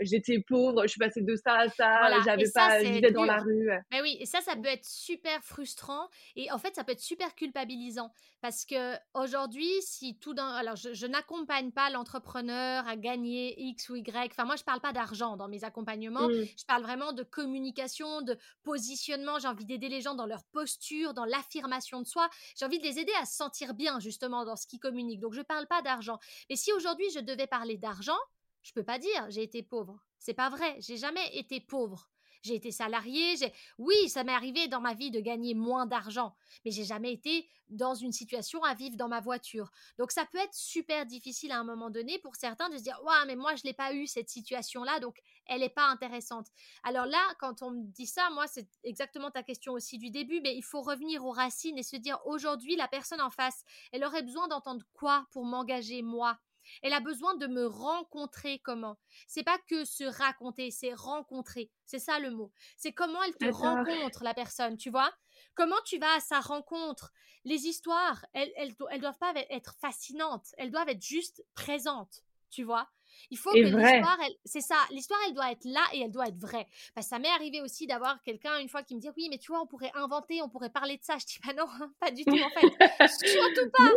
j'étais 0.01 0.39
pauvre, 0.41 0.83
je 0.85 0.89
suis 0.89 0.99
passée 0.99 1.21
de 1.21 1.37
ça 1.37 1.59
à 1.59 1.69
ça, 1.69 2.23
j'avais 2.25 2.51
pas, 2.55 2.83
je 2.83 2.91
vivais 2.91 3.11
dans 3.11 3.25
la 3.25 3.37
rue. 3.37 3.69
Mais 3.91 4.01
oui, 4.01 4.17
et 4.19 4.25
ça, 4.25 4.41
ça 4.41 4.57
peut 4.57 4.69
être 4.69 4.87
super 4.87 5.43
frustrant 5.43 6.09
et 6.35 6.51
en 6.51 6.57
fait, 6.57 6.75
ça 6.75 6.85
peut 6.85 6.93
être 6.93 7.01
super 7.01 7.35
culpabilisant 7.35 8.11
parce 8.41 8.65
que 8.65 8.82
que 8.83 8.97
aujourd'hui, 9.15 9.71
si 9.83 10.19
tout 10.19 10.35
d'un, 10.35 10.49
alors 10.49 10.77
je, 10.77 11.07
n'accompagne 11.07 11.71
pas 11.71 11.91
l'entrepreneur 11.91 12.87
à 12.87 12.97
gagner 12.97 13.61
X 13.61 13.89
ou 13.91 13.97
Y. 13.97 14.31
Enfin, 14.33 14.45
moi, 14.45 14.57
je 14.57 14.65
parle 14.65 14.81
pas 14.81 14.93
d'argent 14.93 15.37
dans 15.37 15.49
mes 15.49 15.65
accompagnements. 15.65 16.29
Mmh. 16.29 16.45
Je 16.57 16.65
parle 16.65 16.83
vraiment 16.83 17.13
de 17.13 17.23
communication, 17.23 18.23
de 18.23 18.37
positionnement. 18.63 19.39
J'ai 19.39 19.49
envie 19.49 19.65
d'aider 19.65 19.89
les 19.89 20.01
gens 20.01 20.15
dans 20.15 20.27
leur 20.27 20.45
posture, 20.45 21.15
dans 21.15 21.25
l'affirmation 21.25 22.01
de 22.01 22.07
soi. 22.07 22.29
J'ai 22.57 22.65
envie 22.65 22.79
de 22.79 22.85
les 22.85 22.99
aider 22.99 23.13
à 23.21 23.25
se 23.25 23.37
sentir 23.37 23.75
bien 23.75 24.01
justement 24.01 24.45
dans 24.45 24.57
ce 24.57 24.67
qu'ils 24.67 24.81
communiquent. 24.81 25.21
Donc, 25.21 25.35
je 25.35 25.43
parle 25.43 25.67
pas 25.67 25.83
d'argent. 25.83 26.19
Mais 26.51 26.57
si 26.57 26.73
aujourd'hui 26.73 27.11
je 27.15 27.21
devais 27.21 27.47
parler 27.47 27.77
d'argent, 27.77 28.19
je 28.63 28.73
peux 28.73 28.85
pas 28.85 28.99
dire 28.99 29.27
j'ai 29.29 29.43
été 29.43 29.63
pauvre. 29.63 30.03
C'est 30.19 30.35
pas 30.35 30.51
vrai. 30.51 30.77
J'ai 30.81 30.97
jamais 30.97 31.37
été 31.37 31.61
pauvre 31.61 32.12
j'ai 32.43 32.55
été 32.55 32.71
salarié, 32.73 33.37
j'ai 33.37 33.53
oui, 33.79 34.09
ça 34.09 34.25
m'est 34.25 34.33
arrivé 34.33 34.69
dans 34.69 34.81
ma 34.81 34.95
vie 34.95 35.11
de 35.11 35.21
gagner 35.21 35.55
moins 35.55 35.87
d'argent, 35.87 36.35
mais 36.65 36.71
j'ai 36.71 36.85
jamais 36.85 37.13
été 37.13 37.49
dans 37.69 37.95
une 37.95 38.13
situation 38.13 38.63
à 38.65 38.75
vivre 38.75 38.97
dans 38.97 39.09
ma 39.09 39.21
voiture. 39.21 39.71
Donc 39.99 40.11
ça 40.13 40.27
peut 40.27 40.39
être 40.39 40.55
super 40.55 41.07
difficile 41.07 41.53
à 41.53 41.59
un 41.59 41.65
moment 41.65 41.89
donné 41.91 42.19
pour 42.19 42.37
certains 42.37 42.69
de 42.69 42.77
se 42.77 42.83
dire 42.83 42.99
"Waouh, 43.03 43.27
mais 43.27 43.37
moi 43.37 43.55
je 43.57 43.63
l'ai 43.65 43.73
pas 43.73 43.95
eu 43.95 44.07
cette 44.07 44.29
situation-là, 44.29 45.01
donc 45.01 45.19
elle 45.47 45.61
n'est 45.61 45.69
pas 45.71 45.87
intéressante." 45.87 46.49
Alors 46.83 47.07
là, 47.07 47.21
quand 47.39 47.63
on 47.63 47.71
me 47.71 47.83
dit 47.93 48.07
ça, 48.07 48.31
moi 48.31 48.47
c'est 48.47 48.69
exactement 48.85 49.31
ta 49.31 49.43
question 49.43 49.73
aussi 49.73 49.99
du 49.99 50.11
début, 50.11 50.41
mais 50.41 50.55
il 50.57 50.63
faut 50.63 50.83
revenir 50.83 51.25
aux 51.25 51.33
racines 51.33 51.79
et 51.79 51.83
se 51.83 51.97
dire 51.97 52.19
aujourd'hui 52.27 52.77
la 52.77 52.89
personne 52.89 53.21
en 53.21 53.31
face, 53.31 53.63
elle 53.93 54.05
aurait 54.05 54.23
besoin 54.23 54.49
d'entendre 54.49 54.85
quoi 54.93 55.27
pour 55.33 55.45
m'engager 55.45 56.03
moi? 56.03 56.39
Elle 56.83 56.93
a 56.93 57.01
besoin 57.01 57.37
de 57.37 57.47
me 57.47 57.67
rencontrer 57.67 58.61
comment? 58.61 58.99
C'est 59.27 59.43
pas 59.43 59.59
que 59.69 59.85
se 59.85 60.05
raconter, 60.05 60.71
c'est 60.71 60.95
rencontrer. 60.95 61.71
C'est 61.85 61.99
ça 61.99 62.19
le 62.19 62.31
mot. 62.31 62.53
C'est 62.77 62.93
comment 62.93 63.23
elle 63.23 63.37
te 63.37 63.47
rencontre 63.47 64.25
la 64.25 64.35
personne, 64.35 64.77
tu 64.77 64.91
vois? 64.91 65.13
Comment 65.55 65.81
tu 65.85 65.99
vas 65.99 66.15
à 66.15 66.21
sa 66.21 66.41
rencontre? 66.41 67.13
Les 67.45 67.67
histoires, 67.67 68.25
elles, 68.33 68.53
elles, 68.57 68.75
elles 68.91 69.01
doivent 69.01 69.19
pas 69.19 69.35
être 69.51 69.75
fascinantes, 69.81 70.55
elles 70.59 70.71
doivent 70.71 70.89
être 70.89 71.03
juste 71.03 71.45
présentes, 71.55 72.25
tu 72.51 72.63
vois? 72.63 72.89
Il 73.31 73.39
faut 73.39 73.53
que 73.53 73.59
l'histoire, 73.59 74.19
c'est 74.45 74.61
ça, 74.61 74.77
l'histoire, 74.91 75.21
elle 75.27 75.35
doit 75.35 75.51
être 75.51 75.65
là 75.65 75.83
et 75.93 76.01
elle 76.01 76.11
doit 76.11 76.29
être 76.29 76.39
vraie. 76.39 76.67
Ça 77.01 77.19
m'est 77.19 77.29
arrivé 77.29 77.61
aussi 77.61 77.87
d'avoir 77.87 78.23
quelqu'un 78.23 78.59
une 78.59 78.69
fois 78.69 78.83
qui 78.83 78.95
me 78.95 79.01
dit 79.01 79.09
oui, 79.17 79.29
mais 79.31 79.39
tu 79.39 79.53
vois, 79.53 79.61
on 79.61 79.67
pourrait 79.67 79.93
inventer, 79.95 80.43
on 80.43 80.49
pourrait 80.49 80.71
parler 80.71 80.97
de 80.97 81.03
ça. 81.05 81.17
Je 81.19 81.27
dis 81.27 81.39
bah 81.45 81.53
non, 81.55 81.67
pas 82.01 82.11
du 82.11 82.25
tout 82.25 82.39
en 82.39 82.51
fait. 82.51 83.09
surtout 83.09 83.71
pas, 83.77 83.91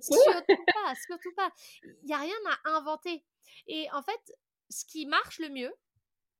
surtout 0.00 0.64
pas, 0.74 0.94
surtout 1.06 1.34
pas. 1.34 1.50
Il 1.82 2.06
n'y 2.06 2.14
a 2.14 2.18
rien 2.18 2.34
à 2.64 2.70
inventer. 2.76 3.24
Et 3.66 3.88
en 3.92 4.02
fait, 4.02 4.36
ce 4.70 4.84
qui 4.84 5.06
marche 5.06 5.38
le 5.38 5.48
mieux, 5.48 5.72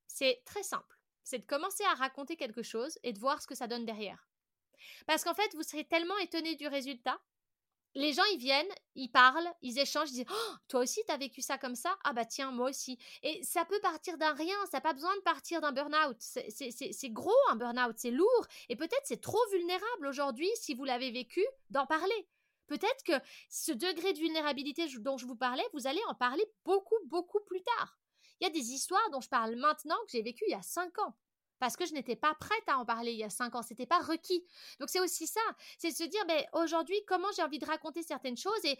c'est 0.06 0.42
très 0.44 0.62
simple. 0.62 0.96
C'est 1.24 1.38
de 1.38 1.46
commencer 1.46 1.84
à 1.84 1.94
raconter 1.94 2.36
quelque 2.36 2.62
chose 2.62 2.98
et 3.02 3.12
de 3.12 3.18
voir 3.18 3.42
ce 3.42 3.46
que 3.46 3.54
ça 3.54 3.66
donne 3.66 3.84
derrière. 3.84 4.28
Parce 5.06 5.24
qu'en 5.24 5.34
fait, 5.34 5.54
vous 5.54 5.62
serez 5.62 5.84
tellement 5.84 6.16
étonné 6.18 6.56
du 6.56 6.66
résultat 6.66 7.20
les 7.98 8.12
gens, 8.12 8.24
ils 8.32 8.38
viennent, 8.38 8.68
ils 8.94 9.08
parlent, 9.08 9.48
ils 9.61 9.78
échangent, 9.78 10.11
ils 10.11 10.24
disent 10.24 10.26
oh, 10.30 10.54
Toi 10.68 10.80
aussi, 10.80 11.00
tu 11.04 11.12
as 11.12 11.16
vécu 11.16 11.42
ça 11.42 11.58
comme 11.58 11.74
ça? 11.74 11.96
Ah, 12.04 12.12
bah 12.12 12.24
tiens, 12.24 12.52
moi 12.52 12.70
aussi. 12.70 12.96
Et 13.24 13.42
ça 13.42 13.64
peut 13.64 13.80
partir 13.80 14.16
d'un 14.18 14.32
rien, 14.34 14.56
ça 14.70 14.76
n'a 14.76 14.80
pas 14.80 14.92
besoin 14.92 15.14
de 15.16 15.22
partir 15.22 15.61
d'un 15.61 15.72
burn-out. 15.72 16.16
C'est 16.20 17.11
gros 17.11 17.34
un 17.50 17.56
burn-out, 17.56 17.96
c'est 17.98 18.12
lourd. 18.12 18.46
Et 18.68 18.76
peut-être 18.76 19.02
c'est 19.04 19.20
trop 19.20 19.44
vulnérable 19.50 20.06
aujourd'hui, 20.06 20.48
si 20.54 20.74
vous 20.74 20.84
l'avez 20.84 21.11
vécu, 21.11 21.44
d'en 21.70 21.87
parler. 21.87 22.28
Peut-être 22.68 23.02
que 23.04 23.14
ce 23.48 23.72
degré 23.72 24.12
de 24.12 24.18
vulnérabilité 24.18 24.87
dont 24.98 25.18
je 25.18 25.26
vous 25.26 25.37
parlais, 25.37 25.64
vous 25.72 25.88
allez 25.88 26.02
en 26.06 26.14
parler 26.14 26.44
beaucoup, 26.64 26.98
beaucoup 27.06 27.40
plus 27.40 27.62
tard. 27.62 27.98
Il 28.40 28.44
y 28.44 28.46
a 28.46 28.52
des 28.52 28.72
histoires 28.72 29.11
dont 29.11 29.20
je 29.20 29.28
parle 29.28 29.56
maintenant 29.56 29.96
que 30.04 30.12
j'ai 30.12 30.22
vécues 30.22 30.44
il 30.46 30.52
y 30.52 30.54
a 30.54 30.62
cinq 30.62 30.96
ans 30.98 31.16
parce 31.58 31.76
que 31.76 31.86
je 31.86 31.92
n'étais 31.92 32.16
pas 32.16 32.34
prête 32.34 32.68
à 32.68 32.78
en 32.78 32.84
parler 32.84 33.12
il 33.12 33.18
y 33.18 33.24
a 33.24 33.30
cinq 33.30 33.54
ans, 33.54 33.62
c'était 33.62 33.86
pas 33.86 34.00
requis. 34.00 34.44
Donc 34.80 34.88
c'est 34.88 35.00
aussi 35.00 35.26
ça, 35.26 35.40
c'est 35.78 35.90
de 35.90 35.96
se 35.96 36.04
dire, 36.04 36.24
ben, 36.26 36.44
aujourd'hui, 36.52 36.96
comment 37.06 37.28
j'ai 37.36 37.42
envie 37.42 37.58
de 37.58 37.66
raconter 37.66 38.02
certaines 38.02 38.36
choses 38.36 38.64
et 38.64 38.78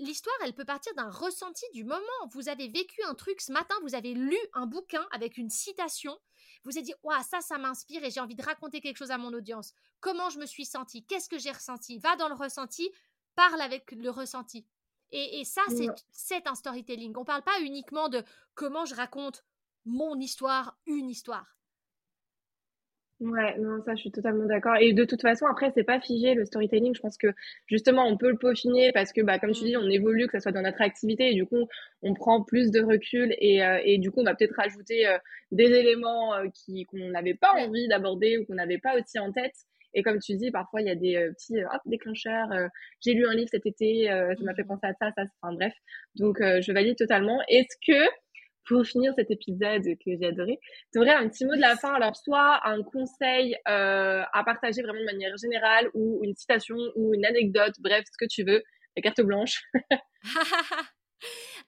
l'histoire, 0.00 0.34
elle 0.42 0.52
peut 0.52 0.64
partir 0.64 0.94
d'un 0.94 1.10
ressenti 1.10 1.64
du 1.72 1.84
moment. 1.84 2.00
Vous 2.32 2.48
avez 2.48 2.68
vécu 2.68 3.02
un 3.04 3.14
truc 3.14 3.40
ce 3.40 3.52
matin, 3.52 3.74
vous 3.82 3.94
avez 3.94 4.14
lu 4.14 4.36
un 4.52 4.66
bouquin 4.66 5.06
avec 5.12 5.38
une 5.38 5.50
citation, 5.50 6.18
vous 6.64 6.76
avez 6.76 6.82
dit, 6.82 6.94
waouh, 7.02 7.22
ça, 7.22 7.40
ça 7.40 7.58
m'inspire 7.58 8.04
et 8.04 8.10
j'ai 8.10 8.20
envie 8.20 8.34
de 8.34 8.42
raconter 8.42 8.80
quelque 8.80 8.96
chose 8.96 9.10
à 9.10 9.18
mon 9.18 9.32
audience. 9.32 9.72
Comment 10.00 10.28
je 10.30 10.38
me 10.38 10.46
suis 10.46 10.66
sentie? 10.66 11.04
Qu'est-ce 11.04 11.28
que 11.28 11.38
j'ai 11.38 11.52
ressenti? 11.52 11.98
Va 11.98 12.16
dans 12.16 12.28
le 12.28 12.34
ressenti, 12.34 12.90
parle 13.34 13.60
avec 13.60 13.92
le 13.92 14.10
ressenti. 14.10 14.66
Et, 15.12 15.44
ça, 15.44 15.62
c'est 16.12 16.46
un 16.46 16.54
storytelling. 16.54 17.16
On 17.16 17.20
ne 17.20 17.24
parle 17.24 17.42
pas 17.42 17.60
uniquement 17.62 18.08
de 18.08 18.22
comment 18.54 18.84
je 18.84 18.94
raconte 18.94 19.44
mon 19.84 20.18
histoire, 20.20 20.78
une 20.86 21.10
histoire. 21.10 21.56
Ouais, 23.20 23.58
non, 23.58 23.82
ça, 23.84 23.94
je 23.94 24.00
suis 24.00 24.10
totalement 24.10 24.46
d'accord. 24.46 24.76
Et 24.80 24.94
de 24.94 25.04
toute 25.04 25.20
façon, 25.20 25.44
après, 25.44 25.70
c'est 25.74 25.84
pas 25.84 26.00
figé 26.00 26.32
le 26.34 26.46
storytelling. 26.46 26.94
Je 26.94 27.00
pense 27.00 27.18
que 27.18 27.26
justement, 27.66 28.06
on 28.06 28.16
peut 28.16 28.30
le 28.30 28.38
peaufiner 28.38 28.92
parce 28.92 29.12
que, 29.12 29.20
bah, 29.20 29.38
comme 29.38 29.52
tu 29.52 29.64
dis, 29.64 29.76
on 29.76 29.90
évolue, 29.90 30.26
que 30.26 30.32
ça 30.32 30.40
soit 30.40 30.52
dans 30.52 30.62
notre 30.62 30.80
activité, 30.80 31.30
et 31.30 31.34
du 31.34 31.44
coup, 31.44 31.68
on 32.02 32.14
prend 32.14 32.42
plus 32.42 32.70
de 32.70 32.80
recul 32.80 33.34
et, 33.38 33.62
euh, 33.62 33.78
et 33.84 33.98
du 33.98 34.10
coup, 34.10 34.20
on 34.20 34.24
va 34.24 34.34
peut-être 34.34 34.56
rajouter 34.56 35.06
euh, 35.06 35.18
des 35.52 35.66
éléments 35.66 36.34
euh, 36.34 36.46
qui 36.54 36.86
qu'on 36.86 37.10
n'avait 37.10 37.34
pas 37.34 37.52
envie 37.58 37.88
d'aborder 37.88 38.38
ou 38.38 38.46
qu'on 38.46 38.54
n'avait 38.54 38.78
pas 38.78 38.98
aussi 38.98 39.18
en 39.18 39.30
tête. 39.32 39.54
Et 39.92 40.02
comme 40.02 40.18
tu 40.18 40.34
dis, 40.36 40.50
parfois, 40.50 40.80
il 40.80 40.86
y 40.86 40.90
a 40.90 40.94
des 40.94 41.28
petits 41.36 41.62
hop, 41.62 41.80
déclencheurs. 41.84 42.48
J'ai 43.04 43.12
lu 43.12 43.26
un 43.26 43.34
livre 43.34 43.48
cet 43.50 43.66
été, 43.66 44.06
ça 44.06 44.44
m'a 44.44 44.54
fait 44.54 44.62
mmh. 44.62 44.66
penser 44.68 44.86
à 44.86 44.94
ça, 44.94 45.10
ça, 45.16 45.24
enfin 45.42 45.52
bref. 45.52 45.74
Donc, 46.14 46.38
je 46.38 46.72
valide 46.72 46.96
totalement. 46.96 47.40
Est-ce 47.48 47.76
que 47.84 48.08
pour 48.66 48.84
finir 48.84 49.12
cet 49.16 49.30
épisode 49.30 49.82
que 49.82 50.16
j'ai 50.20 50.26
adoré, 50.26 50.58
tu 50.92 51.00
aurais 51.00 51.14
un 51.14 51.28
petit 51.28 51.44
mot 51.44 51.54
de 51.54 51.60
la 51.60 51.76
fin, 51.76 51.92
alors 51.94 52.16
soit 52.16 52.60
un 52.66 52.82
conseil 52.82 53.56
euh, 53.68 54.22
à 54.32 54.44
partager 54.44 54.82
vraiment 54.82 55.00
de 55.00 55.06
manière 55.06 55.36
générale 55.36 55.88
ou 55.94 56.20
une 56.24 56.34
citation 56.34 56.76
ou 56.96 57.14
une 57.14 57.24
anecdote, 57.24 57.74
bref, 57.80 58.04
ce 58.10 58.16
que 58.24 58.28
tu 58.28 58.44
veux, 58.44 58.62
la 58.96 59.02
carte 59.02 59.20
blanche. 59.22 59.62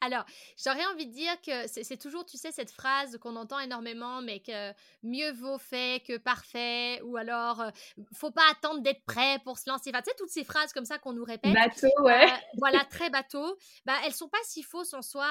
Alors, 0.00 0.24
j'aurais 0.62 0.84
envie 0.86 1.06
de 1.06 1.12
dire 1.12 1.40
que 1.46 1.68
c'est 1.68 1.96
toujours, 1.96 2.24
tu 2.24 2.36
sais, 2.36 2.50
cette 2.50 2.70
phrase 2.70 3.18
qu'on 3.18 3.36
entend 3.36 3.60
énormément, 3.60 4.20
mais 4.20 4.40
que 4.40 4.72
mieux 5.02 5.30
vaut 5.32 5.58
fait 5.58 6.02
que 6.04 6.16
parfait, 6.16 7.00
ou 7.02 7.16
alors, 7.16 7.60
euh, 7.60 7.70
faut 8.12 8.30
pas 8.30 8.42
attendre 8.50 8.82
d'être 8.82 9.04
prêt 9.04 9.38
pour 9.44 9.58
se 9.58 9.70
lancer. 9.70 9.90
Enfin, 9.90 10.02
tu 10.02 10.10
sais, 10.10 10.16
toutes 10.18 10.30
ces 10.30 10.44
phrases 10.44 10.72
comme 10.72 10.84
ça 10.84 10.98
qu'on 10.98 11.12
nous 11.12 11.24
répète. 11.24 11.52
Bateau, 11.52 12.02
ouais. 12.02 12.24
Euh, 12.24 12.36
voilà, 12.58 12.84
très 12.86 13.10
bateau. 13.10 13.56
Bah, 13.84 13.94
elles 14.04 14.12
sont 14.12 14.28
pas 14.28 14.42
si 14.44 14.62
fausses 14.62 14.94
en 14.94 15.02
soi 15.02 15.28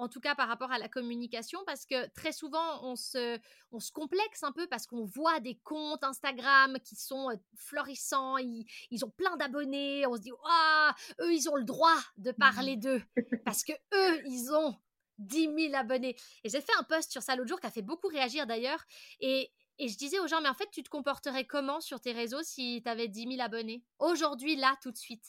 en 0.00 0.08
tout 0.08 0.20
cas 0.20 0.34
par 0.34 0.48
rapport 0.48 0.72
à 0.72 0.78
la 0.78 0.88
communication, 0.88 1.60
parce 1.66 1.84
que 1.84 2.08
très 2.10 2.32
souvent, 2.32 2.82
on 2.84 2.96
se, 2.96 3.38
on 3.70 3.80
se 3.80 3.92
complexe 3.92 4.42
un 4.42 4.52
peu 4.52 4.66
parce 4.66 4.86
qu'on 4.86 5.04
voit 5.04 5.40
des 5.40 5.56
comptes 5.62 6.02
Instagram 6.02 6.78
qui 6.82 6.96
sont 6.96 7.30
euh, 7.30 7.36
florissants, 7.54 8.38
ils, 8.38 8.66
ils 8.90 9.04
ont 9.04 9.10
plein 9.10 9.36
d'abonnés, 9.36 10.06
on 10.06 10.16
se 10.16 10.22
dit, 10.22 10.32
ah, 10.46 10.94
eux, 11.20 11.32
ils 11.34 11.48
ont 11.48 11.56
le 11.56 11.64
droit 11.64 11.98
de 12.16 12.32
parler 12.32 12.76
d'eux, 12.78 13.02
parce 13.44 13.62
que 13.62 13.72
eux, 13.72 14.22
ils 14.26 14.52
ont 14.52 14.74
10 15.18 15.50
000 15.54 15.74
abonnés. 15.74 16.16
Et 16.44 16.48
j'ai 16.48 16.60
fait 16.60 16.72
un 16.78 16.84
post 16.84 17.12
sur 17.12 17.22
ça 17.22 17.36
l'autre 17.36 17.50
jour 17.50 17.60
qui 17.60 17.66
a 17.66 17.70
fait 17.70 17.82
beaucoup 17.82 18.08
réagir 18.08 18.46
d'ailleurs, 18.46 18.82
et, 19.20 19.52
et 19.78 19.88
je 19.88 19.98
disais 19.98 20.18
aux 20.18 20.26
gens, 20.26 20.40
mais 20.40 20.48
en 20.48 20.54
fait, 20.54 20.70
tu 20.72 20.82
te 20.82 20.88
comporterais 20.88 21.44
comment 21.44 21.80
sur 21.80 22.00
tes 22.00 22.12
réseaux 22.12 22.42
si 22.42 22.80
tu 22.82 22.88
avais 22.90 23.08
10 23.08 23.36
000 23.36 23.40
abonnés? 23.40 23.84
Aujourd'hui, 23.98 24.56
là, 24.56 24.76
tout 24.82 24.90
de 24.90 24.98
suite. 24.98 25.26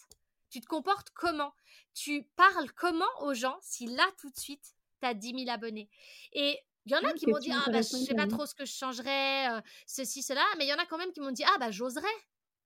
Tu 0.52 0.60
te 0.60 0.68
comportes 0.68 1.10
comment? 1.16 1.54
Tu 1.94 2.24
parles 2.36 2.72
comment 2.74 3.06
aux 3.22 3.34
gens 3.34 3.58
si 3.62 3.88
là, 3.88 4.06
tout 4.20 4.30
de 4.30 4.38
suite, 4.38 4.76
tu 5.02 5.08
as 5.08 5.14
10 5.14 5.46
000 5.46 5.50
abonnés? 5.50 5.90
Et 6.34 6.60
il 6.86 6.92
y 6.92 6.96
en 6.96 7.00
a 7.00 7.10
ah, 7.10 7.14
qui 7.14 7.28
m'ont 7.28 7.40
dit, 7.40 7.52
ah, 7.54 7.70
bah, 7.72 7.78
je 7.78 7.84
sais 7.84 8.16
pas 8.16 8.28
trop 8.28 8.46
ce 8.46 8.56
que 8.56 8.66
je 8.66 8.74
changerais, 8.74 9.50
euh, 9.50 9.62
ceci, 9.86 10.22
cela, 10.22 10.44
mais 10.58 10.66
il 10.66 10.70
y 10.70 10.74
en 10.74 10.78
a 10.78 10.86
quand 10.86 10.98
même 10.98 11.12
qui 11.12 11.22
m'ont 11.22 11.32
dit, 11.32 11.44
ah, 11.46 11.58
bah, 11.60 11.72
j'oserais. 11.72 12.08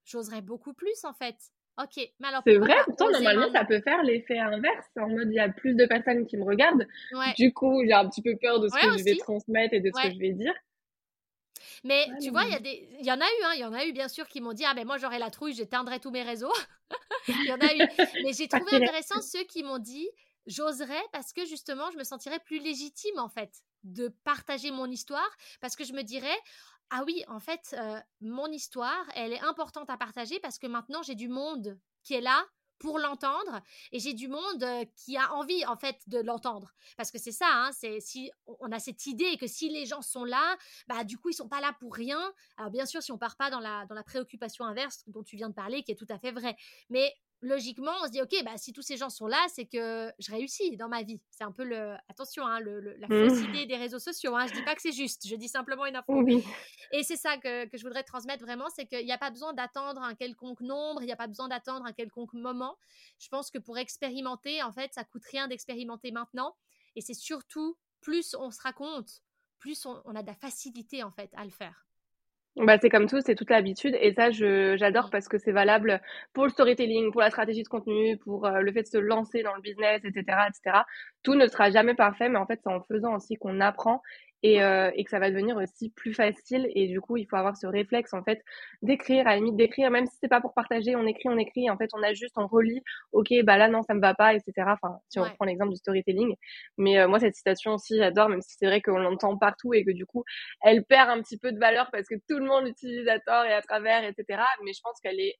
J'oserais 0.05 0.41
beaucoup 0.41 0.73
plus, 0.73 1.03
en 1.03 1.13
fait. 1.13 1.35
Ok, 1.77 1.97
mais 2.19 2.29
alors. 2.29 2.41
C'est 2.47 2.57
vrai, 2.57 2.75
pourtant, 2.85 3.09
normalement, 3.11 3.51
ça 3.51 3.65
peut 3.65 3.81
faire 3.81 4.01
l'effet 4.03 4.39
inverse. 4.39 4.87
En 4.97 5.09
mode, 5.09 5.27
il 5.29 5.35
y 5.35 5.39
a 5.39 5.49
plus 5.49 5.75
de 5.75 5.85
personnes 5.85 6.25
qui 6.25 6.37
me 6.37 6.45
regardent. 6.45 6.87
Du 7.37 7.53
coup, 7.53 7.83
j'ai 7.85 7.93
un 7.93 8.07
petit 8.09 8.21
peu 8.21 8.35
peur 8.37 8.59
de 8.61 8.69
ce 8.69 8.73
que 8.73 8.97
je 8.97 9.03
vais 9.03 9.17
transmettre 9.17 9.73
et 9.73 9.81
de 9.81 9.91
ce 9.93 10.01
que 10.01 10.13
je 10.13 10.19
vais 10.19 10.31
dire. 10.31 10.53
Mais 11.83 12.07
tu 12.21 12.31
vois, 12.31 12.43
il 12.45 12.51
y, 12.51 12.55
a 12.55 12.59
des... 12.59 12.87
y 13.01 13.11
en 13.11 13.19
a 13.19 13.25
eu, 13.25 13.43
hein, 13.43 13.51
il 13.55 13.59
y 13.59 13.65
en 13.65 13.73
a 13.73 13.85
eu 13.85 13.91
bien 13.91 14.07
sûr 14.07 14.27
qui 14.27 14.41
m'ont 14.41 14.53
dit 14.53 14.63
Ah, 14.65 14.73
ben 14.73 14.87
moi 14.87 14.97
j'aurais 14.97 15.19
la 15.19 15.29
trouille, 15.29 15.53
j'éteindrais 15.53 15.99
tous 15.99 16.09
mes 16.09 16.23
réseaux. 16.23 16.51
il 17.43 17.45
y 17.45 17.51
en 17.51 17.59
a 17.59 17.73
eu. 17.73 17.87
Mais 18.23 18.33
j'ai 18.33 18.47
trouvé 18.47 18.75
intéressant 18.75 19.21
ceux 19.21 19.43
qui 19.43 19.63
m'ont 19.63 19.79
dit 19.79 20.07
J'oserais 20.47 21.03
parce 21.11 21.33
que 21.33 21.45
justement, 21.45 21.89
je 21.91 21.97
me 21.97 22.03
sentirais 22.03 22.39
plus 22.39 22.59
légitime 22.59 23.17
en 23.17 23.29
fait 23.29 23.51
de 23.83 24.09
partager 24.23 24.71
mon 24.71 24.85
histoire 24.85 25.29
parce 25.59 25.75
que 25.75 25.83
je 25.83 25.93
me 25.93 26.03
dirais 26.03 26.37
ah 26.91 27.03
oui, 27.05 27.23
en 27.27 27.39
fait, 27.39 27.75
euh, 27.77 27.99
mon 28.21 28.45
histoire, 28.51 29.05
elle 29.15 29.33
est 29.33 29.41
importante 29.41 29.89
à 29.89 29.97
partager 29.97 30.39
parce 30.39 30.59
que 30.59 30.67
maintenant 30.67 31.01
j'ai 31.01 31.15
du 31.15 31.27
monde 31.27 31.79
qui 32.03 32.13
est 32.13 32.21
là 32.21 32.45
pour 32.79 32.99
l'entendre 32.99 33.61
et 33.91 33.99
j'ai 33.99 34.13
du 34.13 34.27
monde 34.27 34.65
qui 34.95 35.17
a 35.17 35.33
envie 35.33 35.65
en 35.65 35.77
fait 35.77 35.97
de 36.07 36.19
l'entendre. 36.19 36.73
Parce 36.97 37.11
que 37.11 37.17
c'est 37.19 37.31
ça 37.31 37.49
hein, 37.49 37.71
c'est 37.73 37.99
si 37.99 38.31
on 38.59 38.71
a 38.71 38.79
cette 38.79 39.05
idée 39.05 39.37
que 39.37 39.47
si 39.47 39.69
les 39.69 39.85
gens 39.85 40.01
sont 40.01 40.25
là 40.25 40.57
bah 40.87 41.03
du 41.03 41.17
coup 41.17 41.29
ils 41.29 41.33
sont 41.33 41.47
pas 41.49 41.61
là 41.61 41.73
pour 41.79 41.93
rien. 41.93 42.33
Alors 42.57 42.71
bien 42.71 42.85
sûr 42.85 43.01
si 43.01 43.11
on 43.11 43.17
part 43.17 43.37
pas 43.37 43.49
dans 43.49 43.59
la 43.59 43.85
dans 43.85 43.95
la 43.95 44.03
préoccupation 44.03 44.65
inverse 44.65 45.03
dont 45.07 45.23
tu 45.23 45.35
viens 45.35 45.49
de 45.49 45.53
parler 45.55 45.83
qui 45.83 45.91
est 45.91 45.95
tout 45.95 46.07
à 46.09 46.19
fait 46.19 46.31
vrai. 46.31 46.55
Mais 46.89 47.13
logiquement, 47.41 47.91
on 48.01 48.05
se 48.05 48.11
dit, 48.11 48.21
OK, 48.21 48.33
bah, 48.43 48.57
si 48.57 48.73
tous 48.73 48.81
ces 48.81 48.97
gens 48.97 49.09
sont 49.09 49.27
là, 49.27 49.43
c'est 49.49 49.65
que 49.65 50.11
je 50.19 50.31
réussis 50.31 50.77
dans 50.77 50.89
ma 50.89 51.03
vie. 51.03 51.21
C'est 51.29 51.43
un 51.43 51.51
peu 51.51 51.63
le. 51.63 51.95
Attention, 52.09 52.45
hein, 52.45 52.59
le, 52.59 52.79
la 52.97 53.07
mmh. 53.07 53.29
fausse 53.29 53.39
idée 53.41 53.65
des 53.65 53.77
réseaux 53.77 53.99
sociaux. 53.99 54.35
Hein. 54.35 54.47
Je 54.47 54.53
dis 54.53 54.63
pas 54.63 54.75
que 54.75 54.81
c'est 54.81 54.91
juste, 54.91 55.27
je 55.27 55.35
dis 55.35 55.47
simplement 55.47 55.85
une 55.85 55.95
info. 55.95 56.25
Et 56.91 57.03
c'est 57.03 57.15
ça 57.15 57.37
que, 57.37 57.65
que, 57.65 57.77
je 57.77 57.83
voudrais 57.83 58.03
transmettre 58.03 58.43
vraiment 58.43 58.69
c'est 58.69 58.85
qu'il 58.85 59.05
n'y 59.05 59.11
a 59.11 59.17
pas 59.17 59.29
besoin 59.29 59.53
d'attendre 59.53 60.01
un 60.01 60.15
quelconque 60.15 60.61
nombre, 60.61 61.01
il 61.01 61.05
n'y 61.05 61.11
a 61.11 61.17
pas 61.17 61.27
besoin 61.27 61.47
d'attendre 61.47 61.85
un 61.85 61.93
quelconque 61.93 62.33
moment. 62.33 62.77
Je 63.19 63.27
pense 63.29 63.51
que 63.51 63.57
pour 63.57 63.77
expérimenter, 63.77 64.63
en 64.63 64.71
fait, 64.71 64.93
ça 64.93 65.03
coûte 65.03 65.23
rien 65.31 65.47
d'expérimenter 65.47 66.11
maintenant. 66.11 66.55
Et 66.95 67.01
c'est 67.01 67.13
surtout, 67.13 67.77
plus 68.01 68.35
on 68.39 68.51
se 68.51 68.61
raconte, 68.61 69.21
plus 69.59 69.85
on, 69.85 70.01
on 70.05 70.15
a 70.15 70.21
de 70.21 70.27
la 70.27 70.35
facilité, 70.35 71.03
en 71.03 71.11
fait, 71.11 71.29
à 71.35 71.43
le 71.43 71.51
faire. 71.51 71.85
Bah, 72.57 72.77
c'est 72.81 72.89
comme 72.89 73.07
tout, 73.07 73.19
c'est 73.19 73.35
toute 73.35 73.49
l'habitude. 73.49 73.97
Et 73.99 74.13
ça, 74.13 74.31
j'adore 74.31 75.09
parce 75.09 75.27
que 75.27 75.37
c'est 75.37 75.51
valable 75.51 76.01
pour 76.33 76.45
le 76.45 76.49
storytelling, 76.49 77.11
pour 77.11 77.19
la 77.19 77.29
stratégie 77.29 77.63
de 77.63 77.67
contenu, 77.67 78.17
pour 78.17 78.45
euh, 78.45 78.61
le 78.61 78.71
fait 78.71 78.83
de 78.83 78.87
se 78.87 78.97
lancer 78.97 79.43
dans 79.43 79.53
le 79.55 79.61
business, 79.61 80.01
etc., 80.05 80.47
etc. 80.47 80.85
Tout 81.25 81.33
ne 81.33 81.47
sera 81.47 81.71
jamais 81.71 81.95
parfait, 81.95 82.29
mais 82.29 82.37
en 82.37 82.45
fait, 82.45 82.59
c'est 82.63 82.69
en 82.69 82.81
faisant 82.83 83.15
aussi 83.15 83.35
qu'on 83.35 83.59
apprend 83.59 84.01
et, 84.43 84.61
euh, 84.61 84.91
et, 84.93 85.03
que 85.03 85.09
ça 85.09 85.17
va 85.17 85.31
devenir 85.31 85.57
aussi 85.57 85.89
plus 85.89 86.13
facile. 86.13 86.69
Et 86.75 86.87
du 86.87 87.01
coup, 87.01 87.17
il 87.17 87.25
faut 87.25 87.35
avoir 87.35 87.57
ce 87.57 87.65
réflexe 87.65 88.13
en 88.13 88.23
fait 88.23 88.43
d'écrire, 88.83 89.27
à 89.27 89.31
la 89.31 89.37
limite 89.37 89.55
d'écrire, 89.55 89.89
même 89.89 90.05
si 90.05 90.15
c'est 90.21 90.27
pas 90.27 90.39
pour 90.39 90.53
partager, 90.53 90.95
on 90.95 91.07
écrit, 91.07 91.29
on 91.29 91.37
écrit. 91.39 91.67
En 91.71 91.77
fait, 91.77 91.89
on 91.93 92.03
a 92.03 92.13
juste, 92.13 92.37
on 92.37 92.45
relit. 92.45 92.83
Ok, 93.11 93.29
bah 93.43 93.57
là 93.57 93.69
non, 93.69 93.81
ça 93.81 93.95
me 93.95 94.01
va 94.01 94.13
pas, 94.13 94.35
etc. 94.35 94.53
Enfin, 94.67 94.99
si 95.09 95.19
on 95.19 95.25
prend 95.31 95.45
l'exemple 95.45 95.71
du 95.71 95.77
storytelling. 95.77 96.35
Mais 96.77 96.99
euh, 96.99 97.07
moi, 97.07 97.19
cette 97.19 97.33
citation 97.35 97.73
aussi, 97.73 97.97
j'adore, 97.97 98.29
même 98.29 98.41
si 98.43 98.55
c'est 98.59 98.67
vrai 98.67 98.81
qu'on 98.81 98.99
l'entend 98.99 99.35
partout 99.35 99.73
et 99.73 99.83
que 99.83 99.91
du 99.91 100.05
coup, 100.05 100.23
elle 100.61 100.85
perd 100.85 101.09
un 101.09 101.23
petit 101.23 101.39
peu 101.39 101.51
de 101.51 101.59
valeur 101.59 101.89
parce 101.91 102.07
que 102.07 102.15
tout 102.29 102.37
le 102.37 102.45
monde 102.45 102.65
l'utilise 102.65 103.07
à 103.07 103.19
tort 103.19 103.45
et 103.45 103.53
à 103.53 103.63
travers, 103.63 104.03
etc. 104.03 104.43
Mais 104.63 104.73
je 104.73 104.81
pense 104.83 104.99
qu'elle 105.01 105.19
est 105.19 105.37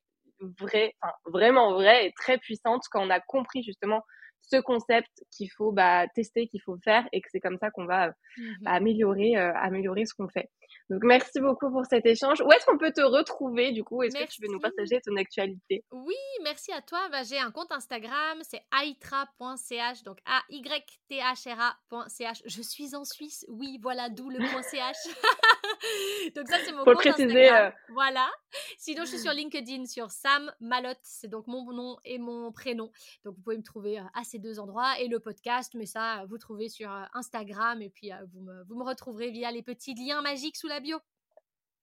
vraie, 0.60 0.94
enfin 1.02 1.14
vraiment 1.26 1.74
vraie 1.74 2.08
et 2.08 2.14
très 2.14 2.40
puissante 2.40 2.84
quand 2.92 3.06
on 3.06 3.10
a 3.10 3.20
compris 3.20 3.64
justement 3.64 4.02
ce 4.50 4.58
concept 4.62 5.24
qu'il 5.32 5.50
faut 5.52 5.72
bah, 5.72 6.06
tester, 6.14 6.48
qu'il 6.48 6.62
faut 6.62 6.78
faire 6.84 7.08
et 7.12 7.22
que 7.22 7.28
c'est 7.32 7.40
comme 7.40 7.58
ça 7.58 7.72
qu'on 7.72 7.86
va 7.86 8.10
mmh 8.10 8.44
bah, 8.62 8.72
améliorer, 8.72 9.38
euh, 9.38 9.54
améliorer 9.56 10.06
ce 10.06 10.14
qu'on 10.14 10.30
fait. 10.30 10.50
Donc 10.90 11.02
merci 11.04 11.40
beaucoup 11.40 11.72
pour 11.72 11.86
cet 11.86 12.06
échange. 12.06 12.42
Où 12.42 12.52
est-ce 12.52 12.66
qu'on 12.66 12.78
peut 12.78 12.92
te 12.92 13.02
retrouver 13.02 13.72
du 13.72 13.84
coup? 13.84 14.04
Est-ce 14.04 14.16
que 14.18 14.28
tu 14.28 14.42
veux 14.42 14.52
nous 14.52 14.60
partager 14.60 15.00
ton 15.02 15.16
actualité? 15.16 15.84
Oui, 15.92 16.16
merci 16.44 16.72
à 16.72 16.82
toi. 16.82 17.00
Bah, 17.12 17.24
j'ai 17.24 17.40
un 17.40 17.52
compte 17.52 17.72
Instagram, 17.72 18.40
c'est 18.42 18.62
aitra.ch, 18.72 20.04
donc 20.04 20.20
a 20.26 20.42
y 20.50 20.62
t 21.10 21.20
h 21.20 21.50
r 21.50 21.78
a.ch. 21.92 22.44
Je 22.46 22.62
suis 22.62 22.96
en 22.96 23.04
Suisse, 23.04 23.46
oui, 23.48 23.80
voilà 23.82 24.10
d'où 24.10 24.30
le 24.30 24.40
.ch. 24.40 24.98
donc 26.36 26.48
ça 26.48 26.58
c'est 26.64 26.72
mon 26.72 26.84
compte 26.84 26.96
préciser, 26.96 27.50
Instagram. 27.50 27.74
Euh. 27.74 27.94
Voilà. 27.94 28.30
Sinon 28.78 29.06
je 29.06 29.10
suis 29.10 29.20
sur 29.20 29.34
LinkedIn 29.34 29.86
sur 29.86 30.12
Sam 30.12 30.52
Malotte, 30.60 31.00
c'est 31.02 31.28
donc 31.28 31.48
mon 31.48 31.72
nom 31.72 31.98
et 32.06 32.18
mon 32.18 32.52
prénom. 32.52 32.92
Donc 33.24 33.36
vous 33.36 33.42
pouvez 33.42 33.58
me 33.58 33.64
trouver 33.64 34.00
euh, 34.00 34.04
à 34.14 34.24
ces 34.36 34.40
deux 34.40 34.60
endroits 34.60 35.00
et 35.00 35.08
le 35.08 35.20
podcast, 35.20 35.74
mais 35.76 35.86
ça 35.86 36.26
vous 36.28 36.38
trouvez 36.38 36.68
sur 36.68 36.92
euh, 36.92 37.04
Instagram 37.14 37.82
et 37.82 37.90
puis 37.90 38.12
vous 38.34 38.42
me, 38.42 38.64
vous 38.66 38.76
me 38.76 38.84
retrouverez 38.84 39.32
via 39.32 39.52
les 39.52 39.64
petits 39.64 39.94
liens 39.94 40.22
magiques 40.22 40.58
sous 40.58 40.68
la 40.68 40.80
bio. 40.80 40.98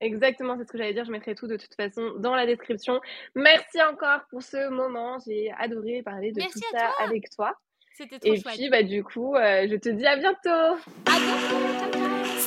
Exactement, 0.01 0.57
c'est 0.59 0.67
ce 0.67 0.73
que 0.73 0.79
j'allais 0.79 0.95
dire. 0.95 1.05
Je 1.05 1.13
mettrai 1.13 1.35
tout 1.35 1.47
de 1.47 1.57
toute 1.57 1.75
façon 1.75 2.15
dans 2.19 2.35
la 2.35 2.45
description. 2.45 3.01
Merci 3.37 3.81
encore 3.83 4.21
pour 4.31 4.43
ce 4.43 4.69
moment. 4.69 5.19
J'ai 5.25 5.53
adoré 5.59 6.03
parler 6.03 6.33
de 6.33 6.43
tout 6.43 6.61
ça 6.73 6.91
avec 6.99 7.31
toi. 7.31 7.57
C'était 7.97 8.19
trop 8.19 8.35
Et 8.35 8.41
puis, 8.41 8.69
bah, 8.69 8.83
du 8.83 9.05
coup, 9.05 9.37
euh, 9.37 9.67
je 9.71 9.77
te 9.77 9.89
dis 9.91 10.07
à 10.07 10.17
bientôt. 10.17 10.81
À 11.07 11.19
bientôt. 11.21 12.12